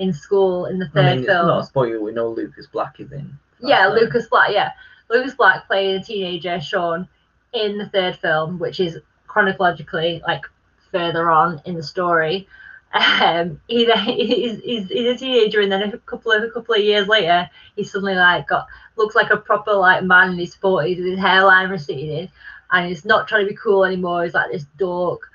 in 0.02 0.12
school 0.14 0.66
in 0.66 0.80
the 0.80 0.90
third 0.90 1.06
I 1.06 1.16
mean, 1.16 1.26
film. 1.26 1.46
it's 1.46 1.48
not 1.48 1.64
a 1.64 1.66
spoiler. 1.66 2.02
We 2.02 2.12
know 2.12 2.30
Lucas 2.30 2.66
Black 2.66 3.00
is 3.00 3.12
in. 3.12 3.38
Yeah, 3.60 3.88
Lucas 3.88 4.28
Black. 4.28 4.50
Yeah, 4.52 4.72
Lucas 5.10 5.36
Black 5.36 5.68
playing 5.68 6.02
a 6.02 6.04
teenager, 6.04 6.60
Sean, 6.60 7.08
in 7.54 7.78
the 7.78 7.88
third 7.88 8.18
film, 8.18 8.58
which 8.58 8.80
is 8.80 8.98
chronologically 9.28 10.22
like 10.26 10.44
further 10.92 11.30
on 11.30 11.62
in 11.66 11.76
the 11.76 11.84
story. 11.84 12.48
um, 12.94 13.62
he 13.68 13.86
then, 13.86 13.98
he's, 14.06 14.60
he's, 14.60 14.90
he's 14.90 15.08
a 15.08 15.18
teenager, 15.18 15.62
and 15.62 15.72
then 15.72 15.84
a 15.84 15.98
couple 16.00 16.32
of 16.32 16.44
a 16.44 16.50
couple 16.50 16.74
of 16.74 16.82
years 16.82 17.08
later, 17.08 17.50
he's 17.76 17.92
suddenly 17.92 18.16
like 18.16 18.48
got 18.48 18.68
looks 18.98 19.16
like 19.16 19.30
a 19.30 19.38
proper 19.38 19.74
like 19.74 20.04
man 20.04 20.32
in 20.32 20.40
his 20.40 20.56
forties 20.56 20.98
with 20.98 21.08
his 21.08 21.20
hairline 21.20 21.70
receding, 21.70 22.28
and 22.72 22.88
he's 22.88 23.06
not 23.06 23.28
trying 23.28 23.46
to 23.46 23.52
be 23.52 23.56
cool 23.56 23.86
anymore. 23.86 24.24
He's 24.24 24.34
like 24.34 24.52
this 24.52 24.66
dork, 24.78 25.30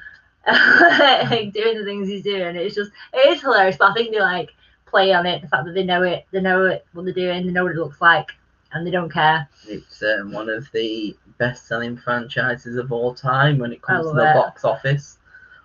like, 0.47 1.53
doing 1.53 1.79
the 1.79 1.85
things 1.85 2.09
he's 2.09 2.23
doing. 2.23 2.57
It's 2.57 2.75
just 2.75 2.93
it 3.13 3.29
is 3.29 3.41
hilarious, 3.41 3.77
but 3.77 3.91
I 3.91 3.95
think 3.95 4.13
they 4.13 4.21
like 4.21 4.51
play 4.87 5.13
on 5.13 5.27
it, 5.27 5.43
the 5.43 5.49
fact 5.49 5.67
that 5.67 5.75
they 5.75 5.85
know 5.85 6.03
it, 6.03 6.27
they 6.31 6.41
know 6.41 6.65
it, 6.67 6.87
what 6.93 7.05
they're 7.05 7.15
doing, 7.15 7.47
they 7.47 7.53
know 7.53 7.65
what 7.65 7.73
it 7.73 7.79
looks 7.79 8.01
like, 8.01 8.31
and 8.73 8.87
they 8.87 8.91
don't 8.91 9.13
care. 9.13 9.49
It's 9.67 10.03
um, 10.03 10.33
one 10.33 10.49
of 10.49 10.71
the 10.73 11.17
best-selling 11.39 11.97
franchises 11.99 12.77
of 12.77 12.93
all 12.93 13.15
time 13.15 13.59
when 13.59 13.73
it 13.73 13.83
comes 13.83 14.07
to 14.07 14.15
the 14.15 14.31
it. 14.31 14.35
box 14.35 14.65
office. 14.65 15.19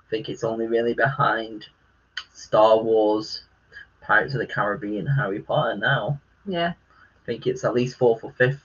I 0.08 0.10
think 0.10 0.28
it's 0.28 0.44
only 0.44 0.68
really 0.68 0.94
behind 0.94 1.68
Star 2.34 2.82
Wars, 2.82 3.44
Pirates 4.02 4.34
of 4.34 4.40
the 4.40 4.48
Caribbean, 4.48 5.06
Harry 5.06 5.40
Potter 5.40 5.78
now. 5.78 6.20
Yeah. 6.46 6.74
I 6.74 7.26
think 7.26 7.48
it's 7.48 7.64
at 7.64 7.74
least 7.74 7.98
fourth 7.98 8.24
or 8.24 8.32
fifth. 8.34 8.62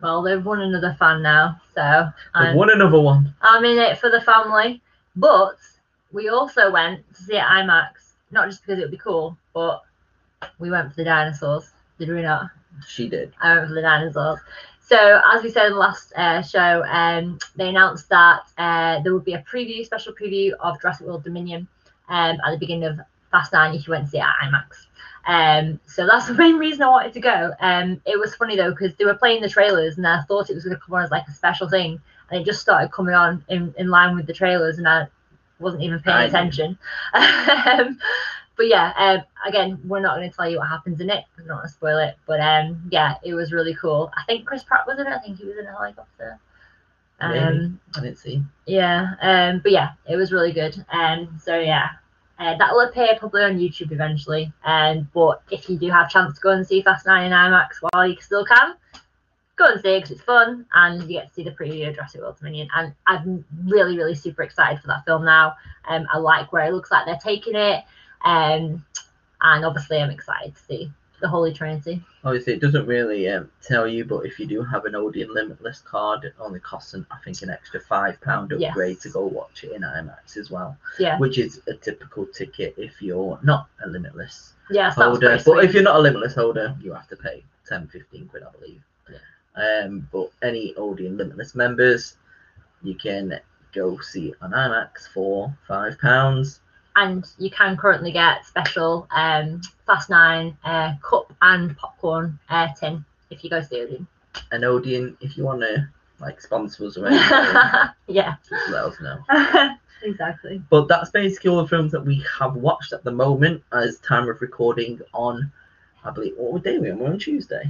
Well, 0.00 0.22
they've 0.22 0.44
won 0.44 0.60
another 0.60 0.96
fan 0.98 1.22
now, 1.22 1.60
so 1.74 2.08
They've 2.34 2.48
I'm, 2.48 2.56
won 2.56 2.70
another 2.70 3.00
one. 3.00 3.34
I'm 3.42 3.64
in 3.64 3.78
it 3.78 3.98
for 3.98 4.10
the 4.10 4.20
family. 4.20 4.80
But 5.16 5.56
we 6.12 6.28
also 6.28 6.70
went 6.70 7.06
to 7.14 7.22
see 7.22 7.36
it 7.36 7.42
IMAX, 7.42 8.14
not 8.30 8.48
just 8.48 8.62
because 8.62 8.78
it 8.78 8.82
would 8.82 8.90
be 8.90 8.96
cool, 8.96 9.36
but 9.52 9.82
we 10.58 10.70
went 10.70 10.90
for 10.90 10.96
the 10.96 11.04
dinosaurs. 11.04 11.70
Did 11.98 12.08
we 12.08 12.22
not? 12.22 12.50
She 12.88 13.08
did. 13.08 13.32
I 13.40 13.54
went 13.56 13.68
for 13.68 13.74
the 13.74 13.82
dinosaurs. 13.82 14.40
So, 14.80 15.20
as 15.32 15.42
we 15.42 15.50
said 15.50 15.66
in 15.66 15.72
the 15.72 15.78
last 15.78 16.12
uh, 16.14 16.42
show, 16.42 16.84
um, 16.84 17.38
they 17.56 17.70
announced 17.70 18.08
that 18.10 18.42
uh, 18.58 19.00
there 19.02 19.14
would 19.14 19.24
be 19.24 19.32
a 19.32 19.42
preview, 19.50 19.84
special 19.84 20.12
preview 20.12 20.52
of 20.60 20.80
Jurassic 20.80 21.06
World 21.06 21.24
Dominion 21.24 21.66
um, 22.08 22.36
at 22.44 22.50
the 22.50 22.58
beginning 22.58 22.84
of 22.84 23.00
Fast 23.30 23.52
9 23.52 23.74
if 23.74 23.86
you 23.86 23.92
went 23.92 24.04
to 24.04 24.10
see 24.10 24.18
it 24.18 24.24
at 24.24 24.34
IMAX. 24.44 24.86
Um, 25.26 25.80
so 25.86 26.06
that's 26.06 26.26
the 26.28 26.34
main 26.34 26.56
reason 26.56 26.82
I 26.82 26.88
wanted 26.88 27.14
to 27.14 27.20
go. 27.20 27.52
Um, 27.60 28.00
it 28.04 28.18
was 28.18 28.34
funny 28.34 28.56
though 28.56 28.70
because 28.70 28.94
they 28.96 29.04
were 29.04 29.14
playing 29.14 29.40
the 29.40 29.48
trailers 29.48 29.96
and 29.96 30.06
I 30.06 30.22
thought 30.22 30.50
it 30.50 30.54
was 30.54 30.64
going 30.64 30.76
to 30.76 30.82
come 30.84 30.94
on 30.94 31.02
as 31.02 31.10
like 31.10 31.26
a 31.28 31.32
special 31.32 31.68
thing, 31.68 32.00
and 32.30 32.40
it 32.40 32.44
just 32.44 32.60
started 32.60 32.92
coming 32.92 33.14
on 33.14 33.44
in, 33.48 33.74
in 33.78 33.88
line 33.88 34.16
with 34.16 34.26
the 34.26 34.32
trailers, 34.32 34.78
and 34.78 34.88
I 34.88 35.06
wasn't 35.58 35.82
even 35.82 36.00
paying 36.00 36.28
attention. 36.28 36.78
um, 37.14 37.98
but 38.56 38.68
yeah, 38.68 38.92
um, 38.96 39.22
again, 39.46 39.80
we're 39.84 40.00
not 40.00 40.16
going 40.16 40.30
to 40.30 40.36
tell 40.36 40.48
you 40.48 40.58
what 40.58 40.68
happens 40.68 41.00
in 41.00 41.10
it. 41.10 41.24
We 41.36 41.44
don't 41.44 41.56
want 41.56 41.68
to 41.68 41.72
spoil 41.72 41.98
it. 41.98 42.16
But 42.26 42.40
um, 42.40 42.88
yeah, 42.90 43.16
it 43.24 43.34
was 43.34 43.52
really 43.52 43.74
cool. 43.74 44.12
I 44.16 44.22
think 44.26 44.46
Chris 44.46 44.62
Pratt 44.62 44.86
was 44.86 44.98
in 44.98 45.06
it. 45.06 45.12
I 45.12 45.18
think 45.18 45.38
he 45.38 45.46
was 45.46 45.58
in 45.58 45.66
a 45.66 45.72
helicopter. 45.72 46.38
Um, 47.20 47.32
Maybe. 47.32 47.74
I 47.96 48.00
didn't 48.00 48.18
see. 48.18 48.42
yeah, 48.66 49.14
um, 49.22 49.60
but 49.60 49.72
yeah, 49.72 49.92
it 50.08 50.16
was 50.16 50.32
really 50.32 50.52
good. 50.52 50.84
Um, 50.92 51.40
so 51.42 51.58
yeah, 51.58 51.90
uh, 52.38 52.56
that 52.58 52.72
will 52.72 52.88
appear 52.88 53.16
probably 53.18 53.44
on 53.44 53.58
YouTube 53.58 53.92
eventually. 53.92 54.52
Um, 54.64 55.08
but 55.14 55.42
if 55.50 55.68
you 55.68 55.78
do 55.78 55.90
have 55.90 56.08
a 56.08 56.10
chance 56.10 56.34
to 56.34 56.40
go 56.40 56.50
and 56.50 56.66
see 56.66 56.82
Fast 56.82 57.06
Nine 57.06 57.26
in 57.26 57.32
IMAX 57.32 57.76
while 57.80 58.06
you 58.06 58.16
still 58.20 58.44
can, 58.44 58.74
go 59.56 59.66
and 59.66 59.80
see 59.80 59.90
it 59.90 60.00
because 60.00 60.12
it's 60.12 60.22
fun 60.22 60.66
and 60.74 61.02
you 61.02 61.08
get 61.08 61.28
to 61.28 61.34
see 61.34 61.44
the 61.44 61.50
preview 61.50 61.88
of 61.88 61.94
Jurassic 61.94 62.20
World 62.20 62.36
Dominion. 62.38 62.68
And 62.76 62.92
I'm 63.06 63.44
really, 63.64 63.96
really 63.96 64.14
super 64.14 64.42
excited 64.42 64.80
for 64.80 64.88
that 64.88 65.04
film 65.04 65.24
now. 65.24 65.54
Um, 65.88 66.06
I 66.12 66.18
like 66.18 66.52
where 66.52 66.64
it 66.64 66.72
looks 66.72 66.90
like 66.90 67.06
they're 67.06 67.18
taking 67.22 67.54
it. 67.54 67.84
Um, 68.24 68.84
and 69.42 69.64
obviously, 69.64 69.98
I'm 69.98 70.10
excited 70.10 70.54
to 70.56 70.62
see 70.62 70.90
the 71.20 71.28
Holy 71.28 71.52
Trinity. 71.52 72.02
Obviously, 72.24 72.54
it 72.54 72.60
doesn't 72.60 72.86
really 72.86 73.28
um, 73.28 73.50
tell 73.62 73.86
you, 73.86 74.04
but 74.04 74.26
if 74.26 74.38
you 74.38 74.46
do 74.46 74.62
have 74.62 74.86
an 74.86 74.94
Odeon 74.94 75.32
Limitless 75.32 75.80
card, 75.82 76.24
it 76.24 76.34
only 76.40 76.60
costs, 76.60 76.94
an, 76.94 77.06
I 77.10 77.18
think, 77.24 77.42
an 77.42 77.50
extra 77.50 77.80
£5 77.80 78.14
upgrade 78.14 78.60
Yes. 78.96 79.02
to 79.02 79.08
go 79.10 79.26
watch 79.26 79.64
it 79.64 79.72
in 79.72 79.82
IMAX 79.82 80.36
as 80.36 80.50
well, 80.50 80.76
Yeah, 80.98 81.18
which 81.18 81.38
is 81.38 81.60
a 81.68 81.74
typical 81.74 82.26
ticket 82.26 82.74
if 82.76 83.00
you're 83.00 83.38
not 83.42 83.68
a 83.84 83.88
Limitless 83.88 84.54
yes, 84.70 84.96
holder. 84.96 85.38
But 85.44 85.64
if 85.64 85.74
you're 85.74 85.82
not 85.82 85.96
a 85.96 86.00
Limitless 86.00 86.34
holder, 86.34 86.76
you 86.80 86.92
have 86.92 87.08
to 87.08 87.16
pay 87.16 87.44
10 87.68 87.88
15 87.88 88.28
quid, 88.28 88.42
I 88.42 88.50
believe. 88.58 88.82
Um, 89.56 90.08
but 90.12 90.30
any 90.42 90.74
Odeon 90.76 91.16
Limitless 91.16 91.54
members, 91.54 92.16
you 92.82 92.94
can 92.94 93.38
go 93.72 93.98
see 93.98 94.34
on 94.40 94.52
IMAX 94.52 95.08
for 95.12 95.56
£5. 95.68 96.58
and 96.96 97.24
you 97.38 97.50
can 97.50 97.76
currently 97.76 98.12
get 98.12 98.44
special 98.46 99.06
um, 99.10 99.60
Fast 99.86 100.10
Nine 100.10 100.56
uh, 100.64 100.94
cup 101.02 101.32
and 101.42 101.76
popcorn 101.76 102.38
uh, 102.48 102.68
tin 102.78 103.04
if 103.30 103.42
you 103.42 103.50
go 103.50 103.60
see 103.60 103.80
Odeon. 103.80 104.06
And 104.52 104.64
Odeon, 104.64 105.16
if 105.20 105.36
you 105.36 105.44
want 105.44 105.60
to 105.60 105.88
like 106.20 106.40
sponsor 106.40 106.86
us 106.86 106.96
or 106.96 107.06
anything, 107.06 107.28
yeah, 108.06 108.34
just 108.48 108.70
let 108.70 108.84
us 108.84 109.00
know. 109.00 109.18
exactly. 110.02 110.62
But 110.70 110.88
that's 110.88 111.10
basically 111.10 111.50
all 111.50 111.62
the 111.62 111.68
films 111.68 111.92
that 111.92 112.04
we 112.04 112.24
have 112.38 112.54
watched 112.54 112.92
at 112.92 113.04
the 113.04 113.10
moment 113.12 113.62
as 113.72 113.98
time 113.98 114.28
of 114.28 114.40
recording 114.40 115.00
on, 115.12 115.50
I 116.04 116.10
believe, 116.10 116.34
what 116.36 116.62
day 116.62 116.78
we 116.78 116.90
on? 116.90 116.98
We're 116.98 117.10
on 117.10 117.18
Tuesday. 117.18 117.64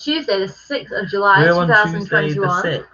Tuesday, 0.00 0.38
the 0.38 0.46
6th 0.46 1.02
of 1.02 1.08
July, 1.08 1.42
We're 1.42 1.52
on 1.52 1.68
Tuesday 1.68 2.28
the 2.30 2.34
2021. 2.34 2.62
6th 2.64 2.86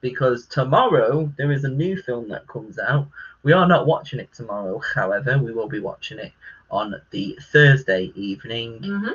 because 0.00 0.46
tomorrow 0.46 1.32
there 1.36 1.52
is 1.52 1.64
a 1.64 1.68
new 1.68 2.00
film 2.00 2.28
that 2.28 2.46
comes 2.46 2.78
out. 2.78 3.08
We 3.42 3.52
are 3.52 3.66
not 3.66 3.86
watching 3.86 4.20
it 4.20 4.32
tomorrow, 4.32 4.80
however, 4.94 5.38
we 5.38 5.52
will 5.52 5.68
be 5.68 5.80
watching 5.80 6.18
it 6.18 6.32
on 6.70 6.94
the 7.10 7.38
Thursday 7.52 8.12
evening. 8.14 8.82
hmm 8.82 9.12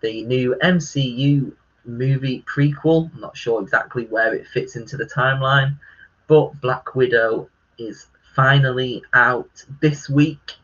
The 0.00 0.24
new 0.24 0.54
MCU 0.62 1.52
movie 1.84 2.44
prequel. 2.46 3.10
I'm 3.14 3.20
not 3.20 3.36
sure 3.36 3.62
exactly 3.62 4.04
where 4.06 4.34
it 4.34 4.46
fits 4.46 4.76
into 4.76 4.96
the 4.96 5.06
timeline, 5.06 5.78
but 6.26 6.60
Black 6.60 6.94
Widow 6.94 7.48
is 7.78 8.06
finally 8.34 9.02
out 9.14 9.64
this 9.80 10.08
week, 10.10 10.56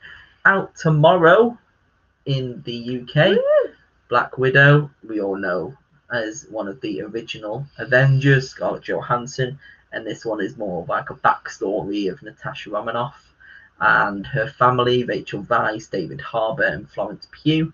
out 0.44 0.74
tomorrow 0.76 1.56
in 2.26 2.62
the 2.64 3.00
UK. 3.00 3.38
Black 4.08 4.38
Widow, 4.38 4.90
we 5.08 5.20
all 5.20 5.36
know 5.36 5.76
as 6.12 6.46
one 6.50 6.68
of 6.68 6.80
the 6.80 7.02
original 7.02 7.66
Avengers, 7.78 8.50
Scarlett 8.50 8.84
Johansson, 8.84 9.59
and 9.92 10.06
this 10.06 10.24
one 10.24 10.40
is 10.40 10.56
more 10.56 10.82
of 10.82 10.88
like 10.88 11.11
a 11.11 11.14
backstory 11.14 12.11
of 12.11 12.22
Natasha 12.22 12.70
Romanoff 12.70 13.32
and 13.80 14.26
her 14.26 14.48
family, 14.48 15.04
Rachel 15.04 15.42
Weisz, 15.44 15.90
David 15.90 16.20
Harbour, 16.20 16.64
and 16.64 16.90
Florence 16.90 17.28
Pugh, 17.30 17.72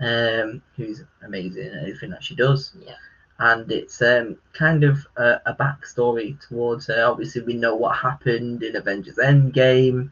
um, 0.00 0.62
who's 0.76 1.02
amazing 1.22 1.66
in 1.66 1.78
everything 1.78 2.10
that 2.10 2.24
she 2.24 2.34
does. 2.34 2.72
Yeah. 2.84 2.94
And 3.38 3.70
it's 3.70 4.00
um, 4.00 4.38
kind 4.54 4.82
of 4.82 5.06
a, 5.16 5.40
a 5.44 5.54
backstory 5.54 6.40
towards 6.48 6.86
her. 6.86 7.04
Obviously, 7.04 7.42
we 7.42 7.54
know 7.54 7.76
what 7.76 7.96
happened 7.96 8.62
in 8.62 8.76
Avengers 8.76 9.16
Endgame 9.16 10.10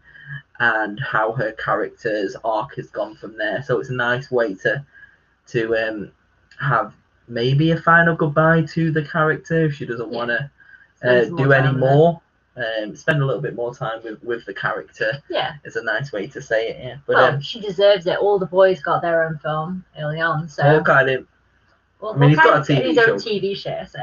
and 0.61 1.01
how 1.01 1.33
her 1.33 1.53
character's 1.53 2.37
arc 2.45 2.77
has 2.77 2.91
gone 2.91 3.17
from 3.17 3.37
there. 3.37 3.63
So 3.63 3.81
it's 3.81 3.89
a 3.89 3.95
nice 3.95 4.31
way 4.31 4.55
to 4.57 4.85
to 5.47 5.77
um, 5.77 6.13
have 6.59 6.95
maybe 7.29 7.71
a 7.71 7.77
final 7.81 8.15
goodbye 8.17 8.63
to 8.63 8.91
the 8.91 9.03
character 9.05 9.65
if 9.67 9.75
she 9.75 9.87
doesn't 9.87 10.11
Yeah. 10.13 10.17
want 10.19 10.31
to 10.31 10.51
uh, 11.03 11.25
do 11.25 11.53
any 11.53 11.65
time 11.65 11.75
with 11.81 11.83
her. 11.85 11.95
more. 11.95 12.21
Um, 12.57 12.95
spend 12.95 13.21
a 13.21 13.27
little 13.27 13.43
bit 13.43 13.57
more 13.57 13.75
time 13.75 14.01
with, 14.05 14.23
with 14.23 14.45
the 14.47 14.55
character 14.55 15.21
Yeah, 15.29 15.55
it's 15.65 15.75
a 15.75 15.83
nice 15.83 16.13
way 16.13 16.29
to 16.29 16.41
say 16.41 16.69
it. 16.69 16.77
Yeah, 16.85 16.97
but 17.05 17.17
well, 17.17 17.35
um, 17.35 17.41
she 17.41 17.61
deserves 17.61 18.07
it. 18.07 18.17
All 18.19 18.39
the 18.39 18.47
boys 18.47 18.81
got 18.81 19.03
their 19.03 19.25
own 19.25 19.39
film 19.39 19.85
early 19.99 20.21
on, 20.21 20.49
so. 20.49 20.63
Hawkeye 20.63 21.05
didn't. 21.05 21.27
well, 22.01 22.15
I 22.15 22.17
mean, 22.17 22.29
he's 22.29 22.39
got 22.39 22.59
a 22.71 22.73
TV 22.73 22.83
his 22.85 22.99
own 22.99 23.19
show. 23.19 23.29
TV 23.29 23.57
show, 23.57 23.85
so. 23.91 24.01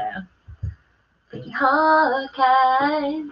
Hawkeye. 1.54 3.22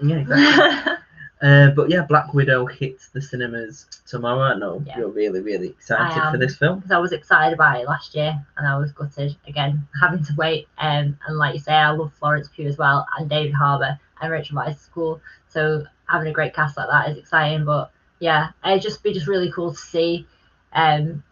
Yeah, 0.00 0.16
exactly. 0.16 0.92
uh, 1.42 1.70
but 1.70 1.88
yeah, 1.88 2.02
Black 2.02 2.34
Widow 2.34 2.66
hits 2.66 3.08
the 3.10 3.22
cinemas 3.22 3.86
tomorrow. 4.06 4.40
I 4.42 4.54
know 4.58 4.82
Yeah. 4.86 4.98
you're 4.98 5.08
really, 5.08 5.40
really 5.40 5.68
excited 5.68 6.20
I 6.20 6.32
for 6.32 6.38
this 6.38 6.56
film. 6.56 6.78
because 6.78 6.90
I 6.90 6.98
was 6.98 7.12
excited 7.12 7.54
about 7.54 7.80
it 7.80 7.86
last 7.86 8.14
year 8.14 8.44
and 8.56 8.66
I 8.66 8.76
was 8.76 8.92
gutted 8.92 9.36
again 9.46 9.86
having 10.00 10.24
to 10.24 10.32
wait. 10.36 10.66
Um, 10.78 11.18
and 11.26 11.38
like 11.38 11.54
you 11.54 11.60
say, 11.60 11.72
I 11.74 11.90
love 11.90 12.12
Florence 12.14 12.48
Pugh 12.54 12.66
as 12.66 12.76
well 12.78 13.06
and 13.18 13.30
David 13.30 13.52
Harbour 13.54 13.98
and 14.20 14.32
Rachel 14.32 14.56
Weisz 14.56 14.70
is 14.72 14.90
cool. 14.92 15.20
So 15.48 15.84
having 16.06 16.28
a 16.28 16.32
great 16.32 16.54
cast 16.54 16.76
like 16.76 16.88
that 16.90 17.10
is 17.10 17.18
exciting. 17.18 17.64
But 17.64 17.92
yeah, 18.18 18.50
it'd 18.64 18.82
just 18.82 19.02
be 19.02 19.12
just 19.12 19.28
really 19.28 19.52
cool 19.52 19.72
to 19.72 19.78
see, 19.78 20.26
um, 20.72 21.22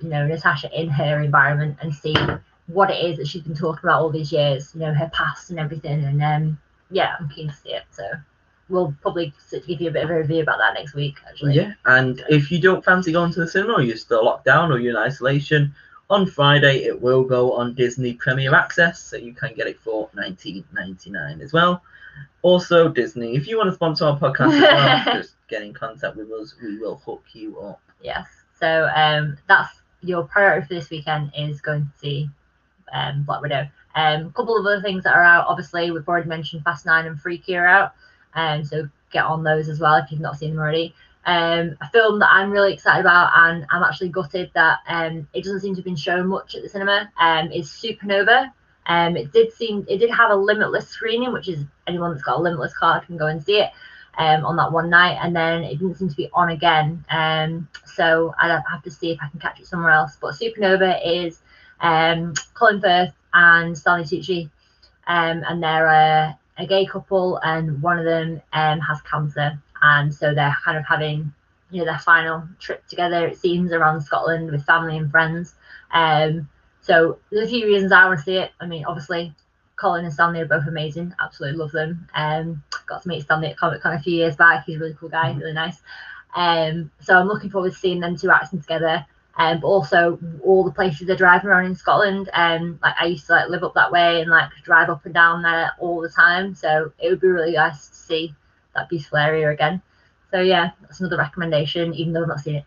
you 0.00 0.08
know, 0.10 0.26
Natasha 0.26 0.68
in 0.78 0.88
her 0.90 1.22
environment 1.22 1.78
and 1.80 1.94
see 1.94 2.14
what 2.66 2.90
it 2.90 3.02
is 3.04 3.16
that 3.16 3.28
she's 3.28 3.42
been 3.42 3.54
talking 3.54 3.80
about 3.82 4.02
all 4.02 4.10
these 4.10 4.30
years. 4.32 4.72
You 4.74 4.80
know, 4.80 4.92
her 4.92 5.10
past 5.14 5.48
and 5.50 5.58
everything. 5.58 6.04
And 6.04 6.22
um, 6.22 6.58
yeah, 6.90 7.14
I'm 7.18 7.28
keen 7.30 7.48
to 7.48 7.54
see 7.54 7.70
it. 7.70 7.84
So 7.90 8.04
we'll 8.74 8.94
probably 9.00 9.32
give 9.50 9.80
you 9.80 9.88
a 9.88 9.92
bit 9.92 10.04
of 10.04 10.10
a 10.10 10.16
review 10.16 10.42
about 10.42 10.58
that 10.58 10.74
next 10.74 10.94
week. 10.94 11.16
Actually. 11.28 11.54
Yeah, 11.54 11.72
and 11.86 12.22
if 12.28 12.50
you 12.50 12.60
don't 12.60 12.84
fancy 12.84 13.12
going 13.12 13.32
to 13.32 13.40
the 13.40 13.48
cinema, 13.48 13.74
or 13.74 13.82
you're 13.82 13.96
still 13.96 14.24
locked 14.24 14.44
down, 14.44 14.72
or 14.72 14.78
you're 14.78 14.90
in 14.90 14.96
isolation, 14.96 15.74
on 16.10 16.26
Friday 16.26 16.84
it 16.84 17.00
will 17.00 17.24
go 17.24 17.52
on 17.52 17.74
Disney 17.74 18.14
Premier 18.14 18.54
Access, 18.54 19.00
so 19.00 19.16
you 19.16 19.32
can 19.32 19.54
get 19.54 19.66
it 19.66 19.80
for 19.80 20.10
19.99 20.16 21.40
as 21.40 21.52
well. 21.52 21.82
Also, 22.42 22.88
Disney, 22.88 23.36
if 23.36 23.48
you 23.48 23.56
want 23.56 23.68
to 23.68 23.74
sponsor 23.74 24.04
our 24.04 24.18
podcast 24.18 24.52
as 24.52 24.60
well, 24.60 25.14
just 25.22 25.34
get 25.48 25.62
in 25.62 25.72
contact 25.72 26.16
with 26.16 26.30
us. 26.30 26.54
We 26.62 26.78
will 26.78 26.96
hook 26.96 27.24
you 27.32 27.58
up. 27.60 27.80
Yes. 28.02 28.26
So 28.60 28.90
um, 28.94 29.38
that's 29.48 29.80
your 30.02 30.24
priority 30.24 30.66
for 30.66 30.74
this 30.74 30.90
weekend 30.90 31.32
is 31.36 31.60
going 31.60 31.82
to 31.84 31.98
see 31.98 32.28
um, 32.92 33.22
Black 33.22 33.40
Widow. 33.40 33.66
Um, 33.94 34.26
a 34.26 34.30
couple 34.30 34.58
of 34.58 34.66
other 34.66 34.82
things 34.82 35.04
that 35.04 35.14
are 35.14 35.24
out. 35.24 35.46
Obviously, 35.48 35.90
we've 35.90 36.06
already 36.06 36.28
mentioned 36.28 36.64
Fast 36.64 36.84
Nine 36.84 37.06
and 37.06 37.18
Freaky 37.18 37.56
are 37.56 37.66
out. 37.66 37.94
Um, 38.34 38.64
so 38.64 38.88
get 39.12 39.24
on 39.24 39.44
those 39.44 39.68
as 39.68 39.80
well 39.80 39.96
if 39.96 40.10
you've 40.10 40.20
not 40.20 40.38
seen 40.38 40.50
them 40.50 40.58
already. 40.58 40.94
Um, 41.26 41.76
a 41.80 41.88
film 41.90 42.18
that 42.18 42.30
I'm 42.30 42.50
really 42.50 42.74
excited 42.74 43.00
about, 43.00 43.30
and 43.34 43.66
I'm 43.70 43.82
actually 43.82 44.10
gutted 44.10 44.50
that 44.54 44.80
um, 44.88 45.26
it 45.32 45.44
doesn't 45.44 45.60
seem 45.60 45.74
to 45.74 45.78
have 45.78 45.84
been 45.84 45.96
shown 45.96 46.26
much 46.26 46.54
at 46.54 46.62
the 46.62 46.68
cinema. 46.68 47.10
Um, 47.18 47.50
is 47.50 47.68
Supernova. 47.68 48.52
Um, 48.86 49.16
it 49.16 49.32
did 49.32 49.52
seem 49.52 49.86
it 49.88 49.98
did 49.98 50.10
have 50.10 50.30
a 50.30 50.36
limitless 50.36 50.88
screening, 50.88 51.32
which 51.32 51.48
is 51.48 51.64
anyone 51.86 52.10
that's 52.12 52.22
got 52.22 52.38
a 52.38 52.42
limitless 52.42 52.76
card 52.76 53.06
can 53.06 53.16
go 53.16 53.26
and 53.26 53.42
see 53.42 53.60
it 53.60 53.70
um, 54.18 54.44
on 54.44 54.56
that 54.56 54.72
one 54.72 54.90
night, 54.90 55.18
and 55.22 55.34
then 55.34 55.64
it 55.64 55.78
didn't 55.78 55.96
seem 55.96 56.08
to 56.08 56.16
be 56.16 56.28
on 56.34 56.50
again. 56.50 57.04
Um, 57.10 57.68
so 57.86 58.34
I'd 58.38 58.62
have 58.70 58.82
to 58.82 58.90
see 58.90 59.12
if 59.12 59.18
I 59.22 59.28
can 59.28 59.40
catch 59.40 59.60
it 59.60 59.66
somewhere 59.66 59.92
else. 59.92 60.16
But 60.20 60.34
Supernova 60.34 61.00
is 61.04 61.40
um, 61.80 62.34
Colin 62.54 62.80
Firth 62.80 63.14
and 63.32 63.76
Stanley 63.76 64.04
Tucci, 64.04 64.50
um, 65.06 65.42
and 65.48 65.62
they're 65.62 65.86
a, 65.86 66.38
a 66.58 66.66
gay 66.66 66.86
couple, 66.86 67.38
and 67.38 67.82
one 67.82 67.98
of 67.98 68.04
them 68.04 68.40
um, 68.52 68.80
has 68.80 69.00
cancer, 69.02 69.60
and 69.82 70.14
so 70.14 70.34
they're 70.34 70.56
kind 70.64 70.78
of 70.78 70.84
having 70.86 71.32
you 71.70 71.80
know 71.80 71.84
their 71.84 71.98
final 71.98 72.42
trip 72.60 72.86
together. 72.86 73.26
It 73.26 73.38
seems 73.38 73.72
around 73.72 74.02
Scotland 74.02 74.50
with 74.50 74.64
family 74.64 74.96
and 74.96 75.10
friends. 75.10 75.54
Um, 75.92 76.48
so 76.80 77.18
there's 77.30 77.48
a 77.48 77.50
few 77.50 77.66
reasons 77.66 77.92
I 77.92 78.06
want 78.06 78.18
to 78.18 78.24
see 78.24 78.36
it. 78.36 78.52
I 78.60 78.66
mean, 78.66 78.84
obviously, 78.84 79.34
Colin 79.76 80.04
and 80.04 80.12
Stanley 80.14 80.40
are 80.40 80.46
both 80.46 80.66
amazing. 80.66 81.14
Absolutely 81.20 81.58
love 81.58 81.72
them. 81.72 82.06
Um, 82.14 82.62
got 82.86 83.02
to 83.02 83.08
meet 83.08 83.22
Stanley 83.22 83.48
at 83.48 83.56
Comic 83.56 83.80
Con 83.82 83.94
a 83.94 84.00
few 84.00 84.14
years 84.14 84.36
back. 84.36 84.64
He's 84.66 84.76
a 84.76 84.80
really 84.80 84.94
cool 84.94 85.08
guy, 85.08 85.32
Mhm. 85.32 85.40
really 85.40 85.52
nice. 85.54 85.82
Um, 86.36 86.90
so 87.00 87.18
I'm 87.18 87.26
looking 87.28 87.50
forward 87.50 87.72
to 87.72 87.78
seeing 87.78 88.00
them 88.00 88.16
two 88.16 88.30
acting 88.30 88.60
together. 88.60 89.06
Um, 89.36 89.60
but 89.60 89.66
also 89.66 90.18
all 90.44 90.62
the 90.62 90.70
places 90.70 91.06
they're 91.06 91.16
driving 91.16 91.50
around 91.50 91.66
in 91.66 91.74
Scotland. 91.74 92.30
Um, 92.34 92.78
like 92.82 92.94
I 93.00 93.06
used 93.06 93.26
to 93.26 93.32
like 93.32 93.48
live 93.48 93.64
up 93.64 93.74
that 93.74 93.90
way 93.90 94.20
and 94.20 94.30
like 94.30 94.50
drive 94.62 94.90
up 94.90 95.04
and 95.04 95.14
down 95.14 95.42
there 95.42 95.72
all 95.80 96.00
the 96.00 96.08
time. 96.08 96.54
So 96.54 96.92
it 97.00 97.10
would 97.10 97.20
be 97.20 97.26
really 97.28 97.52
nice 97.52 97.88
to 97.88 97.96
see 97.96 98.34
that 98.74 98.88
beautiful 98.88 99.18
area 99.18 99.50
again. 99.50 99.82
So 100.30 100.40
yeah, 100.40 100.70
that's 100.82 101.00
another 101.00 101.16
recommendation, 101.18 101.94
even 101.94 102.12
though 102.12 102.22
I've 102.22 102.28
not 102.28 102.40
seen 102.40 102.56
it. 102.56 102.64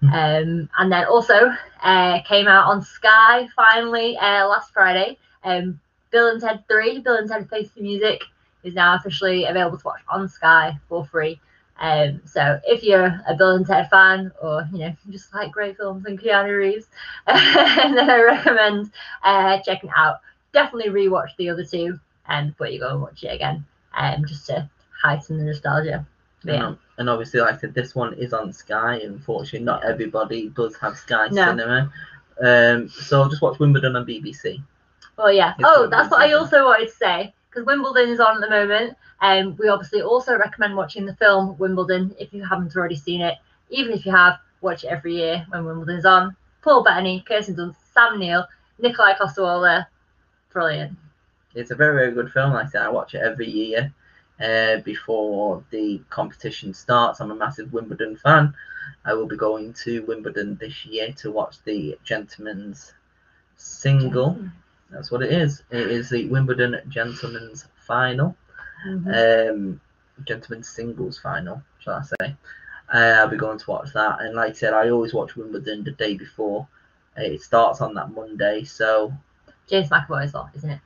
Hmm. 0.00 0.08
Um, 0.08 0.70
and 0.78 0.92
then 0.92 1.04
also 1.06 1.52
uh, 1.82 2.22
came 2.22 2.46
out 2.46 2.66
on 2.66 2.82
Sky 2.82 3.48
finally 3.56 4.16
uh, 4.16 4.46
last 4.46 4.72
Friday. 4.72 5.18
Um, 5.44 5.80
Bill 6.10 6.30
and 6.30 6.40
Ted 6.40 6.64
3, 6.68 7.00
Bill 7.00 7.16
and 7.16 7.28
Ted 7.28 7.48
Face 7.50 7.70
the 7.72 7.82
Music, 7.82 8.22
is 8.64 8.74
now 8.74 8.94
officially 8.96 9.44
available 9.44 9.78
to 9.78 9.86
watch 9.86 10.00
on 10.08 10.28
Sky 10.28 10.78
for 10.88 11.04
free. 11.06 11.40
Um, 11.80 12.20
so 12.24 12.60
if 12.66 12.82
you're 12.82 13.20
a 13.26 13.34
Bill 13.36 13.56
and 13.56 13.66
Ted 13.66 13.88
fan, 13.90 14.32
or 14.42 14.68
you 14.72 14.78
know, 14.78 14.96
just 15.10 15.32
like 15.34 15.52
great 15.52 15.76
films 15.76 16.04
and 16.06 16.20
Keanu 16.20 16.58
Reeves, 16.58 16.86
then 17.26 17.98
I 17.98 18.22
recommend 18.22 18.90
uh, 19.22 19.58
checking 19.60 19.90
it 19.90 19.94
out. 19.96 20.20
Definitely 20.52 20.90
rewatch 20.90 21.36
the 21.36 21.50
other 21.50 21.64
two, 21.64 21.98
and 22.26 22.50
before 22.50 22.68
you 22.68 22.80
go 22.80 22.90
and 22.90 23.02
watch 23.02 23.22
it 23.22 23.34
again, 23.34 23.64
um, 23.96 24.24
just 24.26 24.46
to 24.46 24.68
heighten 25.02 25.38
the 25.38 25.44
nostalgia. 25.44 26.06
But 26.44 26.54
yeah. 26.54 26.66
Um, 26.66 26.78
and 26.98 27.08
obviously, 27.08 27.40
like 27.40 27.54
I 27.54 27.58
said, 27.58 27.74
this 27.74 27.94
one 27.94 28.14
is 28.14 28.32
on 28.32 28.52
Sky. 28.52 29.00
Unfortunately, 29.04 29.64
not 29.64 29.84
everybody 29.84 30.48
does 30.48 30.76
have 30.76 30.96
Sky 30.96 31.28
No. 31.30 31.46
Cinema. 31.46 31.92
Um, 32.40 32.88
so 32.88 33.28
just 33.28 33.42
watch 33.42 33.58
Wimbledon 33.58 33.96
on 33.96 34.04
BBC. 34.04 34.62
Oh 35.16 35.28
yeah. 35.28 35.54
It's 35.58 35.68
Oh, 35.68 35.88
that's 35.88 36.10
what 36.10 36.20
I 36.20 36.32
also 36.32 36.64
wanted 36.64 36.88
to 36.88 36.94
say 36.94 37.34
because 37.48 37.66
Wimbledon 37.66 38.10
is 38.10 38.20
on 38.20 38.36
at 38.36 38.40
the 38.40 38.50
moment, 38.50 38.96
and 39.20 39.58
we 39.58 39.68
obviously 39.68 40.02
also 40.02 40.36
recommend 40.36 40.76
watching 40.76 41.06
the 41.06 41.14
film 41.16 41.56
Wimbledon 41.58 42.14
if 42.18 42.32
you 42.32 42.44
haven't 42.44 42.76
already 42.76 42.96
seen 42.96 43.20
it. 43.20 43.36
Even 43.70 43.92
if 43.92 44.06
you 44.06 44.12
have, 44.12 44.38
watch 44.60 44.84
it 44.84 44.88
every 44.88 45.16
year 45.16 45.46
when 45.50 45.64
Wimbledon's 45.64 46.04
on. 46.04 46.36
Paul 46.62 46.82
Bettany, 46.82 47.24
Kirsten 47.26 47.56
Dunst, 47.56 47.76
Sam 47.92 48.18
Neill, 48.18 48.44
Nikolai 48.78 49.14
Coster-Waldau, 49.16 49.86
brilliant. 50.52 50.96
It's 51.54 51.70
a 51.70 51.74
very, 51.74 51.94
very 51.94 52.12
good 52.12 52.32
film. 52.32 52.52
Like 52.52 52.66
I 52.66 52.68
said, 52.68 52.82
I 52.82 52.88
watch 52.88 53.14
it 53.14 53.22
every 53.22 53.48
year 53.50 53.92
uh, 54.40 54.78
before 54.78 55.64
the 55.70 56.00
competition 56.10 56.74
starts. 56.74 57.20
I'm 57.20 57.30
a 57.30 57.34
massive 57.34 57.72
Wimbledon 57.72 58.16
fan. 58.16 58.54
I 59.04 59.14
will 59.14 59.26
be 59.26 59.36
going 59.36 59.72
to 59.84 60.02
Wimbledon 60.02 60.56
this 60.60 60.84
year 60.84 61.12
to 61.18 61.30
watch 61.30 61.56
the 61.64 61.98
gentleman's 62.04 62.92
single. 63.56 64.38
That's 64.90 65.10
what 65.10 65.22
it 65.22 65.32
is. 65.32 65.62
It 65.70 65.90
is 65.90 66.10
the 66.10 66.28
Wimbledon 66.28 66.80
Gentlemen's 66.88 67.66
Final. 67.86 68.36
Mhm. 68.86 69.50
um, 69.50 69.80
gentlemen's 70.24 70.68
singles 70.68 71.18
final, 71.18 71.62
shall 71.80 71.94
I 71.94 72.02
say. 72.02 72.36
Uh, 72.92 73.16
I'll 73.20 73.28
be 73.28 73.36
going 73.36 73.58
to 73.58 73.70
watch 73.70 73.92
that. 73.92 74.20
And 74.20 74.34
like 74.34 74.50
I 74.50 74.54
said, 74.54 74.72
I 74.72 74.90
always 74.90 75.12
watch 75.12 75.36
Wimbledon 75.36 75.84
the 75.84 75.90
day 75.92 76.16
before. 76.16 76.66
It 77.16 77.42
starts 77.42 77.80
on 77.80 77.94
that 77.94 78.12
Monday, 78.12 78.64
so 78.64 79.12
James 79.66 79.88
McAvoy 79.90 80.24
as 80.24 80.32
well, 80.32 80.48
isn't 80.54 80.70
it? 80.70 80.80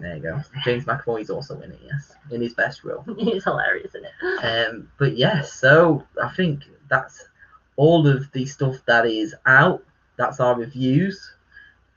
There 0.00 0.16
you 0.16 0.22
go. 0.22 0.40
James 0.64 0.84
McAvoy 0.84 1.20
is 1.22 1.30
also 1.30 1.60
in 1.60 1.70
it, 1.72 1.80
yes, 1.84 2.14
in 2.30 2.40
his 2.42 2.54
best 2.54 2.82
role. 2.84 3.04
He's 3.18 3.44
hilarious, 3.44 3.94
isn't 3.94 4.04
it? 4.22 4.44
Um, 4.44 4.90
but 4.98 5.16
yes, 5.16 5.52
so 5.52 6.04
I 6.22 6.28
think 6.30 6.64
that's 6.88 7.28
all 7.76 8.06
of 8.06 8.30
the 8.32 8.44
stuff 8.44 8.76
that 8.86 9.06
is 9.06 9.34
out. 9.46 9.84
That's 10.16 10.40
our 10.40 10.56
reviews. 10.56 11.34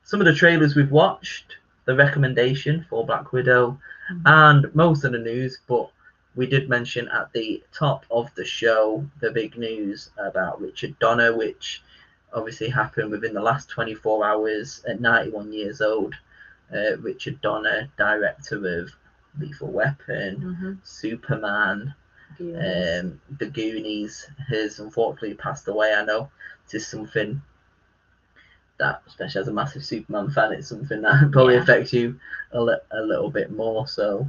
Some 0.05 0.21
of 0.21 0.25
the 0.25 0.33
trailers 0.35 0.75
we've 0.75 0.91
watched, 0.91 1.57
the 1.85 1.95
recommendation 1.95 2.85
for 2.89 3.05
Black 3.05 3.33
Widow, 3.33 3.79
and 4.25 4.73
most 4.75 5.03
of 5.03 5.13
the 5.13 5.17
news, 5.17 5.57
but 5.67 5.89
we 6.35 6.45
did 6.45 6.69
mention 6.69 7.07
at 7.07 7.31
the 7.33 7.63
top 7.73 8.05
of 8.11 8.33
the 8.35 8.45
show 8.45 9.03
the 9.19 9.31
big 9.31 9.57
news 9.57 10.11
about 10.17 10.61
Richard 10.61 10.97
Donner, 10.99 11.35
which 11.35 11.81
obviously 12.33 12.69
happened 12.69 13.09
within 13.09 13.33
the 13.33 13.41
last 13.41 13.67
24 13.69 14.25
hours 14.25 14.83
at 14.87 15.01
91 15.01 15.51
years 15.51 15.81
old. 15.81 16.13
Uh, 16.71 16.97
Richard 16.97 17.41
Donner, 17.41 17.89
director 17.97 18.79
of 18.81 18.91
Lethal 19.39 19.71
Weapon, 19.71 20.37
Mhm. 20.61 20.77
Superman, 20.83 21.95
Goonies. 22.37 22.99
um, 23.03 23.21
The 23.39 23.47
Goonies, 23.47 24.29
has 24.49 24.79
unfortunately 24.79 25.33
passed 25.35 25.67
away. 25.67 25.93
I 25.95 26.03
know 26.05 26.29
this 26.65 26.83
is 26.83 26.87
something 26.87 27.41
that, 28.79 29.01
especially 29.07 29.41
as 29.41 29.47
a 29.47 29.53
massive 29.53 29.83
Superman 29.85 30.29
fan, 30.31 30.53
it's 30.53 30.67
something 30.69 31.01
that 31.01 31.29
probably 31.33 31.55
Yeah. 31.55 31.57
affects 31.57 31.93
you 31.93 32.19
a, 32.51 32.61
li- 32.61 32.77
a 32.91 33.01
little 33.01 33.29
bit 33.31 33.51
more. 33.51 33.87
So, 33.87 34.27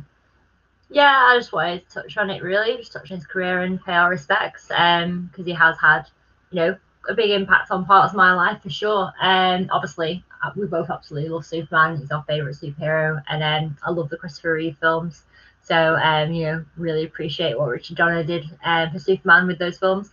Yeah, 0.89 1.27
I 1.31 1.37
just 1.37 1.53
wanted 1.53 1.89
to 1.89 1.95
touch 2.03 2.17
on 2.17 2.31
it 2.31 2.43
really, 2.43 2.77
just 2.77 2.93
touch 2.93 3.11
on 3.11 3.17
his 3.19 3.27
career 3.27 3.63
and 3.63 3.83
pay 3.85 3.93
our 3.95 4.11
respects, 4.11 4.71
um, 4.71 5.27
because 5.27 5.47
he 5.47 5.53
has 5.53 5.77
had, 5.81 6.05
you 6.51 6.57
know, 6.57 6.77
a 7.09 7.15
big 7.15 7.31
impact 7.31 7.71
on 7.71 7.85
parts 7.85 8.13
of 8.13 8.17
my 8.17 8.33
life 8.35 8.63
for 8.63 8.71
sure. 8.71 9.13
Um, 9.21 9.69
obviously, 9.73 10.25
uh, 10.43 10.51
we 10.57 10.67
both 10.67 10.91
absolutely 10.91 11.29
love 11.31 11.45
Superman. 11.45 11.99
He's 11.99 12.11
our 12.11 12.25
favorite 12.25 12.57
superhero, 12.57 13.23
and 13.29 13.43
um, 13.43 13.77
I 13.83 13.91
love 13.91 14.11
the 14.11 14.17
Christopher 14.17 14.55
Reeve 14.55 14.77
films. 14.79 15.25
So, 15.63 15.97
um, 15.97 16.33
you 16.33 16.47
know, 16.47 16.65
really 16.77 17.05
appreciate 17.05 17.59
what 17.59 17.69
Richard 17.69 17.97
Donner 17.97 18.23
did 18.23 18.45
um, 18.65 18.91
for 18.93 18.99
Superman 19.01 19.49
with 19.49 19.59
those 19.59 19.79
films. 19.79 20.11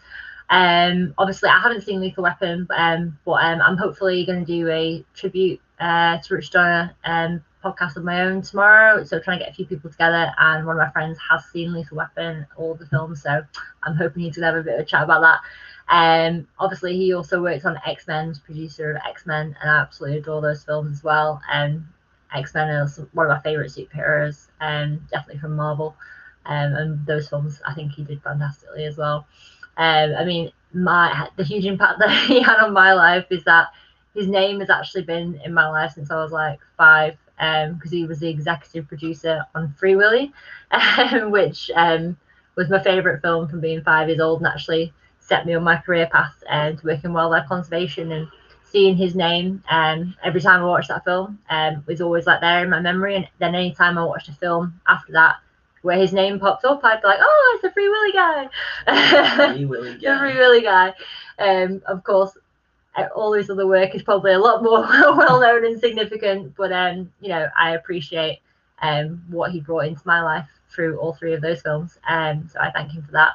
Um, 0.54 1.16
obviously, 1.18 1.50
I 1.50 1.60
haven't 1.60 1.82
seen 1.82 2.00
Lethal 2.00 2.22
Weapon, 2.22 2.68
um, 2.76 3.18
but 3.26 3.44
um, 3.44 3.60
I'm 3.60 3.76
hopefully 3.76 4.24
going 4.24 4.46
to 4.46 4.46
do 4.46 4.70
a 4.70 5.04
tribute 5.16 5.60
uh, 5.80 6.20
to 6.20 6.36
Richard 6.36 6.52
Donner 6.52 6.96
um, 7.06 7.44
podcast 7.66 7.98
of 7.98 8.04
my 8.04 8.22
own 8.22 8.44
tomorrow. 8.44 9.04
So 9.04 9.20
trying 9.20 9.40
to 9.40 9.46
get 9.46 9.52
a 9.52 9.56
few 9.56 9.66
people 9.66 9.90
together, 9.90 10.32
and 10.38 10.68
one 10.68 10.76
of 10.76 10.86
my 10.86 10.92
friends 10.92 11.18
has 11.28 11.44
seen 11.46 11.74
Lethal 11.74 11.98
Weapon, 11.98 12.46
all 12.56 12.76
the 12.76 12.86
films. 12.86 13.24
So 13.24 13.42
I'm 13.82 13.96
hoping 13.96 14.30
gonna 14.30 14.46
have 14.46 14.56
a 14.56 14.62
bit 14.62 14.76
of 14.76 14.82
a 14.82 14.86
chat 14.86 15.02
about 15.02 15.22
that. 15.22 15.40
Um, 15.90 16.48
obviously 16.60 16.98
he 16.98 17.16
also 17.16 17.42
worked 17.42 17.66
on 17.66 17.80
X 17.84 18.08
Men, 18.08 18.36
producer 18.46 18.92
of 18.92 19.02
X 19.10 19.26
Men, 19.26 19.58
and 19.60 19.72
I 19.72 19.80
absolutely 19.80 20.20
adore 20.20 20.44
those 20.44 20.64
films 20.64 20.98
as 20.98 21.04
well. 21.04 21.42
Um, 21.52 21.90
X 22.32 22.54
Men 22.54 22.70
is 22.70 23.00
one 23.14 23.26
of 23.26 23.36
my 23.36 23.42
favorite 23.42 23.72
superheroes, 23.72 24.50
um, 24.62 25.02
definitely 25.10 25.42
from 25.42 25.56
Marvel. 25.56 25.96
Um, 26.46 26.76
and 26.76 27.06
those 27.08 27.28
films 27.28 27.60
I 27.66 27.74
think 27.74 27.94
he 27.94 28.04
did 28.04 28.22
fantastically 28.22 28.86
as 28.86 28.98
well. 28.98 29.26
Um, 29.78 30.16
I 30.18 30.24
mean, 30.26 30.52
my 30.74 31.30
the 31.36 31.44
huge 31.44 31.66
impact 31.66 32.00
that 32.00 32.12
he 32.28 32.42
had 32.42 32.60
on 32.60 32.74
my 32.74 32.94
life 32.94 33.26
is 33.30 33.44
that 33.46 33.70
his 34.16 34.28
name 34.28 34.60
has 34.60 34.70
actually 34.70 35.04
been 35.04 35.40
in 35.44 35.54
my 35.54 35.68
life 35.70 35.94
since 35.94 36.12
I 36.12 36.22
was 36.22 36.32
like 36.32 36.60
five, 36.78 37.18
because 37.38 37.92
he 37.92 38.06
was 38.06 38.20
the 38.20 38.30
executive 38.30 38.88
producer 38.88 39.44
on 39.56 39.74
Free 39.78 39.96
Willy, 39.96 40.32
um, 40.72 41.32
which 41.32 41.72
um, 41.76 42.16
was 42.56 42.70
my 42.70 42.82
favourite 42.82 43.22
film 43.22 43.48
from 43.48 43.60
being 43.60 43.82
five 43.82 44.08
years 44.08 44.20
old 44.20 44.40
and 44.40 44.48
actually 44.48 44.94
set 45.20 45.46
me 45.46 45.54
on 45.54 45.64
my 45.64 45.78
career 45.78 46.08
path 46.12 46.36
and 46.50 46.78
to 46.78 46.88
work 46.88 47.04
in 47.04 47.14
wildlife 47.14 47.48
conservation 47.48 48.12
and 48.12 48.28
seeing 48.64 48.96
his 48.96 49.16
name 49.16 49.64
um, 49.70 50.16
every 50.24 50.42
time 50.42 50.62
I 50.62 50.66
watched 50.66 50.90
that 50.90 51.06
film 51.06 51.40
um, 51.50 51.84
was 51.88 52.02
always 52.02 52.26
like 52.26 52.42
there 52.42 52.64
in 52.64 52.70
my 52.70 52.80
memory. 52.80 53.16
And 53.16 53.28
then 53.40 53.56
anytime 53.56 53.98
I 53.98 54.04
watched 54.04 54.30
a 54.30 54.34
film 54.34 54.80
after 54.88 55.14
that 55.14 55.38
where 55.84 55.98
his 56.00 56.14
name 56.14 56.40
pops 56.40 56.64
up, 56.64 56.84
I'd 56.84 57.02
be 57.02 57.08
like, 57.08 57.20
oh, 57.22 57.52
it's 57.54 57.62
the 57.62 57.72
Free 57.72 57.90
Willy 57.90 58.12
guy. 58.14 59.54
Free 59.54 59.66
Willy 59.66 59.94
the 59.94 60.00
guy. 60.00 60.20
Free 60.20 60.38
Willy 60.38 60.62
guy. 60.62 60.94
Um, 61.38 61.82
of 61.86 62.04
course, 62.04 62.36
uh, 62.96 63.08
all 63.16 63.34
his 63.34 63.50
other 63.50 63.68
work 63.68 63.94
is 63.94 64.02
probably 64.02 64.32
a 64.32 64.40
lot 64.40 64.64
more 64.64 64.80
well 65.18 65.40
known 65.40 65.66
and 65.66 65.80
significant, 65.80 66.56
but 66.56 66.72
um, 66.72 67.12
you 67.22 67.30
know, 67.30 67.48
I 67.58 67.72
appreciate 67.76 68.40
um 68.82 69.24
what 69.30 69.52
he 69.52 69.62
brought 69.62 69.86
into 69.86 70.02
my 70.06 70.22
life 70.22 70.48
through 70.70 70.98
all 70.98 71.14
three 71.14 71.34
of 71.34 71.42
those 71.42 71.62
films. 71.62 72.00
Um, 72.08 72.50
so 72.52 72.60
I 72.60 72.72
thank 72.72 72.92
him 72.92 73.04
for 73.04 73.12
that. 73.12 73.34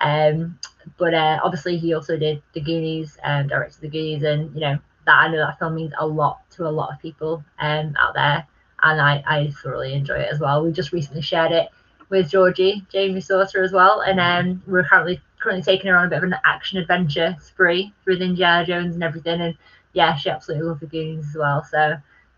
Um, 0.00 0.58
but 0.98 1.14
uh, 1.14 1.40
obviously 1.44 1.76
he 1.76 1.94
also 1.94 2.16
did 2.16 2.42
The 2.54 2.60
Goonies, 2.60 3.18
and 3.22 3.48
directed 3.50 3.82
The 3.82 3.88
Goonies, 3.88 4.22
and 4.22 4.52
you 4.54 4.60
know 4.60 4.78
that 5.04 5.18
I 5.18 5.28
know 5.28 5.38
that 5.38 5.58
film 5.58 5.74
means 5.74 5.92
a 5.98 6.06
lot 6.06 6.50
to 6.52 6.66
a 6.66 6.70
lot 6.70 6.90
of 6.90 7.00
people 7.00 7.44
um 7.58 7.94
out 8.00 8.14
there, 8.14 8.46
and 8.82 8.98
I 8.98 9.22
I 9.26 9.50
thoroughly 9.62 9.92
enjoy 9.92 10.20
it 10.20 10.32
as 10.32 10.40
well. 10.40 10.64
We 10.64 10.72
just 10.72 10.92
recently 10.92 11.22
shared 11.22 11.52
it 11.52 11.68
with 12.12 12.30
Georgie, 12.30 12.84
Jamie 12.92 13.22
Sauter 13.22 13.64
as 13.64 13.72
well, 13.72 14.02
and 14.02 14.20
um, 14.20 14.62
we're 14.66 14.84
currently 14.84 15.20
currently 15.40 15.62
taking 15.62 15.90
her 15.90 15.96
on 15.96 16.06
a 16.06 16.10
bit 16.10 16.18
of 16.18 16.24
an 16.24 16.36
action 16.44 16.78
adventure 16.78 17.34
spree 17.40 17.92
through 18.04 18.18
the 18.18 18.24
Indiana 18.26 18.64
Jones 18.64 18.94
and 18.94 19.02
everything. 19.02 19.40
And 19.40 19.56
yeah, 19.94 20.14
she 20.14 20.30
absolutely 20.30 20.68
loves 20.68 20.80
the 20.80 20.86
Goonies 20.86 21.26
as 21.30 21.36
well. 21.36 21.64
So 21.64 21.96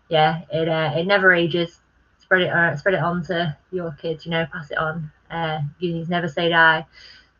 yeah, 0.09 0.41
it 0.51 0.67
uh, 0.69 0.93
it 0.95 1.05
never 1.05 1.33
ages. 1.33 1.81
Spread 2.19 2.43
it 2.43 2.49
uh, 2.49 2.75
spread 2.77 2.95
it 2.95 3.01
on 3.01 3.21
to 3.25 3.55
your 3.71 3.91
kids. 3.91 4.25
You 4.25 4.31
know, 4.31 4.47
pass 4.51 4.71
it 4.71 4.77
on. 4.77 5.11
Uh, 5.29 5.59
Goonies 5.79 6.09
never 6.09 6.29
say 6.29 6.49
die. 6.49 6.85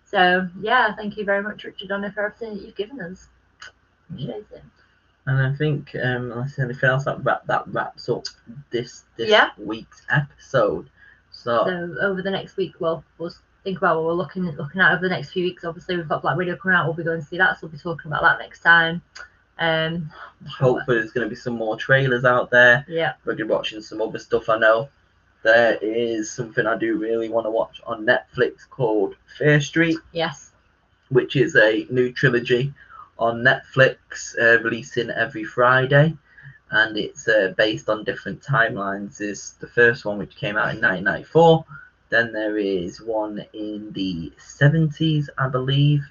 So 0.03 0.47
yeah, 0.61 0.93
thank 0.95 1.17
you 1.17 1.23
very 1.23 1.41
much, 1.41 1.63
Richard 1.63 1.87
Donner, 1.87 2.11
for 2.11 2.25
everything 2.25 2.55
that 2.57 2.63
you've 2.65 2.75
given 2.75 2.99
us. 3.01 3.29
Appreciate 4.09 4.45
it. 4.51 4.63
And 5.27 5.41
I 5.41 5.55
think, 5.55 5.95
um, 5.95 6.31
unless 6.31 6.55
there's 6.55 6.69
anything 6.69 6.89
else, 6.89 7.05
that, 7.05 7.23
wrap, 7.23 7.47
that 7.47 7.63
wraps 7.67 8.07
up 8.09 8.25
this 8.69 9.05
this 9.17 9.29
Yeah. 9.29 9.49
week's 9.57 10.03
episode. 10.11 10.89
So, 11.45 11.63
So 11.63 11.95
over 12.01 12.23
the 12.23 12.31
next 12.31 12.57
week, 12.57 12.73
we'll 12.79 13.03
we'll 13.19 13.31
think 13.63 13.77
about 13.77 13.97
what 13.97 14.05
we're 14.05 14.13
looking 14.13 14.43
looking 14.45 14.81
at 14.81 14.93
over 14.93 15.01
the 15.01 15.09
next 15.09 15.31
few 15.31 15.43
weeks. 15.43 15.63
Obviously, 15.63 15.95
we've 15.95 16.09
got 16.09 16.23
Black 16.23 16.35
Widow 16.37 16.55
coming 16.55 16.75
out. 16.75 16.85
We'll 16.85 16.95
be 16.95 17.03
going 17.03 17.21
to 17.21 17.25
see 17.25 17.37
that, 17.37 17.53
so 17.55 17.67
we'll 17.67 17.71
be 17.71 17.77
talking 17.77 18.11
about 18.11 18.23
that 18.23 18.39
next 18.39 18.61
time. 18.61 19.03
Um, 19.59 20.09
hopefully, 20.49 20.97
there's 20.97 21.11
going 21.11 21.25
to 21.25 21.29
be 21.29 21.39
some 21.39 21.53
more 21.53 21.77
trailers 21.77 22.25
out 22.25 22.49
there. 22.49 22.83
yeah, 22.89 23.13
We're 23.23 23.33
going 23.33 23.47
to 23.47 23.53
be 23.53 23.53
watching 23.53 23.81
some 23.81 24.01
other 24.01 24.17
stuff. 24.17 24.49
I 24.49 24.57
know 24.57 24.89
there 25.43 25.77
is 25.81 26.31
something 26.31 26.65
I 26.65 26.77
do 26.77 26.97
really 26.97 27.29
want 27.29 27.45
to 27.45 27.51
watch 27.51 27.79
on 27.85 28.07
Netflix 28.07 28.67
called 28.67 29.15
Fear 29.37 29.61
Street, 29.61 29.99
yes, 30.13 30.49
which 31.09 31.35
is 31.35 31.55
a 31.55 31.85
new 31.91 32.11
trilogy 32.11 32.73
on 33.19 33.43
Netflix, 33.43 34.35
uh, 34.41 34.61
releasing 34.63 35.11
every 35.11 35.43
Friday. 35.43 36.17
And 36.71 36.97
it's 36.97 37.27
uh, 37.27 37.53
based 37.57 37.89
on 37.89 38.03
different 38.03 38.41
timelines. 38.41 39.21
Is 39.21 39.53
the 39.59 39.67
first 39.67 40.03
one 40.05 40.17
which 40.17 40.35
came 40.35 40.57
out 40.57 40.73
in 40.75 40.81
1994. 40.81 41.65
Then 42.09 42.31
there 42.31 42.57
is 42.57 43.01
one 43.01 43.43
in 43.53 43.91
the 43.93 44.31
70s, 44.39 45.27
I 45.37 45.47
believe, 45.47 46.01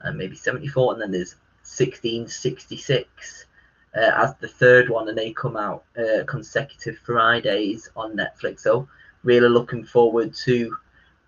and 0.00 0.16
maybe 0.18 0.36
74, 0.36 0.92
and 0.92 1.02
then 1.02 1.10
there's 1.12 1.34
1666 1.64 3.46
uh, 3.96 4.00
as 4.16 4.34
the 4.36 4.48
third 4.48 4.88
one, 4.88 5.08
and 5.08 5.16
they 5.16 5.32
come 5.32 5.56
out 5.56 5.84
uh, 5.98 6.24
consecutive 6.26 6.98
Fridays 6.98 7.90
on 7.96 8.16
Netflix. 8.16 8.60
So 8.60 8.88
really 9.22 9.48
looking 9.48 9.84
forward 9.84 10.34
to 10.44 10.76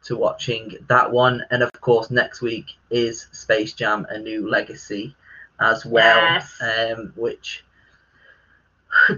to 0.05 0.16
watching 0.16 0.77
that 0.89 1.11
one, 1.11 1.45
and 1.51 1.62
of 1.62 1.70
course 1.81 2.11
next 2.11 2.43
week 2.43 2.66
is 2.91 3.29
Space 3.33 3.73
Jam: 3.73 4.07
A 4.11 4.18
New 4.18 4.49
Legacy 4.49 5.14
as 5.61 5.85
well, 5.87 6.16
Yes. 6.16 6.61
um, 6.61 7.12
which. 7.16 7.64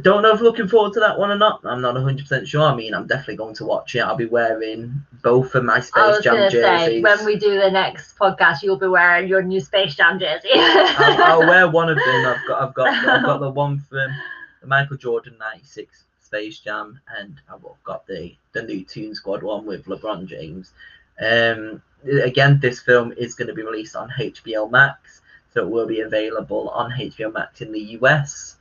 Don't 0.02 0.22
know 0.22 0.32
if 0.32 0.40
looking 0.40 0.68
forward 0.68 0.92
to 0.94 1.00
that 1.00 1.18
one 1.18 1.30
or 1.30 1.36
not. 1.36 1.60
I'm 1.64 1.80
not 1.80 1.94
100% 1.96 2.46
sure. 2.46 2.62
I 2.62 2.74
mean, 2.74 2.94
I'm 2.94 3.06
definitely 3.06 3.36
going 3.36 3.54
to 3.56 3.64
watch 3.64 3.94
it. 3.94 4.00
I'll 4.00 4.16
be 4.16 4.26
wearing 4.26 5.04
both 5.22 5.54
of 5.54 5.64
my 5.64 5.76
I 5.76 5.80
Space 5.80 6.16
was 6.16 6.24
Jam 6.24 6.36
jerseys. 6.50 6.62
say 6.62 7.00
when 7.00 7.24
we 7.24 7.36
do 7.36 7.58
the 7.60 7.70
next 7.70 8.16
podcast, 8.16 8.62
you'll 8.62 8.78
be 8.78 8.86
wearing 8.86 9.28
your 9.28 9.42
new 9.42 9.60
Space 9.60 9.94
Jam 9.96 10.18
jersey. 10.18 10.48
I'll, 10.54 11.22
I'll 11.42 11.48
wear 11.48 11.68
one 11.68 11.90
of 11.90 11.96
them. 11.96 12.26
I've 12.26 12.46
got, 12.46 12.62
I've 12.62 12.74
got, 12.74 12.88
I've 12.88 13.24
got 13.24 13.40
the 13.40 13.50
one 13.50 13.80
from 13.80 14.14
the 14.60 14.66
Michael 14.66 14.96
Jordan 14.96 15.36
'96 15.38 16.04
Space 16.20 16.60
Jam, 16.60 17.00
and 17.18 17.40
I've 17.52 17.60
got 17.82 18.06
the 18.06 18.34
the 18.52 18.62
new 18.62 18.84
Toon 18.84 19.14
Squad 19.14 19.42
one 19.42 19.66
with 19.66 19.86
LeBron 19.86 20.26
James. 20.26 20.72
Um, 21.20 21.82
again, 22.22 22.58
this 22.60 22.80
film 22.80 23.12
is 23.16 23.34
going 23.34 23.48
to 23.48 23.54
be 23.54 23.62
released 23.62 23.96
on 23.96 24.08
HBO 24.10 24.70
Max, 24.70 25.20
so 25.52 25.62
it 25.62 25.70
will 25.70 25.86
be 25.86 26.00
available 26.00 26.70
on 26.70 26.92
HBO 26.92 27.32
Max 27.32 27.60
in 27.60 27.72
the 27.72 27.98
US 28.00 28.53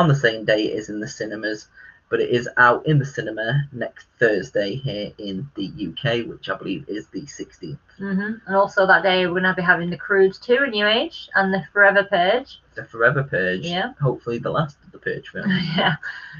on 0.00 0.08
the 0.08 0.14
same 0.14 0.44
day 0.44 0.64
it 0.64 0.78
is 0.78 0.88
in 0.88 1.00
the 1.00 1.08
cinemas. 1.08 1.68
But 2.08 2.20
it 2.20 2.30
is 2.30 2.48
out 2.56 2.84
in 2.86 2.98
the 2.98 3.04
cinema 3.04 3.68
next 3.70 4.08
Thursday 4.18 4.74
here 4.74 5.12
in 5.18 5.48
the 5.54 5.66
UK, 5.68 6.26
which 6.26 6.48
I 6.48 6.56
believe 6.56 6.84
is 6.88 7.06
the 7.06 7.22
16th. 7.22 7.78
hmm 7.98 8.32
And 8.46 8.56
also 8.56 8.84
that 8.84 9.04
day, 9.04 9.28
we're 9.28 9.34
gonna 9.40 9.54
be 9.54 9.62
having 9.62 9.90
the 9.90 9.96
Croods 9.96 10.36
2, 10.40 10.54
A 10.54 10.66
New 10.66 10.88
Age, 10.88 11.28
and 11.36 11.54
the 11.54 11.62
Forever 11.72 12.02
Purge. 12.02 12.60
The 12.74 12.84
Forever 12.84 13.22
Purge. 13.22 13.60
Yeah. 13.60 13.92
Hopefully, 14.02 14.38
the 14.38 14.50
last 14.50 14.76
of 14.84 14.90
the 14.90 14.98
Purge 14.98 15.28
films. 15.28 15.52
yeah. 15.76 15.94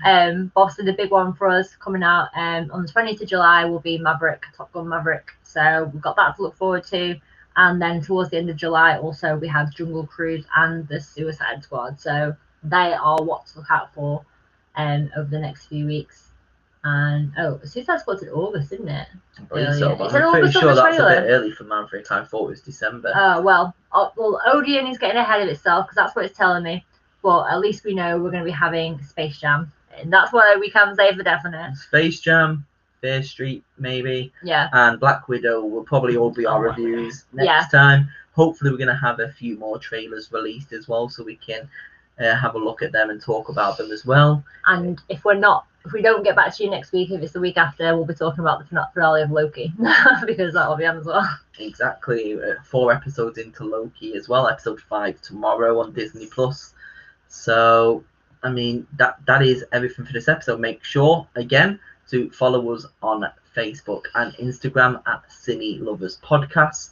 Um, 0.05 0.51
obviously 0.57 0.87
the 0.87 0.95
big 0.95 1.13
one 1.13 1.35
for 1.35 1.47
us 1.47 1.77
coming 1.77 2.03
out 2.03 2.31
um, 2.35 2.69
on 2.73 2.83
the 2.85 2.93
20th 2.93 3.23
of 3.23 3.29
July 3.29 3.65
will 3.65 3.79
be 3.79 3.97
Maverick, 3.97 4.43
Top 4.57 4.73
Gun 4.73 4.89
Maverick. 4.89 5.31
So 5.45 5.89
we've 5.93 6.03
got 6.03 6.17
that 6.17 6.35
to 6.35 6.43
look 6.43 6.57
forward 6.57 6.83
to. 6.87 7.15
And 7.55 7.81
then 7.81 8.03
towards 8.03 8.31
the 8.31 8.39
end 8.39 8.51
of 8.51 8.57
July, 8.57 8.99
also 8.99 9.37
we 9.37 9.47
have 9.47 9.73
Jungle 9.73 10.07
Cruise 10.07 10.47
and 10.57 10.89
the 10.89 11.01
Suicide 11.01 11.63
Squad. 11.63 12.01
So 12.01 12.35
they 12.63 12.93
are 12.93 13.23
what 13.23 13.47
to 13.47 13.59
look 13.59 13.71
out 13.71 13.93
for 13.95 14.25
um, 14.77 15.11
over 15.17 15.29
the 15.29 15.39
next 15.39 15.67
few 15.67 15.87
weeks. 15.87 16.29
And 16.83 17.33
oh, 17.39 17.61
Suicide 17.65 18.01
Squad's 18.01 18.23
in 18.23 18.31
August, 18.31 18.73
isn't 18.73 18.89
it? 18.89 19.07
I 19.39 19.43
believe 19.43 19.75
so, 19.75 19.97
but 19.97 20.07
Is 20.07 20.15
I'm 20.15 20.31
pretty 20.31 20.47
August 20.47 20.59
sure 20.61 20.75
that's 20.75 20.99
a 20.99 21.03
bit 21.03 21.31
early 21.31 21.53
for 21.53 21.65
Maverick. 21.65 22.11
I 22.11 22.25
thought 22.25 22.47
it 22.47 22.51
was 22.51 22.61
December. 22.63 23.15
Uh, 23.15 23.43
well, 23.43 23.75
uh, 23.93 24.09
well, 24.17 24.41
Odeon 24.47 24.87
is 24.87 24.97
getting 24.97 25.19
ahead 25.19 25.43
of 25.43 25.49
itself 25.49 25.87
because 25.87 25.97
that's 25.97 26.17
what 26.17 26.25
it's 26.25 26.37
telling 26.37 26.63
me. 26.63 26.85
But 27.23 27.51
at 27.51 27.61
least 27.61 27.85
we 27.85 27.93
know 27.95 28.17
we're 28.19 28.31
going 28.31 28.43
to 28.43 28.51
be 28.51 28.51
having 28.51 29.03
Space 29.03 29.39
Jam, 29.39 29.71
and 29.95 30.11
that's 30.11 30.33
what 30.33 30.59
we 30.59 30.71
can 30.71 30.97
say 30.97 31.15
for 31.15 31.23
definite. 31.23 31.77
Space 31.77 32.21
Jam, 32.21 32.65
Fear 33.03 33.23
Street, 33.25 33.63
maybe, 33.79 34.33
Yeah, 34.43 34.71
and 34.73 34.99
Black 34.99 35.29
Widow 35.29 35.63
will 35.67 35.85
probably 35.85 36.17
all 36.17 36.31
be 36.31 36.47
our 36.47 36.63
reviews 36.63 37.25
next 37.35 37.47
Yeah. 37.47 37.67
time. 37.71 38.09
Hopefully, 38.33 38.71
we're 38.71 38.79
going 38.79 38.89
to 38.89 38.95
have 38.95 39.21
a 39.21 39.31
few 39.31 39.59
more 39.59 39.79
trailers 39.79 40.33
released 40.33 40.73
as 40.73 40.89
well, 40.89 41.11
so 41.11 41.23
we 41.23 41.37
can 41.37 41.69
uh, 42.21 42.37
have 42.37 42.55
a 42.55 42.59
look 42.59 42.83
at 42.83 42.93
them 42.93 43.11
and 43.11 43.21
talk 43.21 43.49
about 43.49 43.79
them 43.79 43.91
as 43.91 44.05
well. 44.05 44.45
and 44.67 45.01
if 45.09 45.25
we're 45.25 45.35
not, 45.35 45.67
if 45.85 45.93
we 45.93 46.03
don't 46.03 46.23
get 46.23 46.37
back 46.37 46.55
to 46.57 46.65
you 46.65 46.71
next 46.71 46.93
week, 46.93 47.11
if 47.11 47.23
it's 47.23 47.33
the 47.33 47.41
week 47.41 47.57
after, 47.57 47.97
we'll 47.97 48.05
be 48.05 48.15
talking 48.15 48.41
about 48.41 48.59
the 48.59 48.67
fin- 48.67 48.85
finale 48.93 49.23
of 49.23 49.31
Loki 49.31 49.73
because 50.27 50.53
that'll 50.53 50.77
be 50.77 50.85
on 50.85 50.99
as 50.99 51.07
well. 51.07 51.39
Exactly, 51.59 52.35
uh, 52.35 52.63
four 52.65 52.93
episodes 52.93 53.39
into 53.39 53.65
Loki 53.65 54.15
as 54.15 54.29
well. 54.29 54.47
Episode 54.49 54.81
five 54.81 55.21
tomorrow 55.23 55.81
on 55.81 55.93
Disney 55.93 56.27
Plus. 56.27 56.75
So, 57.29 58.05
I 58.43 58.51
mean, 58.51 58.87
that 58.99 59.17
that 59.27 59.43
is 59.43 59.65
everything 59.73 60.05
for 60.05 60.13
this 60.13 60.29
episode. 60.29 60.61
Make 60.61 60.85
sure 60.85 61.27
again 61.37 61.81
to 62.11 62.31
follow 62.31 62.73
us 62.75 62.87
on 63.03 63.25
Facebook 63.57 64.03
and 64.15 64.35
Instagram 64.35 65.01
at 65.07 65.23
Cine 65.31 65.81
Lovers 65.81 66.19
Podcast. 66.23 66.91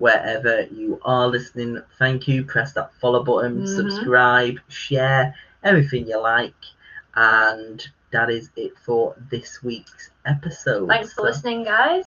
Wherever 0.00 0.62
you 0.72 0.98
are 1.04 1.28
listening, 1.28 1.82
thank 1.98 2.26
you. 2.26 2.42
Press 2.44 2.72
that 2.72 2.90
follow 3.00 3.22
button, 3.22 3.64
Mhm. 3.64 3.76
subscribe, 3.76 4.56
share, 4.68 5.34
everything 5.62 6.08
you 6.08 6.18
like, 6.20 6.62
and 7.14 7.86
that 8.10 8.30
is 8.30 8.50
it 8.56 8.72
for 8.78 9.14
this 9.30 9.62
week's 9.62 10.10
episode. 10.24 10.88
Thanks 10.88 11.12
for 11.12 11.20
So- 11.20 11.22
listening, 11.24 11.64
guys. 11.64 11.98